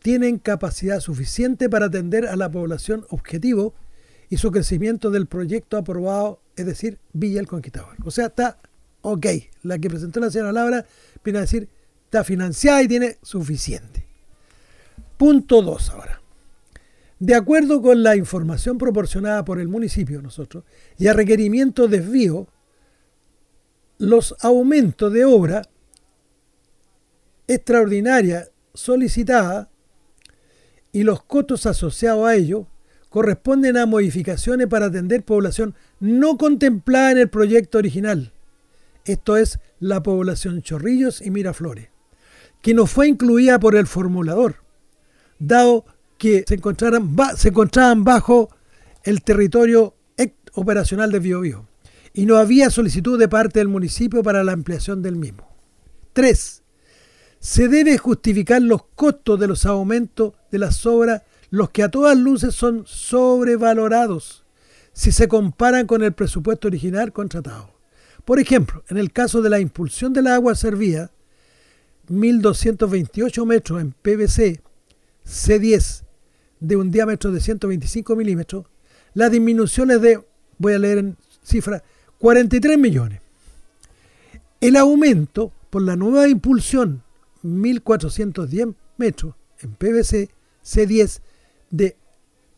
tienen 0.00 0.38
capacidad 0.38 1.00
suficiente 1.00 1.68
para 1.68 1.86
atender 1.86 2.26
a 2.26 2.36
la 2.36 2.50
población 2.50 3.06
objetivo 3.10 3.74
y 4.30 4.38
su 4.38 4.50
crecimiento 4.50 5.10
del 5.10 5.26
proyecto 5.26 5.76
aprobado, 5.76 6.40
es 6.56 6.66
decir, 6.66 6.98
Villa 7.12 7.38
el 7.38 7.46
Conquistador. 7.46 7.96
O 8.04 8.10
sea, 8.10 8.26
está 8.26 8.58
ok. 9.02 9.26
La 9.62 9.78
que 9.78 9.90
presentó 9.90 10.20
la 10.20 10.30
señora 10.30 10.52
Laura 10.52 10.86
viene 11.22 11.38
a 11.38 11.42
decir, 11.42 11.68
está 12.04 12.24
financiada 12.24 12.82
y 12.82 12.88
tiene 12.88 13.18
suficiente. 13.22 14.06
Punto 15.18 15.62
2 15.62 15.90
ahora. 15.90 16.21
De 17.22 17.36
acuerdo 17.36 17.80
con 17.80 18.02
la 18.02 18.16
información 18.16 18.78
proporcionada 18.78 19.44
por 19.44 19.60
el 19.60 19.68
municipio, 19.68 20.20
nosotros, 20.20 20.64
y 20.98 21.06
a 21.06 21.12
requerimiento 21.12 21.86
desvío, 21.86 22.48
los 23.96 24.34
aumentos 24.40 25.12
de 25.12 25.24
obra 25.24 25.62
extraordinaria 27.46 28.48
solicitada 28.74 29.70
y 30.90 31.04
los 31.04 31.22
costos 31.22 31.64
asociados 31.66 32.26
a 32.26 32.34
ello 32.34 32.66
corresponden 33.08 33.76
a 33.76 33.86
modificaciones 33.86 34.66
para 34.66 34.86
atender 34.86 35.22
población 35.22 35.76
no 36.00 36.36
contemplada 36.36 37.12
en 37.12 37.18
el 37.18 37.30
proyecto 37.30 37.78
original. 37.78 38.32
Esto 39.04 39.36
es 39.36 39.60
la 39.78 40.02
población 40.02 40.60
Chorrillos 40.62 41.22
y 41.24 41.30
Miraflores, 41.30 41.88
que 42.62 42.74
no 42.74 42.86
fue 42.86 43.06
incluida 43.06 43.60
por 43.60 43.76
el 43.76 43.86
formulador, 43.86 44.56
dado 45.38 45.84
que 46.22 46.44
se, 46.46 46.54
encontraran, 46.54 47.16
se 47.36 47.48
encontraban 47.48 48.04
bajo 48.04 48.48
el 49.02 49.22
territorio 49.22 49.96
operacional 50.54 51.10
de 51.10 51.18
Biobío 51.18 51.66
y 52.14 52.26
no 52.26 52.36
había 52.36 52.70
solicitud 52.70 53.18
de 53.18 53.26
parte 53.26 53.58
del 53.58 53.66
municipio 53.66 54.22
para 54.22 54.44
la 54.44 54.52
ampliación 54.52 55.02
del 55.02 55.16
mismo. 55.16 55.48
3. 56.12 56.62
Se 57.40 57.66
debe 57.66 57.98
justificar 57.98 58.62
los 58.62 58.84
costos 58.94 59.40
de 59.40 59.48
los 59.48 59.66
aumentos 59.66 60.34
de 60.52 60.60
las 60.60 60.86
obras, 60.86 61.22
los 61.50 61.70
que 61.70 61.82
a 61.82 61.90
todas 61.90 62.16
luces 62.16 62.54
son 62.54 62.84
sobrevalorados 62.86 64.44
si 64.92 65.10
se 65.10 65.26
comparan 65.26 65.88
con 65.88 66.04
el 66.04 66.12
presupuesto 66.12 66.68
original 66.68 67.12
contratado. 67.12 67.74
Por 68.24 68.38
ejemplo, 68.38 68.84
en 68.90 68.96
el 68.96 69.12
caso 69.12 69.42
de 69.42 69.50
la 69.50 69.58
impulsión 69.58 70.12
del 70.12 70.28
agua 70.28 70.54
servida, 70.54 71.10
1228 72.06 73.44
metros 73.44 73.80
en 73.80 73.90
PVC 73.90 74.62
C10 75.26 76.04
de 76.62 76.76
un 76.76 76.92
diámetro 76.92 77.32
de 77.32 77.40
125 77.40 78.14
milímetros, 78.14 78.66
la 79.14 79.28
disminución 79.28 79.90
es 79.90 80.00
de, 80.00 80.24
voy 80.58 80.74
a 80.74 80.78
leer 80.78 80.98
en 80.98 81.16
cifra, 81.42 81.82
43 82.18 82.78
millones. 82.78 83.20
El 84.60 84.76
aumento 84.76 85.52
por 85.70 85.82
la 85.82 85.96
nueva 85.96 86.28
impulsión 86.28 87.02
1410 87.42 88.68
metros 88.96 89.34
en 89.60 89.74
PVC 89.74 90.30
C10 90.64 91.20
de 91.70 91.96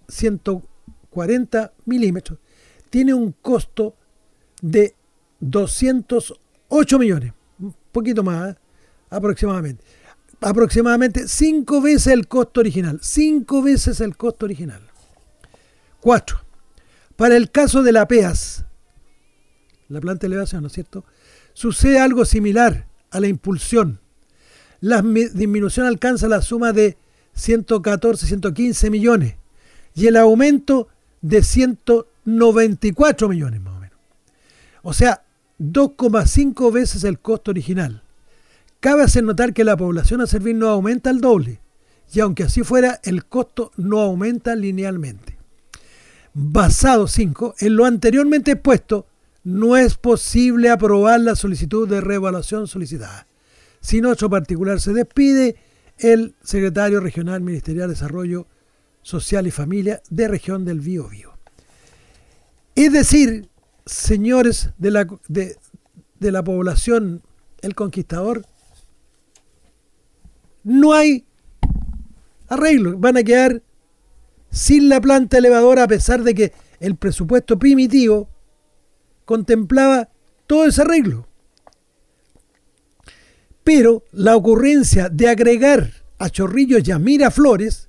140 0.08 1.72
milímetros 1.86 2.38
tiene 2.90 3.14
un 3.14 3.32
costo 3.32 3.94
de 4.60 4.94
208 5.40 6.98
millones, 6.98 7.32
un 7.58 7.74
poquito 7.90 8.22
más 8.22 8.52
¿eh? 8.52 8.58
aproximadamente. 9.08 9.82
Aproximadamente 10.44 11.26
5 11.26 11.80
veces 11.80 12.08
el 12.08 12.28
costo 12.28 12.60
original, 12.60 12.98
5 13.00 13.62
veces 13.62 14.00
el 14.02 14.14
costo 14.14 14.44
original. 14.44 14.82
4. 16.00 16.38
Para 17.16 17.34
el 17.36 17.50
caso 17.50 17.82
de 17.82 17.92
la 17.92 18.06
PEAS, 18.06 18.66
la 19.88 20.02
planta 20.02 20.26
de 20.26 20.34
elevación, 20.34 20.60
¿no 20.60 20.66
es 20.66 20.74
cierto? 20.74 21.06
Sucede 21.54 21.98
algo 21.98 22.26
similar 22.26 22.86
a 23.10 23.20
la 23.20 23.28
impulsión. 23.28 24.00
La 24.80 25.00
disminución 25.00 25.86
alcanza 25.86 26.28
la 26.28 26.42
suma 26.42 26.74
de 26.74 26.98
114, 27.32 28.26
115 28.26 28.90
millones 28.90 29.36
y 29.94 30.08
el 30.08 30.16
aumento 30.18 30.88
de 31.22 31.42
194 31.42 33.30
millones 33.30 33.62
más 33.62 33.76
o 33.76 33.80
menos. 33.80 33.98
O 34.82 34.92
sea, 34.92 35.24
2,5 35.58 36.70
veces 36.70 37.02
el 37.04 37.18
costo 37.18 37.50
original. 37.50 38.03
Cabe 38.84 39.02
hacer 39.02 39.24
notar 39.24 39.54
que 39.54 39.64
la 39.64 39.78
población 39.78 40.20
a 40.20 40.26
servir 40.26 40.56
no 40.56 40.68
aumenta 40.68 41.08
al 41.08 41.22
doble, 41.22 41.62
y 42.12 42.20
aunque 42.20 42.42
así 42.42 42.62
fuera, 42.62 43.00
el 43.02 43.24
costo 43.24 43.70
no 43.78 44.02
aumenta 44.02 44.54
linealmente. 44.54 45.38
Basado 46.34 47.08
5 47.08 47.54
en 47.60 47.76
lo 47.76 47.86
anteriormente 47.86 48.50
expuesto, 48.50 49.06
no 49.42 49.78
es 49.78 49.96
posible 49.96 50.68
aprobar 50.68 51.18
la 51.20 51.34
solicitud 51.34 51.88
de 51.88 52.02
reevaluación 52.02 52.66
solicitada. 52.66 53.26
Si 53.80 54.02
nuestro 54.02 54.28
particular 54.28 54.78
se 54.82 54.92
despide, 54.92 55.56
el 55.96 56.34
secretario 56.42 57.00
regional 57.00 57.40
ministerial 57.40 57.88
de 57.88 57.94
Desarrollo 57.94 58.48
Social 59.00 59.46
y 59.46 59.50
Familia 59.50 60.02
de 60.10 60.28
región 60.28 60.66
del 60.66 60.80
Bío 60.80 61.08
Es 62.74 62.92
decir, 62.92 63.48
señores 63.86 64.72
de 64.76 64.90
la, 64.90 65.06
de, 65.28 65.56
la 66.20 66.44
población, 66.44 67.22
el 67.62 67.74
conquistador, 67.74 68.44
no 70.64 70.92
hay 70.92 71.24
arreglo. 72.48 72.98
Van 72.98 73.16
a 73.16 73.22
quedar 73.22 73.62
sin 74.50 74.88
la 74.88 75.00
planta 75.00 75.38
elevadora 75.38 75.84
a 75.84 75.88
pesar 75.88 76.22
de 76.22 76.34
que 76.34 76.52
el 76.80 76.96
presupuesto 76.96 77.58
primitivo 77.58 78.28
contemplaba 79.24 80.08
todo 80.46 80.66
ese 80.66 80.82
arreglo. 80.82 81.28
Pero 83.62 84.04
la 84.12 84.36
ocurrencia 84.36 85.08
de 85.08 85.28
agregar 85.28 85.90
a 86.18 86.28
Chorrillos 86.28 86.86
y 86.86 86.92
a 86.92 86.98
Miraflores 86.98 87.88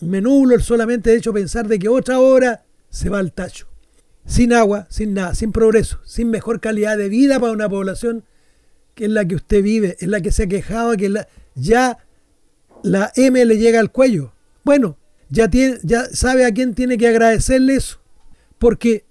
me 0.00 0.20
nublo 0.20 0.58
solamente 0.58 1.10
de 1.10 1.16
hecho 1.16 1.32
pensar 1.32 1.68
de 1.68 1.78
que 1.78 1.88
otra 1.88 2.18
hora 2.18 2.64
se 2.90 3.08
va 3.08 3.20
al 3.20 3.32
tacho 3.32 3.72
sin 4.26 4.52
agua, 4.52 4.86
sin 4.90 5.14
nada, 5.14 5.34
sin 5.34 5.52
progreso, 5.52 6.00
sin 6.04 6.30
mejor 6.30 6.60
calidad 6.60 6.96
de 6.96 7.08
vida 7.08 7.40
para 7.40 7.52
una 7.52 7.68
población 7.68 8.24
que 8.94 9.06
es 9.06 9.10
la 9.10 9.24
que 9.24 9.34
usted 9.34 9.62
vive, 9.62 9.96
es 10.00 10.08
la 10.08 10.20
que 10.20 10.30
se 10.30 10.44
ha 10.44 10.46
quejado, 10.46 10.96
que 10.96 11.12
ya 11.54 11.98
la 12.82 13.12
M 13.16 13.44
le 13.44 13.58
llega 13.58 13.80
al 13.80 13.92
cuello. 13.92 14.32
Bueno, 14.64 14.98
ya, 15.28 15.48
tiene, 15.48 15.78
ya 15.82 16.04
sabe 16.06 16.44
a 16.44 16.52
quién 16.52 16.74
tiene 16.74 16.98
que 16.98 17.08
agradecerle 17.08 17.76
eso, 17.76 18.00
porque 18.58 19.06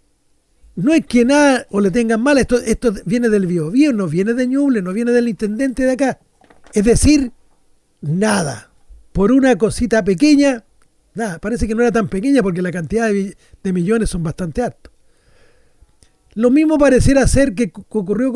no 0.75 0.93
es 0.93 1.05
que 1.05 1.25
nada 1.25 1.67
o 1.69 1.81
le 1.81 1.91
tengan 1.91 2.21
mal, 2.21 2.37
esto, 2.37 2.57
esto 2.59 2.93
viene 3.05 3.29
del 3.29 3.47
bio, 3.47 3.71
no 3.93 4.07
viene 4.07 4.33
de 4.33 4.47
Ñuble, 4.47 4.81
no 4.81 4.93
viene 4.93 5.11
del 5.11 5.27
intendente 5.27 5.83
de 5.83 5.91
acá. 5.91 6.19
Es 6.73 6.85
decir, 6.85 7.31
nada. 8.01 8.71
Por 9.11 9.31
una 9.31 9.57
cosita 9.57 10.03
pequeña, 10.03 10.63
nada, 11.13 11.39
parece 11.39 11.67
que 11.67 11.75
no 11.75 11.81
era 11.81 11.91
tan 11.91 12.07
pequeña 12.07 12.41
porque 12.41 12.61
la 12.61 12.71
cantidad 12.71 13.09
de, 13.09 13.73
millones 13.73 14.09
son 14.09 14.23
bastante 14.23 14.61
altos. 14.61 14.93
Lo 16.33 16.49
mismo 16.49 16.77
pareciera 16.77 17.27
ser 17.27 17.53
que 17.53 17.71
ocurrió 17.89 18.31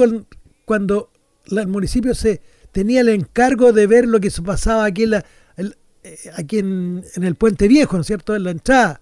cuando 0.65 1.11
el 1.49 1.67
municipio 1.67 2.13
se 2.13 2.41
tenía 2.75 2.99
el 2.99 3.07
encargo 3.07 3.71
de 3.71 3.87
ver 3.87 4.05
lo 4.05 4.19
que 4.19 4.29
pasaba 4.43 4.83
aquí 4.83 5.03
en, 5.03 5.11
la, 5.11 5.25
eh, 5.55 6.17
aquí 6.35 6.59
en, 6.59 7.05
en 7.15 7.23
el 7.23 7.35
puente 7.35 7.69
viejo, 7.69 7.95
¿no 7.95 8.01
es 8.01 8.07
cierto?, 8.07 8.35
en 8.35 8.43
la 8.43 8.51
entrada, 8.51 8.99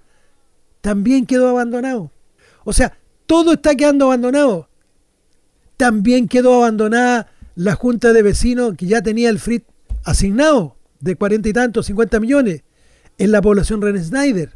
también 0.82 1.26
quedó 1.26 1.50
abandonado. 1.50 2.12
O 2.66 2.72
sea, 2.72 2.96
todo 3.26 3.54
está 3.54 3.74
quedando 3.74 4.06
abandonado. 4.06 4.70
También 5.76 6.28
quedó 6.28 6.54
abandonada 6.54 7.32
la 7.56 7.74
junta 7.74 8.14
de 8.14 8.22
vecinos 8.22 8.76
que 8.78 8.86
ya 8.86 9.02
tenía 9.02 9.32
el 9.32 9.40
FRIT 9.40 9.64
asignado 10.04 10.76
de 11.00 11.16
cuarenta 11.16 11.50
y 11.50 11.54
tantos, 11.54 11.88
50 11.88 12.20
millones 12.20 12.62
en 13.18 13.32
la 13.32 13.42
población 13.42 13.82
René 13.82 14.04
Snyder. 14.04 14.52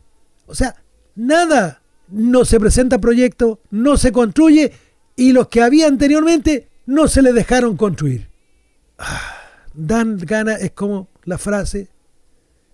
O 0.45 0.53
sea, 0.53 0.75
nada. 1.15 1.81
No 2.09 2.45
se 2.45 2.59
presenta 2.59 2.99
proyecto, 2.99 3.59
no 3.71 3.97
se 3.97 4.11
construye 4.11 4.71
y 5.15 5.33
los 5.33 5.47
que 5.47 5.63
había 5.63 5.87
anteriormente 5.87 6.69
no 6.85 7.07
se 7.07 7.23
les 7.23 7.33
dejaron 7.33 7.75
construir. 7.75 8.29
Dan 9.73 10.17
gana 10.17 10.55
es 10.55 10.71
como 10.71 11.09
la 11.23 11.37
frase, 11.37 11.89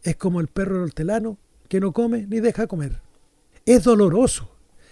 es 0.04 0.16
como 0.16 0.40
el 0.40 0.48
perro 0.48 0.84
hortelano 0.84 1.38
que 1.68 1.80
no 1.80 1.92
come 1.92 2.26
ni 2.28 2.40
deja 2.40 2.68
comer. 2.68 3.02
Es 3.66 3.84
doloroso. 3.84 4.50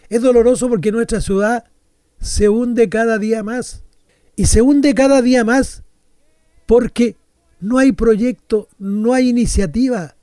Es 0.09 0.21
doloroso 0.21 0.67
porque 0.67 0.91
nuestra 0.91 1.21
ciudad 1.21 1.65
se 2.19 2.49
hunde 2.49 2.89
cada 2.89 3.17
día 3.17 3.43
más. 3.43 3.83
Y 4.35 4.45
se 4.47 4.61
hunde 4.61 4.93
cada 4.93 5.21
día 5.21 5.43
más 5.43 5.83
porque 6.65 7.17
no 7.59 7.77
hay 7.77 7.91
proyecto, 7.91 8.67
no 8.79 9.13
hay 9.13 9.29
iniciativa. 9.29 10.15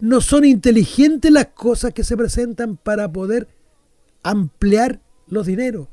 No 0.00 0.20
son 0.20 0.44
inteligentes 0.44 1.32
las 1.32 1.46
cosas 1.48 1.92
que 1.92 2.04
se 2.04 2.16
presentan 2.16 2.76
para 2.76 3.10
poder 3.10 3.48
ampliar 4.22 5.00
los 5.26 5.46
dineros. 5.46 5.88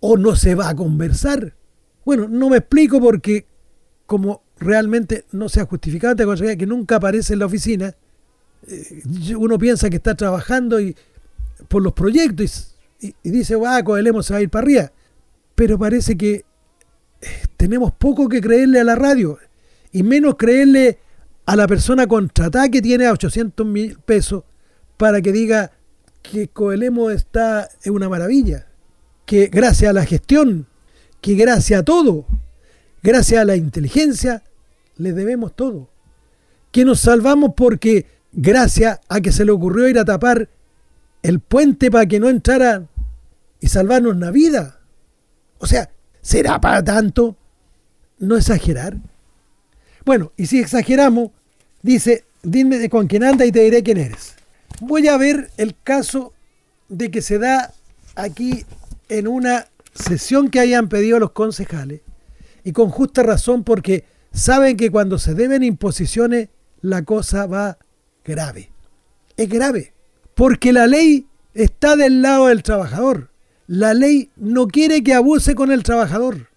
O 0.00 0.16
no 0.16 0.36
se 0.36 0.54
va 0.54 0.68
a 0.68 0.76
conversar. 0.76 1.54
Bueno, 2.08 2.26
no 2.26 2.48
me 2.48 2.56
explico 2.56 3.02
porque 3.02 3.44
como 4.06 4.42
realmente 4.58 5.26
no 5.32 5.50
se 5.50 5.60
ha 5.60 5.66
justificado 5.66 6.12
esta 6.12 6.24
cosa 6.24 6.56
que 6.56 6.64
nunca 6.64 6.96
aparece 6.96 7.34
en 7.34 7.40
la 7.40 7.44
oficina, 7.44 7.94
eh, 8.66 9.02
uno 9.36 9.58
piensa 9.58 9.90
que 9.90 9.96
está 9.96 10.14
trabajando 10.14 10.80
y 10.80 10.96
por 11.68 11.82
los 11.82 11.92
proyectos 11.92 12.76
y, 12.98 13.12
dice, 13.22 13.56
va, 13.56 13.82
Coelemo 13.82 14.22
se 14.22 14.32
va 14.32 14.38
a 14.38 14.42
ir 14.42 14.48
para 14.48 14.62
arriba. 14.62 14.92
Pero 15.54 15.78
parece 15.78 16.16
que 16.16 16.46
eh, 17.20 17.26
tenemos 17.58 17.92
poco 17.92 18.26
que 18.26 18.40
creerle 18.40 18.80
a 18.80 18.84
la 18.84 18.94
radio 18.94 19.36
y 19.92 20.02
menos 20.02 20.36
creerle 20.36 21.00
a 21.44 21.56
la 21.56 21.66
persona 21.66 22.06
contratada 22.06 22.70
que 22.70 22.80
tiene 22.80 23.04
a 23.04 23.12
800 23.12 23.66
mil 23.66 23.98
pesos 23.98 24.44
para 24.96 25.20
que 25.20 25.30
diga 25.30 25.72
que 26.22 26.48
Coelemo 26.48 27.10
está 27.10 27.68
en 27.84 27.92
una 27.92 28.08
maravilla, 28.08 28.66
que 29.26 29.48
gracias 29.48 29.90
a 29.90 29.92
la 29.92 30.06
gestión, 30.06 30.67
que 31.20 31.34
gracias 31.34 31.80
a 31.80 31.84
todo, 31.84 32.26
gracias 33.02 33.40
a 33.40 33.44
la 33.44 33.56
inteligencia, 33.56 34.42
le 34.96 35.12
debemos 35.12 35.54
todo. 35.54 35.88
Que 36.70 36.84
nos 36.84 37.00
salvamos 37.00 37.52
porque 37.56 38.06
gracias 38.32 39.00
a 39.08 39.20
que 39.20 39.32
se 39.32 39.44
le 39.44 39.52
ocurrió 39.52 39.88
ir 39.88 39.98
a 39.98 40.04
tapar 40.04 40.48
el 41.22 41.40
puente 41.40 41.90
para 41.90 42.06
que 42.06 42.20
no 42.20 42.28
entrara 42.28 42.86
y 43.60 43.68
salvarnos 43.68 44.16
la 44.18 44.30
vida. 44.30 44.80
O 45.58 45.66
sea, 45.66 45.90
¿será 46.20 46.60
para 46.60 46.82
tanto? 46.84 47.36
No 48.18 48.36
exagerar. 48.36 48.96
Bueno, 50.04 50.32
y 50.36 50.46
si 50.46 50.60
exageramos, 50.60 51.30
dice, 51.82 52.24
dime 52.42 52.88
con 52.88 53.06
quién 53.06 53.24
anda 53.24 53.44
y 53.44 53.52
te 53.52 53.60
diré 53.60 53.82
quién 53.82 53.98
eres. 53.98 54.34
Voy 54.80 55.08
a 55.08 55.16
ver 55.16 55.50
el 55.56 55.74
caso 55.82 56.32
de 56.88 57.10
que 57.10 57.22
se 57.22 57.38
da 57.38 57.72
aquí 58.14 58.64
en 59.08 59.26
una 59.26 59.66
sesión 59.98 60.48
que 60.48 60.60
hayan 60.60 60.88
pedido 60.88 61.18
los 61.18 61.32
concejales, 61.32 62.00
y 62.64 62.72
con 62.72 62.90
justa 62.90 63.22
razón 63.22 63.64
porque 63.64 64.04
saben 64.32 64.76
que 64.76 64.90
cuando 64.90 65.18
se 65.18 65.34
deben 65.34 65.62
imposiciones 65.62 66.48
la 66.80 67.04
cosa 67.04 67.46
va 67.46 67.78
grave. 68.24 68.70
Es 69.36 69.48
grave. 69.48 69.94
Porque 70.34 70.72
la 70.72 70.86
ley 70.86 71.26
está 71.54 71.96
del 71.96 72.22
lado 72.22 72.46
del 72.46 72.62
trabajador. 72.62 73.30
La 73.66 73.94
ley 73.94 74.30
no 74.36 74.68
quiere 74.68 75.02
que 75.02 75.14
abuse 75.14 75.54
con 75.54 75.72
el 75.72 75.82
trabajador. 75.82 76.48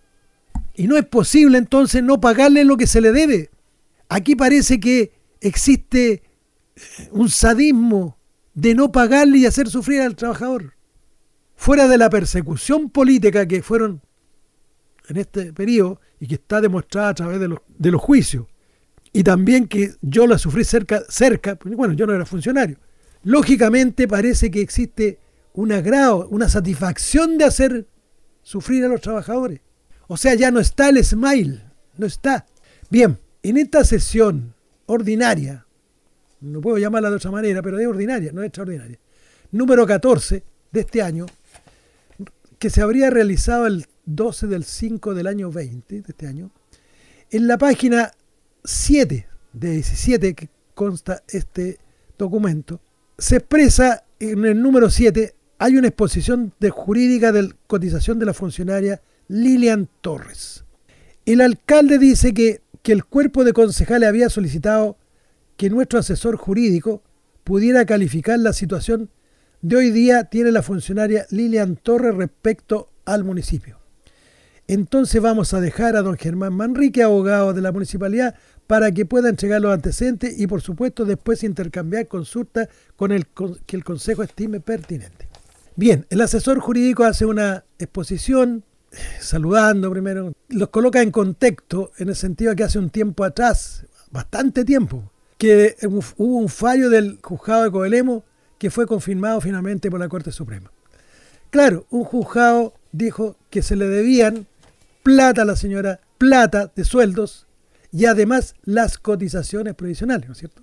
Y 0.75 0.87
no 0.87 0.97
es 0.97 1.05
posible 1.05 1.57
entonces 1.57 2.03
no 2.03 2.21
pagarle 2.21 2.63
lo 2.63 2.77
que 2.77 2.87
se 2.87 3.01
le 3.01 3.11
debe. 3.11 3.49
Aquí 4.09 4.35
parece 4.35 4.79
que 4.79 5.11
existe 5.39 6.23
un 7.11 7.29
sadismo 7.29 8.17
de 8.53 8.75
no 8.75 8.91
pagarle 8.91 9.39
y 9.39 9.45
hacer 9.45 9.69
sufrir 9.69 10.01
al 10.01 10.15
trabajador. 10.15 10.73
Fuera 11.61 11.87
de 11.87 11.99
la 11.99 12.09
persecución 12.09 12.89
política 12.89 13.47
que 13.47 13.61
fueron 13.61 14.01
en 15.07 15.17
este 15.17 15.53
periodo 15.53 16.01
y 16.19 16.25
que 16.25 16.33
está 16.33 16.59
demostrada 16.59 17.09
a 17.09 17.13
través 17.13 17.39
de 17.39 17.91
los, 17.91 18.01
juicios, 18.01 18.47
y 19.13 19.21
también 19.21 19.67
que 19.67 19.93
yo 20.01 20.25
la 20.25 20.39
sufrí 20.39 20.63
cerca, 20.63 21.03
cerca, 21.07 21.59
bueno, 21.63 21.93
yo 21.93 22.07
no 22.07 22.15
era 22.15 22.25
funcionario, 22.25 22.79
lógicamente 23.21 24.07
parece 24.07 24.49
que 24.49 24.59
existe 24.59 25.19
un 25.53 25.71
agrado, 25.71 26.27
una 26.29 26.49
satisfacción 26.49 27.37
de 27.37 27.45
hacer 27.45 27.85
sufrir 28.41 28.83
a 28.85 28.87
los 28.87 29.01
trabajadores. 29.01 29.59
O 30.07 30.17
sea, 30.17 30.33
ya 30.33 30.49
no 30.49 30.59
está 30.59 30.89
el 30.89 31.05
smile, 31.05 31.61
no 31.95 32.07
está. 32.07 32.47
Bien, 32.89 33.19
en 33.43 33.57
esta 33.57 33.85
sesión 33.85 34.55
ordinaria, 34.87 35.67
no 36.39 36.59
puedo 36.59 36.79
llamarla 36.79 37.11
de 37.11 37.17
otra 37.17 37.29
manera, 37.29 37.61
pero 37.61 37.77
es 37.77 37.85
ordinaria, 37.85 38.31
no 38.33 38.41
es 38.41 38.47
extraordinaria, 38.47 38.97
número 39.51 39.85
14 39.85 40.43
de 40.71 40.79
este 40.79 41.03
año, 41.03 41.27
que 42.61 42.69
se 42.69 42.83
habría 42.83 43.09
realizado 43.09 43.65
el 43.65 43.87
12 44.05 44.45
del 44.45 44.63
5 44.63 45.15
del 45.15 45.25
año 45.25 45.51
20, 45.51 45.95
de 45.95 46.05
este 46.07 46.27
año, 46.27 46.51
en 47.31 47.47
la 47.47 47.57
página 47.57 48.11
7 48.63 49.27
de 49.51 49.71
17 49.71 50.35
que 50.35 50.49
consta 50.75 51.23
este 51.27 51.79
documento, 52.19 52.79
se 53.17 53.37
expresa 53.37 54.03
en 54.19 54.45
el 54.45 54.61
número 54.61 54.91
7, 54.91 55.33
hay 55.57 55.75
una 55.75 55.87
exposición 55.87 56.53
de 56.59 56.69
jurídica 56.69 57.31
de 57.31 57.51
cotización 57.65 58.19
de 58.19 58.27
la 58.27 58.35
funcionaria 58.35 59.01
Lilian 59.27 59.89
Torres. 59.99 60.63
El 61.25 61.41
alcalde 61.41 61.97
dice 61.97 62.31
que, 62.31 62.61
que 62.83 62.91
el 62.91 63.05
cuerpo 63.05 63.43
de 63.43 63.53
concejales 63.53 64.07
había 64.07 64.29
solicitado 64.29 64.99
que 65.57 65.71
nuestro 65.71 65.97
asesor 65.97 66.35
jurídico 66.35 67.01
pudiera 67.43 67.87
calificar 67.87 68.37
la 68.37 68.53
situación 68.53 69.09
de 69.61 69.75
hoy 69.75 69.91
día 69.91 70.25
tiene 70.25 70.51
la 70.51 70.63
funcionaria 70.63 71.25
Lilian 71.29 71.75
Torres 71.75 72.15
respecto 72.15 72.89
al 73.05 73.23
municipio. 73.23 73.77
Entonces 74.67 75.21
vamos 75.21 75.53
a 75.53 75.61
dejar 75.61 75.95
a 75.95 76.01
don 76.01 76.17
Germán 76.17 76.53
Manrique, 76.53 77.03
abogado 77.03 77.53
de 77.53 77.61
la 77.61 77.71
municipalidad, 77.71 78.35
para 78.67 78.91
que 78.91 79.05
pueda 79.05 79.29
entregar 79.29 79.61
los 79.61 79.73
antecedentes 79.73 80.39
y 80.39 80.47
por 80.47 80.61
supuesto 80.61 81.03
después 81.05 81.43
intercambiar 81.43 82.07
consultas 82.07 82.69
con 82.95 83.11
el 83.11 83.27
que 83.65 83.75
el 83.75 83.83
Consejo 83.83 84.23
estime 84.23 84.59
pertinente. 84.59 85.27
Bien, 85.75 86.05
el 86.09 86.21
asesor 86.21 86.59
jurídico 86.59 87.03
hace 87.03 87.25
una 87.25 87.65
exposición 87.79 88.63
eh, 88.91 88.97
saludando 89.19 89.89
primero, 89.91 90.33
los 90.49 90.69
coloca 90.69 91.01
en 91.01 91.11
contexto 91.11 91.91
en 91.97 92.09
el 92.09 92.15
sentido 92.15 92.55
que 92.55 92.63
hace 92.63 92.79
un 92.79 92.89
tiempo 92.89 93.23
atrás, 93.23 93.85
bastante 94.09 94.65
tiempo, 94.65 95.11
que 95.37 95.75
hubo 95.83 96.37
un 96.37 96.49
fallo 96.49 96.89
del 96.89 97.19
juzgado 97.21 97.63
de 97.63 97.71
Coelemo 97.71 98.23
que 98.61 98.69
fue 98.69 98.85
confirmado 98.85 99.41
finalmente 99.41 99.89
por 99.89 99.99
la 99.99 100.07
Corte 100.07 100.31
Suprema. 100.31 100.71
Claro, 101.49 101.87
un 101.89 102.03
juzgado 102.03 102.75
dijo 102.91 103.35
que 103.49 103.63
se 103.63 103.75
le 103.75 103.87
debían 103.87 104.45
plata 105.01 105.41
a 105.41 105.45
la 105.45 105.55
señora, 105.55 105.99
plata 106.19 106.71
de 106.75 106.85
sueldos 106.85 107.47
y 107.91 108.05
además 108.05 108.53
las 108.63 108.99
cotizaciones 108.99 109.73
provisionales, 109.73 110.27
¿no 110.27 110.33
es 110.33 110.37
cierto? 110.37 110.61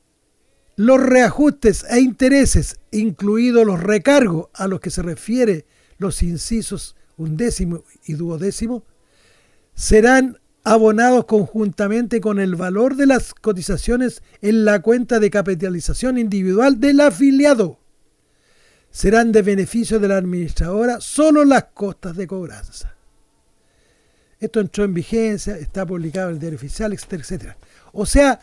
los 0.77 1.01
reajustes 1.03 1.83
e 1.89 1.99
intereses, 1.99 2.79
incluidos 2.91 3.65
los 3.65 3.83
recargos 3.83 4.47
a 4.53 4.69
los 4.69 4.79
que 4.79 4.91
se 4.91 5.01
refiere 5.01 5.65
los 5.97 6.23
incisos 6.23 6.95
undécimo 7.17 7.83
y 8.05 8.13
duodécimo, 8.13 8.85
serán 9.75 10.39
abonados 10.63 11.25
conjuntamente 11.25 12.21
con 12.21 12.39
el 12.39 12.55
valor 12.55 12.95
de 12.95 13.07
las 13.07 13.33
cotizaciones 13.33 14.21
en 14.41 14.65
la 14.65 14.81
cuenta 14.81 15.19
de 15.19 15.31
capitalización 15.31 16.17
individual 16.17 16.79
del 16.79 17.01
afiliado. 17.01 17.79
Serán 18.91 19.31
de 19.31 19.41
beneficio 19.41 19.99
de 19.99 20.07
la 20.07 20.17
administradora 20.17 20.99
solo 20.99 21.45
las 21.45 21.65
costas 21.73 22.15
de 22.15 22.27
cobranza. 22.27 22.93
Esto 24.39 24.59
entró 24.59 24.83
en 24.83 24.93
vigencia, 24.93 25.55
está 25.57 25.85
publicado 25.85 26.29
en 26.29 26.35
el 26.35 26.39
diario 26.39 26.57
oficial, 26.57 26.93
etcétera, 26.93 27.21
etcétera. 27.21 27.57
O 27.93 28.05
sea, 28.05 28.39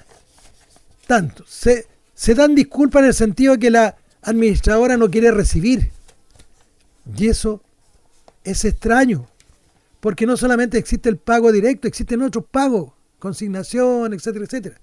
tanto, 1.07 1.45
se, 1.47 1.87
se 2.15 2.35
dan 2.35 2.55
disculpas 2.55 3.03
en 3.03 3.09
el 3.09 3.15
sentido 3.15 3.55
de 3.55 3.59
que 3.59 3.71
la 3.71 3.97
administradora 4.23 4.97
no 4.97 5.11
quiere 5.11 5.31
recibir. 5.33 5.91
Y 7.17 7.29
eso 7.29 7.63
es 8.45 8.65
extraño, 8.65 9.27
porque 10.01 10.27
no 10.27 10.37
solamente 10.37 10.79
existe 10.79 11.09
el 11.09 11.17
pago 11.17 11.53
directo, 11.53 11.89
existen 11.89 12.23
otros 12.23 12.45
pagos, 12.51 12.93
consignación, 13.19 14.13
etcétera, 14.13 14.45
etcétera. 14.45 14.81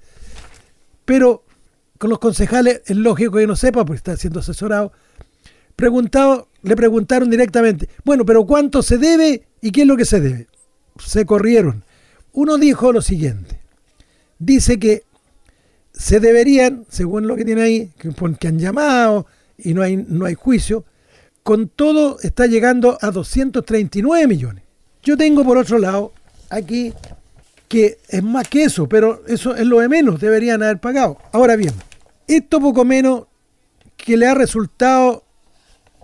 Pero 1.06 1.44
con 1.98 2.10
los 2.10 2.20
concejales 2.20 2.82
es 2.86 2.98
lógico 2.98 3.38
que 3.38 3.48
no 3.48 3.56
sepa, 3.56 3.86
porque 3.86 3.98
está 3.98 4.18
siendo 4.18 4.40
asesorado. 4.40 4.92
Preguntado, 5.76 6.50
le 6.62 6.76
preguntaron 6.76 7.30
directamente, 7.30 7.90
bueno, 8.04 8.26
pero 8.26 8.46
¿cuánto 8.46 8.82
se 8.82 8.98
debe 8.98 9.48
y 9.62 9.72
qué 9.72 9.82
es 9.82 9.88
lo 9.88 9.98
que 9.98 10.06
se 10.06 10.20
debe? 10.20 10.48
Se 10.98 11.26
corrieron. 11.26 11.84
Uno 12.34 12.58
dijo 12.58 12.92
lo 12.92 13.02
siguiente, 13.02 13.62
dice 14.40 14.80
que 14.80 15.04
se 15.94 16.20
deberían, 16.20 16.86
según 16.90 17.28
lo 17.28 17.38
que 17.38 17.46
tiene 17.46 17.62
ahí, 17.62 17.92
que, 17.98 18.48
han 18.48 18.60
llamado 18.60 19.28
y 19.58 19.74
no 19.74 19.82
hay, 19.82 19.96
no 19.96 20.26
hay 20.26 20.34
juicio, 20.34 20.84
con 21.44 21.70
todo 21.70 22.20
está 22.22 22.48
llegando 22.48 22.98
a 23.02 23.12
239 23.12 24.28
millones. 24.28 24.65
Yo 25.06 25.16
tengo 25.16 25.46
por 25.46 25.58
otro 25.58 25.78
lado 25.78 26.12
aquí 26.50 26.92
que 27.70 28.00
es 28.10 28.24
más 28.24 28.48
que 28.48 28.64
eso, 28.64 28.90
pero 28.90 29.24
eso 29.28 29.56
es 29.56 29.66
lo 29.66 29.80
de 29.80 29.88
menos, 29.88 30.20
deberían 30.20 30.62
haber 30.62 30.80
pagado. 30.80 31.18
Ahora 31.32 31.56
bien, 31.56 31.74
esto 32.28 32.60
poco 32.60 32.84
menos 32.84 33.26
que 33.96 34.18
le 34.18 34.28
ha 34.28 34.34
resultado 34.34 35.24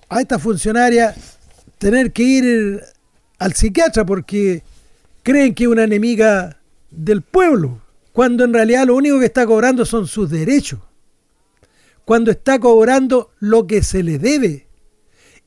a 0.07 0.21
esta 0.21 0.39
funcionaria 0.39 1.15
tener 1.77 2.11
que 2.11 2.23
ir 2.23 2.83
al 3.39 3.53
psiquiatra 3.53 4.05
porque 4.05 4.63
creen 5.23 5.55
que 5.55 5.63
es 5.63 5.69
una 5.69 5.83
enemiga 5.83 6.59
del 6.91 7.23
pueblo, 7.23 7.81
cuando 8.11 8.43
en 8.43 8.53
realidad 8.53 8.85
lo 8.85 8.95
único 8.95 9.19
que 9.19 9.25
está 9.25 9.45
cobrando 9.45 9.85
son 9.85 10.05
sus 10.05 10.29
derechos, 10.29 10.79
cuando 12.05 12.29
está 12.29 12.59
cobrando 12.59 13.31
lo 13.39 13.65
que 13.65 13.81
se 13.81 14.03
le 14.03 14.19
debe 14.19 14.67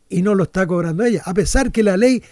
y 0.09 0.23
no 0.23 0.35
lo 0.35 0.45
está 0.45 0.67
cobrando 0.67 1.05
ella, 1.05 1.23
a 1.25 1.35
pesar 1.35 1.71
que 1.71 1.83
la 1.83 1.97
ley, 1.97 2.23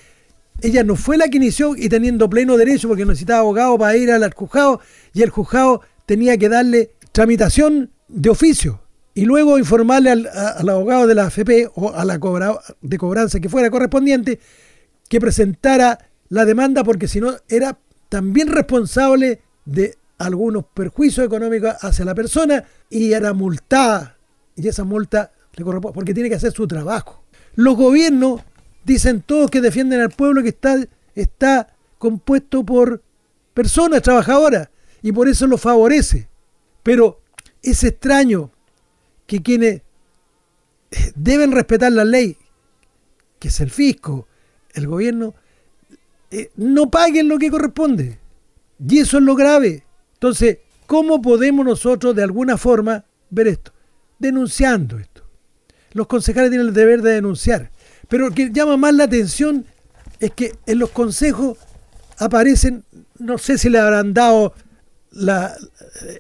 ella 0.61 0.85
no 0.85 0.97
fue 0.97 1.17
la 1.17 1.29
que 1.29 1.39
inició 1.39 1.75
y 1.77 1.89
teniendo 1.89 2.29
pleno 2.31 2.57
derecho 2.57 2.89
porque 2.89 3.05
necesitaba 3.05 3.41
abogado 3.41 3.79
para 3.79 3.97
ir 3.97 4.11
al 4.11 4.33
juzgado 4.33 4.81
y 5.13 5.23
el 5.23 5.31
juzgado 5.31 5.83
tenía 6.07 6.37
que 6.37 6.49
darle 6.49 6.93
tramitación 7.13 7.91
de 8.09 8.31
oficio 8.31 8.83
y 9.15 9.25
luego 9.25 9.59
informarle 9.59 10.11
al, 10.11 10.69
abogado 10.69 11.07
de 11.07 11.15
la 11.15 11.25
AFP 11.27 11.71
o 11.75 11.93
a 11.93 12.05
la 12.05 12.19
de 12.81 12.99
cobranza 12.99 13.41
que 13.41 13.49
fuera 13.49 13.71
correspondiente 13.71 14.41
que 15.09 15.21
presentara 15.21 15.99
la 16.29 16.45
demanda 16.45 16.85
porque 16.85 17.09
si 17.09 17.21
no 17.21 17.35
era 17.49 17.79
también 18.09 18.49
responsable 18.49 19.43
de 19.65 19.97
algunos 20.19 20.65
perjuicios 20.73 21.27
económicos 21.27 21.75
hacia 21.81 22.05
la 22.05 22.15
persona 22.15 22.65
y 22.89 23.13
era 23.13 23.33
multada 23.33 24.17
y 24.57 24.69
esa 24.69 24.85
multa 24.85 25.33
le 25.55 25.65
corresponde 25.65 25.95
porque 25.95 26.15
tiene 26.15 26.29
que 26.29 26.37
hacer 26.37 26.53
su 26.53 26.67
trabajo. 26.67 27.25
Los 27.55 27.77
gobiernos 27.77 28.41
dicen 28.85 29.23
todos 29.23 29.51
que 29.51 29.61
defienden 29.61 30.01
al 30.01 30.11
pueblo 30.11 30.43
que 30.43 30.51
está, 30.51 30.77
está 31.15 31.75
compuesto 31.99 32.65
por 32.65 33.03
personas 33.55 34.03
trabajadoras 34.03 34.69
y 35.03 35.13
por 35.13 35.29
eso 35.29 35.47
lo 35.47 35.59
favorece. 35.59 36.29
Pero 36.83 37.21
es 37.63 37.85
extraño 37.85 38.51
que 39.27 39.43
quienes 39.43 39.83
deben 41.15 41.53
respetar 41.53 41.93
la 41.93 42.05
ley, 42.05 42.37
que 43.39 43.49
es 43.49 43.61
el 43.61 43.71
fisco, 43.71 44.27
el 44.75 44.87
gobierno, 44.87 45.35
eh, 46.31 46.51
no 46.57 46.91
paguen 46.91 47.29
lo 47.29 47.39
que 47.39 47.51
corresponde. 47.51 48.19
Y 48.87 48.99
eso 48.99 49.19
es 49.19 49.25
lo 49.25 49.35
grave. 49.35 49.85
Entonces, 50.15 50.59
¿cómo 50.87 51.23
podemos 51.23 51.65
nosotros 51.65 52.17
de 52.17 52.23
alguna 52.23 52.57
forma 52.57 53.05
ver 53.31 53.49
esto? 53.49 53.73
Denunciando 54.19 54.99
esto 54.99 55.23
los 55.95 56.07
concejales 56.07 56.51
tienen 56.51 56.69
el 56.69 56.75
deber 56.75 57.03
de 57.03 57.13
denunciar. 57.13 57.71
Pero 58.13 58.29
lo 58.29 58.35
que 58.35 58.51
llama 58.53 58.77
más 58.77 58.93
la 58.93 59.05
atención 59.05 59.65
es 60.21 60.33
que 60.33 60.53
en 60.67 60.79
los 60.79 60.91
consejos 60.91 61.57
aparecen, 62.19 62.85
no 63.19 63.39
sé 63.39 63.57
si 63.57 63.71
le 63.71 63.79
habrán 63.79 64.13
dado 64.13 64.53
la, 65.13 65.57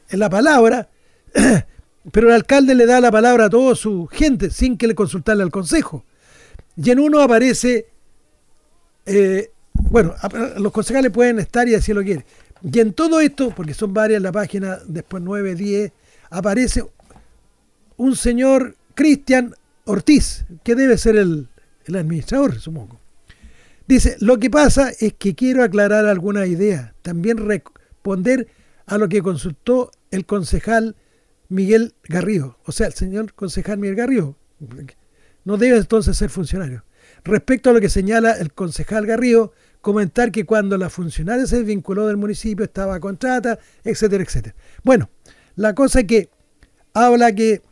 la 0.08 0.30
palabra, 0.30 0.88
pero 2.12 2.28
el 2.28 2.32
alcalde 2.32 2.74
le 2.74 2.86
da 2.86 2.98
la 2.98 3.10
palabra 3.10 3.44
a 3.44 3.50
toda 3.50 3.74
su 3.74 4.06
gente 4.06 4.48
sin 4.48 4.78
que 4.78 4.86
le 4.86 4.94
consultarle 4.94 5.42
al 5.42 5.50
consejo. 5.50 6.06
Y 6.78 6.90
en 6.92 6.98
uno 6.98 7.20
aparece, 7.20 7.88
eh, 9.04 9.50
bueno, 9.74 10.14
los 10.56 10.72
concejales 10.72 11.12
pueden 11.12 11.40
estar 11.40 11.68
y 11.68 11.74
así 11.74 11.92
lo 11.92 12.02
quieren. 12.02 12.24
Y 12.62 12.80
en 12.80 12.94
todo 12.94 13.20
esto, 13.20 13.50
porque 13.54 13.74
son 13.74 13.92
varias 13.92 14.22
la 14.22 14.32
página, 14.32 14.78
después 14.86 15.22
9, 15.22 15.56
10, 15.56 15.92
aparece 16.30 16.86
un 17.98 18.16
señor 18.16 18.76
Cristian 18.94 19.54
Ortiz, 19.84 20.46
que 20.64 20.74
debe 20.74 20.96
ser 20.96 21.16
el, 21.16 21.48
administrador, 21.88 22.58
supongo. 22.60 23.00
Dice, 23.86 24.16
lo 24.20 24.38
que 24.38 24.50
pasa 24.50 24.90
es 25.00 25.14
que 25.14 25.34
quiero 25.34 25.62
aclarar 25.62 26.06
alguna 26.06 26.46
idea, 26.46 26.94
también 27.02 27.36
responder 27.38 28.48
a 28.86 28.98
lo 28.98 29.08
que 29.08 29.22
consultó 29.22 29.90
el 30.10 30.24
concejal 30.24 30.96
Miguel 31.48 31.94
Garrido, 32.04 32.58
o 32.64 32.72
sea, 32.72 32.86
el 32.86 32.94
señor 32.94 33.34
concejal 33.34 33.78
Miguel 33.78 33.96
Garrido, 33.96 34.36
no 35.44 35.56
debe 35.56 35.76
entonces 35.78 36.16
ser 36.16 36.30
funcionario. 36.30 36.84
Respecto 37.24 37.70
a 37.70 37.72
lo 37.72 37.80
que 37.80 37.88
señala 37.88 38.32
el 38.32 38.52
concejal 38.52 39.06
Garrido, 39.06 39.52
comentar 39.80 40.30
que 40.30 40.46
cuando 40.46 40.78
la 40.78 40.88
funcionaria 40.88 41.46
se 41.46 41.58
desvinculó 41.58 42.06
del 42.06 42.16
municipio 42.16 42.64
estaba 42.64 42.94
a 42.94 43.00
contrata, 43.00 43.58
etcétera, 43.84 44.22
etcétera. 44.22 44.54
Bueno, 44.84 45.10
la 45.56 45.74
cosa 45.74 46.04
que 46.04 46.30
habla 46.94 47.32
que 47.34 47.62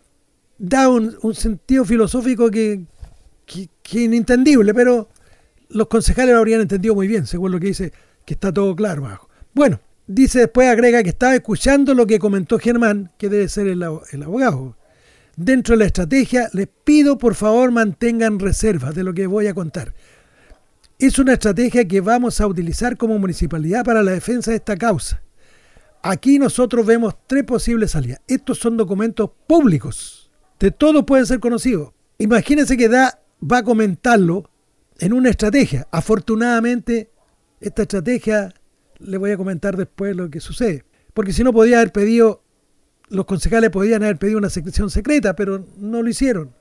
da 0.58 0.88
un, 0.88 1.34
sentido 1.34 1.84
filosófico 1.84 2.50
que, 2.50 2.82
que, 3.91 4.03
inentendible, 4.03 4.72
pero 4.74 5.09
los 5.68 5.88
concejales 5.88 6.32
lo 6.32 6.38
habrían 6.38 6.61
entendido 6.61 6.95
muy 6.95 7.07
bien, 7.09 7.26
según 7.26 7.53
lo 7.53 7.61
que 7.61 7.68
dice, 7.68 7.93
que 8.24 8.34
está 8.34 8.53
todo 8.53 8.74
claro 8.74 9.07
abajo. 9.07 9.28
Bueno, 9.55 9.80
dice 10.07 10.41
después, 10.41 10.68
agrega 10.68 11.03
que 11.03 11.11
estaba 11.11 11.34
escuchando 11.34 11.95
lo 11.95 12.07
que 12.07 12.18
comentó 12.18 12.59
Germán, 12.59 13.11
que 13.18 13.28
debe 13.28 13.49
ser 13.49 13.66
el, 13.66 13.84
el 14.12 14.22
abogado. 14.22 14.76
Dentro 15.36 15.74
de 15.74 15.78
la 15.78 15.86
estrategia, 15.86 16.51
les 16.53 16.68
pido 16.84 17.16
por 17.16 17.34
favor 17.34 17.70
mantengan 17.70 18.38
reservas 18.38 18.95
de 18.95 19.05
lo 19.05 19.14
que 19.14 19.26
voy 19.26 19.47
a 19.47 19.55
contar. 19.55 19.95
es 20.99 21.18
una 21.18 21.32
estrategia 21.32 21.88
que 21.88 22.01
vamos 22.01 22.41
a 22.41 22.47
utilizar 22.47 22.97
como 22.97 23.18
municipalidad 23.18 23.84
para 23.84 24.03
la 24.03 24.12
defensa 24.12 24.51
de 24.51 24.59
esta 24.59 24.76
causa. 24.76 25.22
Aquí 26.03 26.38
nosotros 26.38 26.84
vemos 26.84 27.14
tres 27.26 27.45
posibles 27.45 27.93
salidas. 27.93 28.20
Estos 28.26 28.59
son 28.59 28.76
documentos 28.76 29.30
públicos. 29.47 30.30
De 30.59 30.70
todos 30.70 31.05
pueden 31.05 31.26
ser 31.26 31.41
conocidos. 31.41 31.93
Imagínense 32.18 32.76
que 32.76 32.88
da, 32.88 33.18
va 33.41 33.59
a 33.59 33.62
comentarlo 33.62 34.51
en 34.99 35.12
una 35.12 35.30
estrategia. 35.30 35.86
Afortunadamente, 35.91 37.11
esta 37.61 37.82
estrategia 37.82 38.53
le 38.99 39.18
voy 39.18 39.30
a 39.30 39.36
comentar 39.36 39.76
después 39.76 40.14
lo 40.14 40.30
que 40.30 40.41
sucede. 40.41 40.84
Porque 41.14 41.32
si 41.32 41.43
no 41.43 41.53
podía 41.53 41.78
haber 41.78 41.93
pedido, 41.93 42.43
los 43.09 43.24
concejales 43.24 43.70
podían 43.70 44.03
haber 44.03 44.18
pedido 44.18 44.38
una 44.38 44.51
secreción 44.51 44.91
secreta, 44.91 45.34
pero 45.34 45.66
no 45.76 46.03
lo 46.03 46.09
hicieron. 46.09 46.55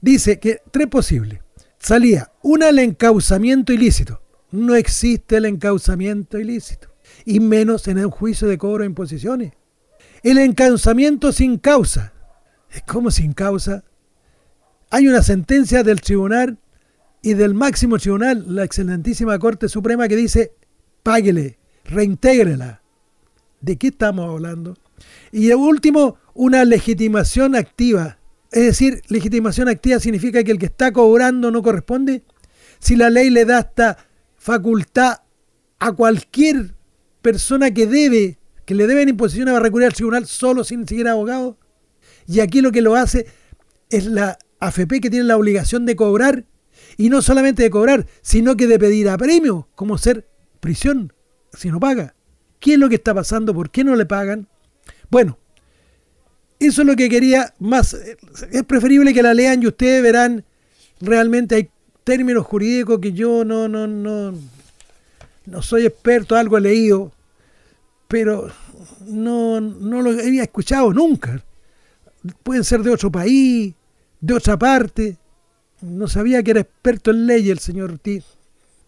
Dice 0.00 0.38
que 0.38 0.60
tres 0.70 0.88
posibles. 0.88 1.40
Salía 1.78 2.32
una 2.42 2.68
el 2.68 2.78
encauzamiento 2.78 3.72
ilícito. 3.72 4.20
No 4.50 4.74
existe 4.74 5.36
el 5.36 5.46
encauzamiento 5.46 6.38
ilícito. 6.38 6.88
Y 7.24 7.40
menos 7.40 7.88
en 7.88 7.98
el 7.98 8.06
juicio 8.06 8.48
de 8.48 8.58
cobro 8.58 8.82
de 8.82 8.86
imposiciones. 8.86 9.52
El 10.22 10.38
encauzamiento 10.38 11.32
sin 11.32 11.58
causa. 11.58 12.12
¿Cómo 12.86 13.10
sin 13.10 13.32
causa? 13.32 13.84
Hay 14.90 15.08
una 15.08 15.22
sentencia 15.22 15.82
del 15.82 16.00
tribunal 16.00 16.58
y 17.22 17.34
del 17.34 17.54
máximo 17.54 17.98
tribunal, 17.98 18.44
la 18.54 18.64
excelentísima 18.64 19.38
Corte 19.38 19.68
Suprema, 19.68 20.08
que 20.08 20.16
dice, 20.16 20.52
páguele, 21.02 21.58
reintégrela. 21.84 22.82
¿De 23.60 23.78
qué 23.78 23.88
estamos 23.88 24.28
hablando? 24.28 24.76
Y 25.32 25.46
de 25.46 25.54
último, 25.54 26.18
una 26.34 26.64
legitimación 26.64 27.54
activa. 27.54 28.18
Es 28.52 28.64
decir, 28.64 29.02
legitimación 29.08 29.68
activa 29.68 29.98
significa 29.98 30.44
que 30.44 30.52
el 30.52 30.58
que 30.58 30.66
está 30.66 30.92
cobrando 30.92 31.50
no 31.50 31.62
corresponde. 31.62 32.22
Si 32.78 32.94
la 32.94 33.10
ley 33.10 33.30
le 33.30 33.44
da 33.44 33.60
esta 33.60 33.96
facultad 34.36 35.22
a 35.78 35.92
cualquier 35.92 36.74
persona 37.22 37.72
que 37.72 37.86
debe, 37.86 38.38
que 38.66 38.74
le 38.74 38.86
deben 38.86 39.08
imposiciones, 39.08 39.54
va 39.54 39.58
a 39.58 39.62
recurrir 39.62 39.86
al 39.86 39.94
tribunal 39.94 40.26
solo 40.26 40.62
sin 40.62 40.86
siquiera 40.86 41.12
abogado. 41.12 41.58
Y 42.26 42.40
aquí 42.40 42.60
lo 42.60 42.70
que 42.70 42.82
lo 42.82 42.94
hace 42.94 43.26
es 43.88 44.06
la 44.06 44.38
AFP 44.60 45.00
que 45.00 45.10
tiene 45.10 45.24
la 45.24 45.36
obligación 45.36 45.86
de 45.86 45.96
cobrar, 45.96 46.44
y 46.96 47.08
no 47.08 47.22
solamente 47.22 47.62
de 47.62 47.70
cobrar, 47.70 48.06
sino 48.22 48.56
que 48.56 48.66
de 48.66 48.78
pedir 48.78 49.08
a 49.08 49.18
premio, 49.18 49.68
como 49.74 49.98
ser 49.98 50.28
prisión, 50.60 51.12
si 51.52 51.70
no 51.70 51.80
paga. 51.80 52.14
¿Qué 52.60 52.74
es 52.74 52.78
lo 52.78 52.88
que 52.88 52.94
está 52.96 53.14
pasando? 53.14 53.54
¿Por 53.54 53.70
qué 53.70 53.84
no 53.84 53.94
le 53.96 54.06
pagan? 54.06 54.48
Bueno, 55.10 55.38
eso 56.58 56.82
es 56.82 56.86
lo 56.86 56.96
que 56.96 57.08
quería 57.08 57.52
más. 57.58 57.94
Es 58.50 58.62
preferible 58.64 59.12
que 59.12 59.22
la 59.22 59.34
lean 59.34 59.62
y 59.62 59.66
ustedes 59.66 60.02
verán, 60.02 60.44
realmente 61.00 61.54
hay 61.56 61.70
términos 62.04 62.46
jurídicos 62.46 63.00
que 63.00 63.12
yo 63.12 63.44
no, 63.44 63.68
no, 63.68 63.86
no, 63.86 64.34
no 65.46 65.62
soy 65.62 65.86
experto, 65.86 66.36
algo 66.36 66.58
he 66.58 66.60
leído, 66.60 67.12
pero 68.08 68.50
no, 69.06 69.60
no 69.60 70.02
lo 70.02 70.10
había 70.10 70.42
escuchado 70.42 70.92
nunca. 70.92 71.42
Pueden 72.42 72.64
ser 72.64 72.82
de 72.82 72.90
otro 72.90 73.12
país, 73.12 73.74
de 74.24 74.32
otra 74.32 74.58
parte. 74.58 75.18
No 75.82 76.08
sabía 76.08 76.42
que 76.42 76.52
era 76.52 76.60
experto 76.60 77.10
en 77.10 77.26
ley 77.26 77.50
el 77.50 77.58
señor 77.58 77.92
Ortiz. 77.92 78.24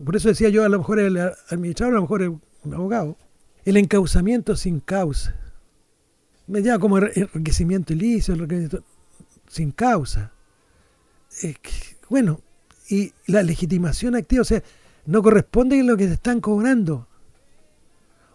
Por 0.02 0.16
eso 0.16 0.28
decía 0.28 0.48
yo, 0.48 0.64
a 0.64 0.68
lo 0.68 0.78
mejor 0.78 0.98
el 0.98 1.18
administrador, 1.50 1.94
a 1.94 1.96
lo 1.96 2.02
mejor 2.02 2.22
es 2.22 2.30
un 2.64 2.74
abogado. 2.74 3.16
El 3.64 3.76
encauzamiento 3.76 4.56
sin 4.56 4.80
causa. 4.80 5.34
Me 6.46 6.62
llama 6.62 6.78
como 6.78 6.98
enriquecimiento 6.98 7.92
ilícito, 7.92 8.82
sin 9.48 9.72
causa. 9.72 10.32
bueno, 12.08 12.40
y 12.88 13.12
la 13.26 13.42
legitimación 13.42 14.14
activa, 14.14 14.42
o 14.42 14.44
sea, 14.44 14.62
no 15.04 15.22
corresponde 15.22 15.80
a 15.80 15.82
lo 15.82 15.96
que 15.96 16.06
se 16.06 16.14
están 16.14 16.40
cobrando. 16.40 17.08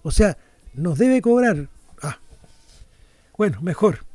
O 0.03 0.11
sea, 0.11 0.37
nos 0.73 0.99
debe 0.99 1.21
cobrar. 1.21 1.69
Ah, 2.01 2.19
bueno, 3.37 3.61
mejor. 3.61 4.05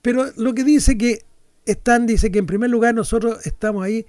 Pero 0.00 0.26
lo 0.36 0.54
que 0.54 0.64
dice 0.64 0.96
que 0.96 1.27
están, 1.72 2.06
dice 2.06 2.30
que 2.30 2.38
en 2.38 2.46
primer 2.46 2.70
lugar 2.70 2.94
nosotros 2.94 3.46
estamos 3.46 3.84
ahí 3.84 4.06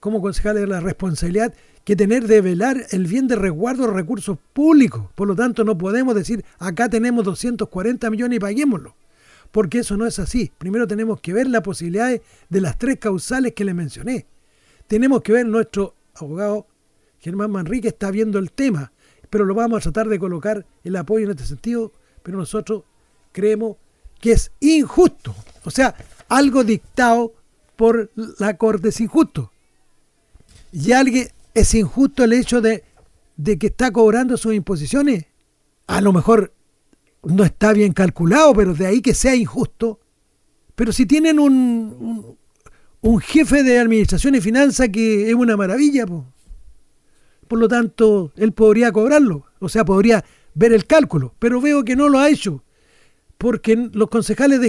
como 0.00 0.20
concejales 0.20 0.62
de 0.62 0.68
la 0.68 0.80
responsabilidad 0.80 1.54
que 1.84 1.96
tener 1.96 2.26
de 2.26 2.40
velar 2.40 2.86
el 2.90 3.06
bien 3.06 3.28
de 3.28 3.36
resguardo 3.36 3.86
de 3.86 3.92
recursos 3.92 4.38
públicos. 4.52 5.04
Por 5.14 5.28
lo 5.28 5.36
tanto, 5.36 5.64
no 5.64 5.78
podemos 5.78 6.14
decir 6.14 6.44
acá 6.58 6.88
tenemos 6.88 7.24
240 7.24 8.10
millones 8.10 8.36
y 8.36 8.40
paguémoslo. 8.40 8.96
Porque 9.52 9.78
eso 9.78 9.96
no 9.96 10.06
es 10.06 10.18
así. 10.18 10.50
Primero 10.58 10.86
tenemos 10.86 11.20
que 11.20 11.32
ver 11.32 11.48
las 11.48 11.62
posibilidades 11.62 12.20
de 12.48 12.60
las 12.60 12.76
tres 12.76 12.98
causales 12.98 13.52
que 13.54 13.64
le 13.64 13.72
mencioné. 13.72 14.26
Tenemos 14.86 15.22
que 15.22 15.32
ver 15.32 15.46
nuestro 15.46 15.94
abogado 16.14 16.66
Germán 17.18 17.50
Manrique 17.50 17.88
está 17.88 18.10
viendo 18.10 18.38
el 18.38 18.52
tema, 18.52 18.92
pero 19.30 19.44
lo 19.44 19.54
vamos 19.54 19.78
a 19.78 19.90
tratar 19.90 20.08
de 20.08 20.18
colocar 20.18 20.66
el 20.84 20.96
apoyo 20.96 21.24
en 21.24 21.32
este 21.32 21.44
sentido, 21.44 21.92
pero 22.22 22.38
nosotros 22.38 22.84
creemos 23.32 23.76
que 24.20 24.32
es 24.32 24.52
injusto. 24.60 25.34
O 25.64 25.70
sea, 25.70 25.94
algo 26.28 26.64
dictado 26.64 27.34
por 27.76 28.10
la 28.38 28.56
Corte 28.56 28.88
es 28.88 29.00
injusto. 29.00 29.52
Y 30.72 30.92
alguien 30.92 31.28
es 31.54 31.74
injusto 31.74 32.24
el 32.24 32.32
hecho 32.32 32.60
de, 32.60 32.84
que 33.44 33.66
está 33.66 33.90
cobrando 33.90 34.36
sus 34.36 34.54
imposiciones. 34.54 35.26
A 35.86 36.00
lo 36.00 36.12
mejor 36.12 36.52
no 37.22 37.44
está 37.44 37.72
bien 37.72 37.92
calculado, 37.92 38.54
pero 38.54 38.74
de 38.74 38.86
ahí 38.86 39.00
que 39.00 39.14
sea 39.14 39.34
injusto. 39.34 40.00
Pero 40.74 40.92
si 40.92 41.06
tienen 41.06 41.38
un, 41.38 42.36
un, 43.00 43.20
jefe 43.20 43.62
de 43.62 43.78
administración 43.78 44.34
y 44.34 44.40
finanzas 44.40 44.88
que 44.90 45.28
es 45.28 45.34
una 45.34 45.56
maravilla, 45.56 46.04
por 47.48 47.58
lo 47.58 47.68
tanto, 47.68 48.32
él 48.36 48.52
podría 48.52 48.92
cobrarlo, 48.92 49.46
o 49.58 49.68
sea, 49.68 49.84
podría 49.84 50.24
ver 50.54 50.72
el 50.72 50.86
cálculo, 50.86 51.34
pero 51.38 51.60
veo 51.60 51.84
que 51.84 51.96
no 51.96 52.08
lo 52.08 52.18
ha 52.18 52.28
hecho, 52.28 52.62
porque 53.38 53.88
los 53.92 54.08
concejales 54.08 54.60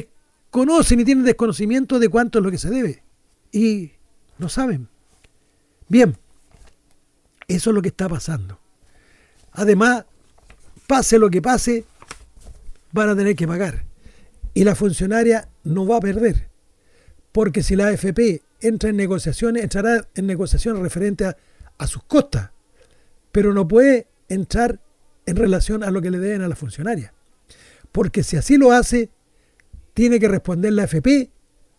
conocen 0.58 1.00
y 1.00 1.06
tienen 1.06 1.24
desconocimiento 1.24 2.00
de 2.00 2.10
cuánto 2.10 2.40
es 2.40 2.44
lo 2.44 2.50
que 2.50 2.58
se 2.58 2.72
debe. 2.72 3.04
Y 3.52 3.92
no 4.40 4.50
saben. 4.50 4.90
Bien, 5.88 6.18
eso 7.48 7.70
es 7.70 7.76
lo 7.76 7.82
que 7.84 7.90
está 7.90 8.10
pasando. 8.10 8.60
Además, 9.52 10.06
pase 10.88 11.20
lo 11.20 11.30
que 11.30 11.44
pase, 11.44 11.86
van 12.92 13.10
a 13.10 13.16
tener 13.16 13.36
que 13.36 13.48
pagar. 13.48 13.86
Y 14.56 14.64
la 14.64 14.74
funcionaria 14.74 15.48
no 15.64 15.86
va 15.86 15.98
a 15.98 16.02
perder. 16.02 16.50
Porque 17.32 17.62
si 17.62 17.76
la 17.76 17.90
AFP 17.90 18.42
entra 18.60 18.90
en 18.90 18.98
negociaciones, 18.98 19.62
entrará 19.62 20.08
en 20.16 20.26
negociaciones 20.26 20.82
referente 20.82 21.26
a, 21.26 21.38
a 21.78 21.86
sus 21.86 22.02
costas. 22.02 22.50
Pero 23.32 23.54
no 23.54 23.68
puede 23.68 24.08
entrar 24.28 24.80
en 25.28 25.36
relación 25.36 25.84
a 25.84 25.92
lo 25.92 26.02
que 26.02 26.10
le 26.10 26.18
deben 26.18 26.42
a 26.42 26.48
la 26.48 26.56
funcionaria. 26.56 27.14
Porque 27.92 28.24
si 28.24 28.38
así 28.38 28.58
lo 28.58 28.72
hace, 28.72 29.12
tiene 29.98 30.20
que 30.20 30.28
responder 30.28 30.74
la 30.74 30.84
FP 30.84 31.32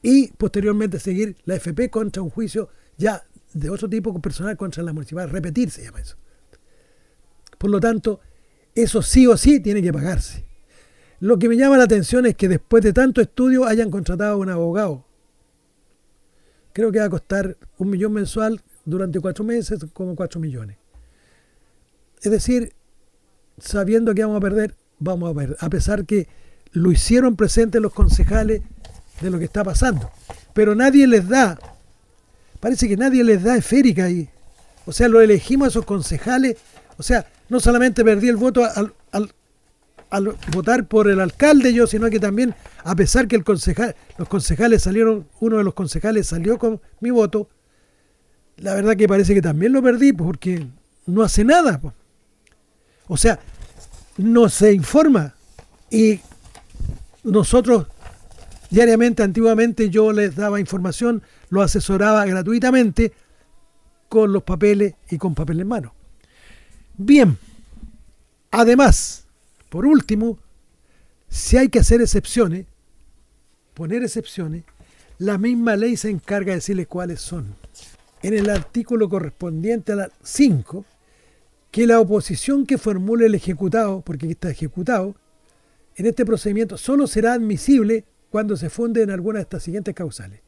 y 0.03 0.33
posteriormente 0.33 0.99
seguir 0.99 1.37
la 1.45 1.55
FP 1.55 1.89
contra 1.89 2.21
un 2.21 2.31
juicio 2.31 2.69
ya 2.97 3.23
de 3.53 3.71
otro 3.71 3.89
tipo 3.89 4.21
personal 4.21 4.57
contra 4.57 4.83
la 4.83 4.93
municipal. 4.93 5.31
Repetir 5.31 5.71
se 5.71 5.85
llama 5.85 6.01
eso. 6.01 6.17
Por 7.59 7.71
lo 7.71 7.79
tanto, 7.79 8.19
eso 8.75 9.03
sí 9.03 9.29
o 9.29 9.37
sí 9.37 9.61
tiene 9.61 9.81
que 9.81 9.93
pagarse. 9.93 10.45
Lo 11.21 11.39
que 11.39 11.49
me 11.49 11.57
llama 11.57 11.79
la 11.79 11.85
atención 11.85 12.27
es 12.27 12.35
que 12.35 12.49
después 12.49 12.83
de 12.83 12.93
tanto 12.93 13.21
estudio 13.21 13.65
hayan 13.65 13.89
contratado 13.89 14.33
a 14.33 14.37
un 14.37 14.51
abogado. 14.51 15.07
Creo 16.73 16.91
que 16.91 16.99
va 16.99 17.05
a 17.05 17.11
costar 17.11 17.57
un 17.77 17.89
millón 17.89 18.15
mensual 18.15 18.61
durante 18.85 19.21
cuatro 19.21 19.45
meses, 19.45 19.79
como 19.93 20.17
cuatro 20.17 20.41
millones. 20.41 20.77
Es 22.21 22.33
decir, 22.33 22.73
sabiendo 23.59 24.13
que 24.13 24.23
vamos 24.23 24.39
a 24.39 24.41
perder, 24.41 24.75
vamos 24.99 25.31
a 25.31 25.35
perder. 25.35 25.57
A 25.61 25.71
pesar 25.71 26.05
que 26.05 26.27
lo 26.73 26.93
hicieron 26.93 27.37
presente 27.37 27.81
los 27.81 27.93
concejales 27.93 28.63
de 29.21 29.31
lo 29.31 29.39
que 29.39 29.45
está 29.45 29.65
pasando. 29.65 30.11
Pero 30.53 30.75
nadie 30.75 31.07
les 31.07 31.29
da, 31.29 31.59
parece 32.61 32.89
que 32.89 32.97
nadie 32.97 33.25
les 33.25 33.43
da 33.43 33.57
esférica 33.57 34.05
ahí. 34.05 34.29
O 34.87 34.93
sea, 34.93 35.09
lo 35.09 35.21
elegimos 35.21 35.67
a 35.67 35.69
esos 35.71 35.85
concejales. 35.85 36.57
O 36.97 37.03
sea, 37.03 37.27
no 37.49 37.61
solamente 37.61 38.05
perdí 38.05 38.29
el 38.29 38.37
voto 38.37 38.65
al, 38.65 38.93
al, 39.13 40.37
votar 40.53 40.87
por 40.87 41.09
el 41.09 41.21
alcalde 41.21 41.73
yo, 41.73 41.87
sino 41.87 42.09
que 42.11 42.19
también, 42.19 42.55
a 42.85 42.97
pesar 42.97 43.29
que 43.29 43.37
el 43.37 43.45
concejal, 43.45 43.95
los 44.17 44.29
concejales 44.29 44.83
salieron, 44.83 45.29
uno 45.41 45.59
de 45.59 45.65
los 45.65 45.75
concejales 45.75 46.27
salió 46.27 46.59
con 46.59 46.81
mi 47.01 47.11
voto, 47.11 47.49
la 48.57 48.75
verdad 48.75 48.97
que 48.97 49.07
parece 49.07 49.35
que 49.35 49.43
también 49.43 49.73
lo 49.73 49.83
perdí 49.83 50.13
porque 50.13 50.67
no 51.07 51.23
hace 51.23 51.45
nada. 51.45 51.81
O 53.07 53.17
sea, 53.17 53.39
no 54.17 54.49
se 54.49 54.73
informa. 54.73 55.35
Y 55.91 56.21
nosotros 57.31 57.87
diariamente, 58.71 59.23
antiguamente 59.23 59.91
yo 59.91 60.13
les 60.13 60.37
daba 60.37 60.61
información, 60.61 61.23
lo 61.51 61.63
asesoraba 61.63 62.25
gratuitamente 62.27 63.13
con 64.09 64.33
los 64.33 64.43
papeles 64.43 64.95
y 65.11 65.19
con 65.19 65.35
papel 65.35 65.61
en 65.61 65.69
mano. 65.69 65.95
Bien, 66.97 67.39
además, 68.51 69.27
por 69.69 69.87
último, 69.87 70.39
si 71.29 71.57
hay 71.57 71.69
que 71.69 71.79
hacer 71.79 72.01
excepciones, 72.01 72.67
poner 73.75 74.03
excepciones, 74.03 74.65
la 75.19 75.39
misma 75.39 75.77
ley 75.77 75.97
se 75.97 76.11
encarga 76.11 76.51
de 76.51 76.57
decirles 76.57 76.87
cuáles 76.87 77.21
son. 77.21 77.57
en 78.21 78.35
el 78.35 78.51
artículo 78.51 79.09
correspondiente 79.09 79.93
a 79.93 79.97
la 79.97 80.11
5 80.25 80.85
que 81.71 81.87
la 81.87 82.01
oposición 82.01 82.67
que 82.67 82.79
formule 82.79 83.27
el 83.27 83.37
ejecutado, 83.37 84.01
porque 84.01 84.27
aquí 84.27 84.33
está 84.33 84.51
ejecutado, 84.51 85.15
en 85.99 86.07
este 86.07 86.25
procedimiento 86.25 86.79
solo 86.79 87.09
será 87.09 87.33
admisible 87.33 88.05
cuando 88.31 88.57
se 88.57 88.71
funde 88.71 89.03
en 89.03 89.11
alguna 89.11 89.39
de 89.39 89.43
estas 89.43 89.65
siguientes 89.65 89.95
causales. 89.95 90.41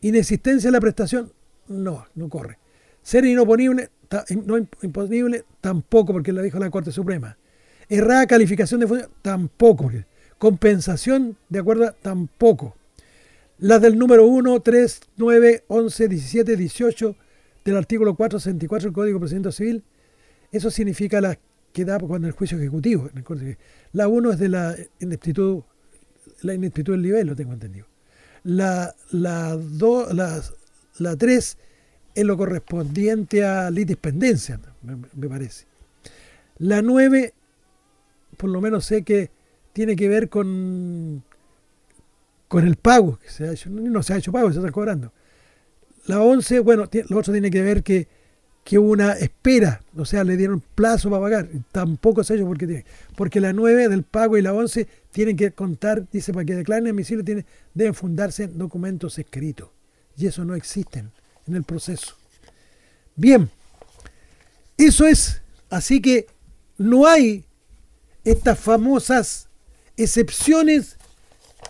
Inexistencia 0.00 0.68
de 0.68 0.72
la 0.72 0.80
prestación, 0.80 1.32
no, 1.68 2.04
no 2.16 2.28
corre. 2.28 2.58
Ser 3.00 3.24
inoponible, 3.24 3.90
no 4.44 4.58
imponible, 4.82 5.44
tampoco, 5.60 6.12
porque 6.12 6.32
lo 6.32 6.42
dijo 6.42 6.58
la 6.58 6.68
Corte 6.68 6.90
Suprema. 6.90 7.38
Errada 7.88 8.26
calificación 8.26 8.80
de 8.80 8.88
función, 8.88 9.10
tampoco. 9.22 9.88
Compensación, 10.38 11.36
de 11.48 11.60
acuerdo, 11.60 11.94
tampoco. 12.02 12.74
Las 13.58 13.80
del 13.80 13.96
número 13.96 14.26
1, 14.26 14.60
3, 14.62 15.00
9, 15.16 15.64
11, 15.68 16.08
17, 16.08 16.56
18 16.56 17.16
del 17.64 17.76
artículo 17.76 18.16
464 18.16 18.88
del 18.88 18.92
Código 18.92 19.18
de 19.18 19.20
Procedimiento 19.20 19.52
Civil, 19.52 19.84
eso 20.50 20.72
significa 20.72 21.20
la 21.20 21.38
que 21.72 21.84
da 21.84 21.98
cuando 21.98 22.28
el 22.28 22.32
juicio 22.32 22.58
ejecutivo. 22.58 23.10
La 23.92 24.08
1 24.08 24.32
es 24.32 24.38
de 24.38 24.48
la 24.48 24.76
ineptitud, 25.00 25.62
la 26.42 26.54
ineptitud 26.54 26.92
del 26.92 27.02
nivel, 27.02 27.26
lo 27.26 27.36
tengo 27.36 27.52
entendido. 27.52 27.86
La, 28.44 28.94
la, 29.10 29.58
la, 30.12 30.42
la 30.98 31.16
3 31.16 31.58
es 32.14 32.24
lo 32.24 32.36
correspondiente 32.36 33.44
a 33.44 33.70
litispendencia, 33.70 34.60
me, 34.82 34.96
me 35.14 35.28
parece. 35.28 35.66
La 36.58 36.82
9, 36.82 37.32
por 38.36 38.50
lo 38.50 38.60
menos 38.60 38.84
sé 38.84 39.02
que 39.02 39.30
tiene 39.72 39.96
que 39.96 40.08
ver 40.08 40.28
con 40.28 41.22
con 42.52 42.66
el 42.66 42.76
pago 42.76 43.18
que 43.18 43.30
se 43.30 43.48
ha 43.48 43.52
hecho. 43.52 43.70
No 43.70 44.02
se 44.02 44.12
ha 44.12 44.18
hecho 44.18 44.30
pago, 44.30 44.52
se 44.52 44.58
está 44.58 44.70
cobrando. 44.70 45.10
La 46.04 46.20
11, 46.20 46.60
bueno, 46.60 46.86
lo 47.08 47.18
otro 47.18 47.32
tiene 47.32 47.50
que 47.50 47.62
ver 47.62 47.82
que, 47.82 48.06
que 48.64 48.78
una 48.78 49.12
espera, 49.14 49.82
o 49.96 50.04
sea, 50.04 50.22
le 50.24 50.36
dieron 50.36 50.62
plazo 50.74 51.10
para 51.10 51.22
pagar. 51.22 51.48
Tampoco 51.72 52.22
se 52.22 52.34
hecho 52.34 52.46
porque 52.46 52.66
tiene. 52.66 52.84
Porque 53.16 53.40
la 53.40 53.52
9 53.52 53.88
del 53.88 54.04
pago 54.04 54.38
y 54.38 54.42
la 54.42 54.54
11 54.54 54.86
tienen 55.10 55.36
que 55.36 55.50
contar, 55.52 56.08
dice, 56.10 56.32
para 56.32 56.44
que 56.44 56.54
declaren 56.54 56.86
admisible 56.86 57.24
tiene, 57.24 57.44
deben 57.74 57.94
fundarse 57.94 58.44
en 58.44 58.58
documentos 58.58 59.18
escritos. 59.18 59.68
Y 60.16 60.26
eso 60.26 60.44
no 60.44 60.54
existen 60.54 61.10
en 61.46 61.56
el 61.56 61.64
proceso. 61.64 62.16
Bien, 63.16 63.50
eso 64.76 65.06
es. 65.06 65.42
Así 65.68 66.00
que 66.00 66.26
no 66.78 67.06
hay 67.06 67.44
estas 68.24 68.58
famosas 68.58 69.48
excepciones 69.96 70.96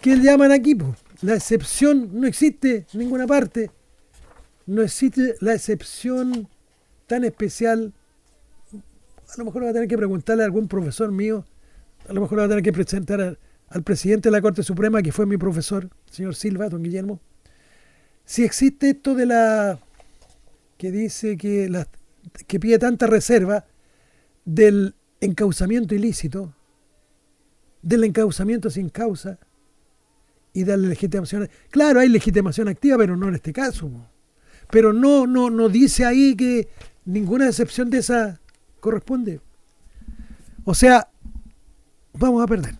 ¿Qué 0.02 0.16
le 0.16 0.24
llaman 0.24 0.50
aquí? 0.50 0.76
La 1.20 1.34
excepción 1.34 2.10
no 2.12 2.26
existe 2.26 2.86
en 2.92 2.98
ninguna 2.98 3.26
parte. 3.26 3.70
No 4.66 4.82
existe 4.82 5.36
la 5.40 5.54
excepción 5.54 6.48
tan 7.12 7.24
especial. 7.24 7.92
A 8.72 9.34
lo 9.36 9.44
mejor 9.44 9.64
va 9.64 9.68
a 9.68 9.72
tener 9.74 9.86
que 9.86 9.98
preguntarle 9.98 10.44
a 10.44 10.46
algún 10.46 10.66
profesor 10.66 11.12
mío. 11.12 11.44
A 12.08 12.12
lo 12.14 12.22
mejor 12.22 12.38
va 12.38 12.44
a 12.44 12.48
tener 12.48 12.62
que 12.62 12.72
presentar 12.72 13.38
al 13.68 13.82
presidente 13.82 14.30
de 14.30 14.32
la 14.32 14.40
Corte 14.40 14.62
Suprema, 14.62 15.02
que 15.02 15.12
fue 15.12 15.26
mi 15.26 15.36
profesor, 15.36 15.90
señor 16.10 16.34
Silva, 16.34 16.70
don 16.70 16.82
Guillermo. 16.82 17.20
Si 18.24 18.44
existe 18.44 18.88
esto 18.88 19.14
de 19.14 19.26
la. 19.26 19.78
que 20.78 20.90
dice 20.90 21.36
que, 21.36 21.68
la, 21.68 21.86
que 22.46 22.58
pide 22.58 22.78
tanta 22.78 23.06
reserva 23.06 23.66
del 24.46 24.94
encauzamiento 25.20 25.94
ilícito, 25.94 26.54
del 27.82 28.04
encauzamiento 28.04 28.70
sin 28.70 28.88
causa 28.88 29.38
y 30.54 30.64
darle 30.64 30.88
legitimación. 30.88 31.50
Claro, 31.68 32.00
hay 32.00 32.08
legitimación 32.08 32.68
activa, 32.68 32.96
pero 32.96 33.18
no 33.18 33.28
en 33.28 33.34
este 33.34 33.52
caso. 33.52 33.90
Pero 34.70 34.94
no, 34.94 35.26
no, 35.26 35.50
no 35.50 35.68
dice 35.68 36.06
ahí 36.06 36.34
que 36.34 36.68
ninguna 37.04 37.48
excepción 37.48 37.90
de 37.90 37.98
esa 37.98 38.40
corresponde. 38.80 39.40
O 40.64 40.74
sea, 40.74 41.08
vamos 42.12 42.42
a 42.42 42.46
perder. 42.46 42.74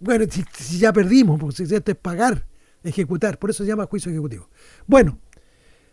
Bueno, 0.00 0.24
si, 0.30 0.78
ya 0.78 0.92
perdimos, 0.92 1.40
porque 1.40 1.62
esto 1.62 1.90
es 1.90 1.96
pagar, 1.96 2.44
ejecutar, 2.84 3.38
por 3.38 3.50
eso 3.50 3.64
se 3.64 3.68
llama 3.68 3.86
juicio 3.86 4.10
ejecutivo. 4.10 4.48
Bueno, 4.86 5.18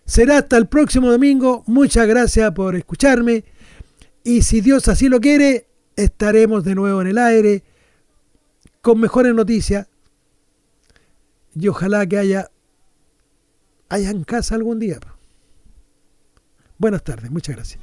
será 0.05 0.37
hasta 0.39 0.57
el 0.57 0.67
próximo 0.67 1.11
domingo. 1.11 1.63
Muchas 1.67 2.07
gracias 2.07 2.51
por 2.51 2.75
escucharme. 2.75 3.45
Y 4.23 4.41
si 4.41 4.61
Dios 4.61 4.87
así 4.87 5.09
lo 5.09 5.19
quiere, 5.19 5.67
estaremos 5.95 6.63
de 6.63 6.75
nuevo 6.75 7.01
en 7.01 7.07
el 7.07 7.17
aire 7.17 7.63
con 8.81 8.99
mejores 8.99 9.33
noticias 9.33 9.87
y 11.55 11.67
ojalá 11.67 12.05
que 12.05 12.17
haya, 12.17 12.51
haya 13.89 14.09
en 14.09 14.23
casa 14.23 14.55
algún 14.55 14.79
día. 14.79 14.99
Buenas 16.83 17.01
tardes, 17.01 17.31
muchas 17.31 17.55
gracias. 17.55 17.81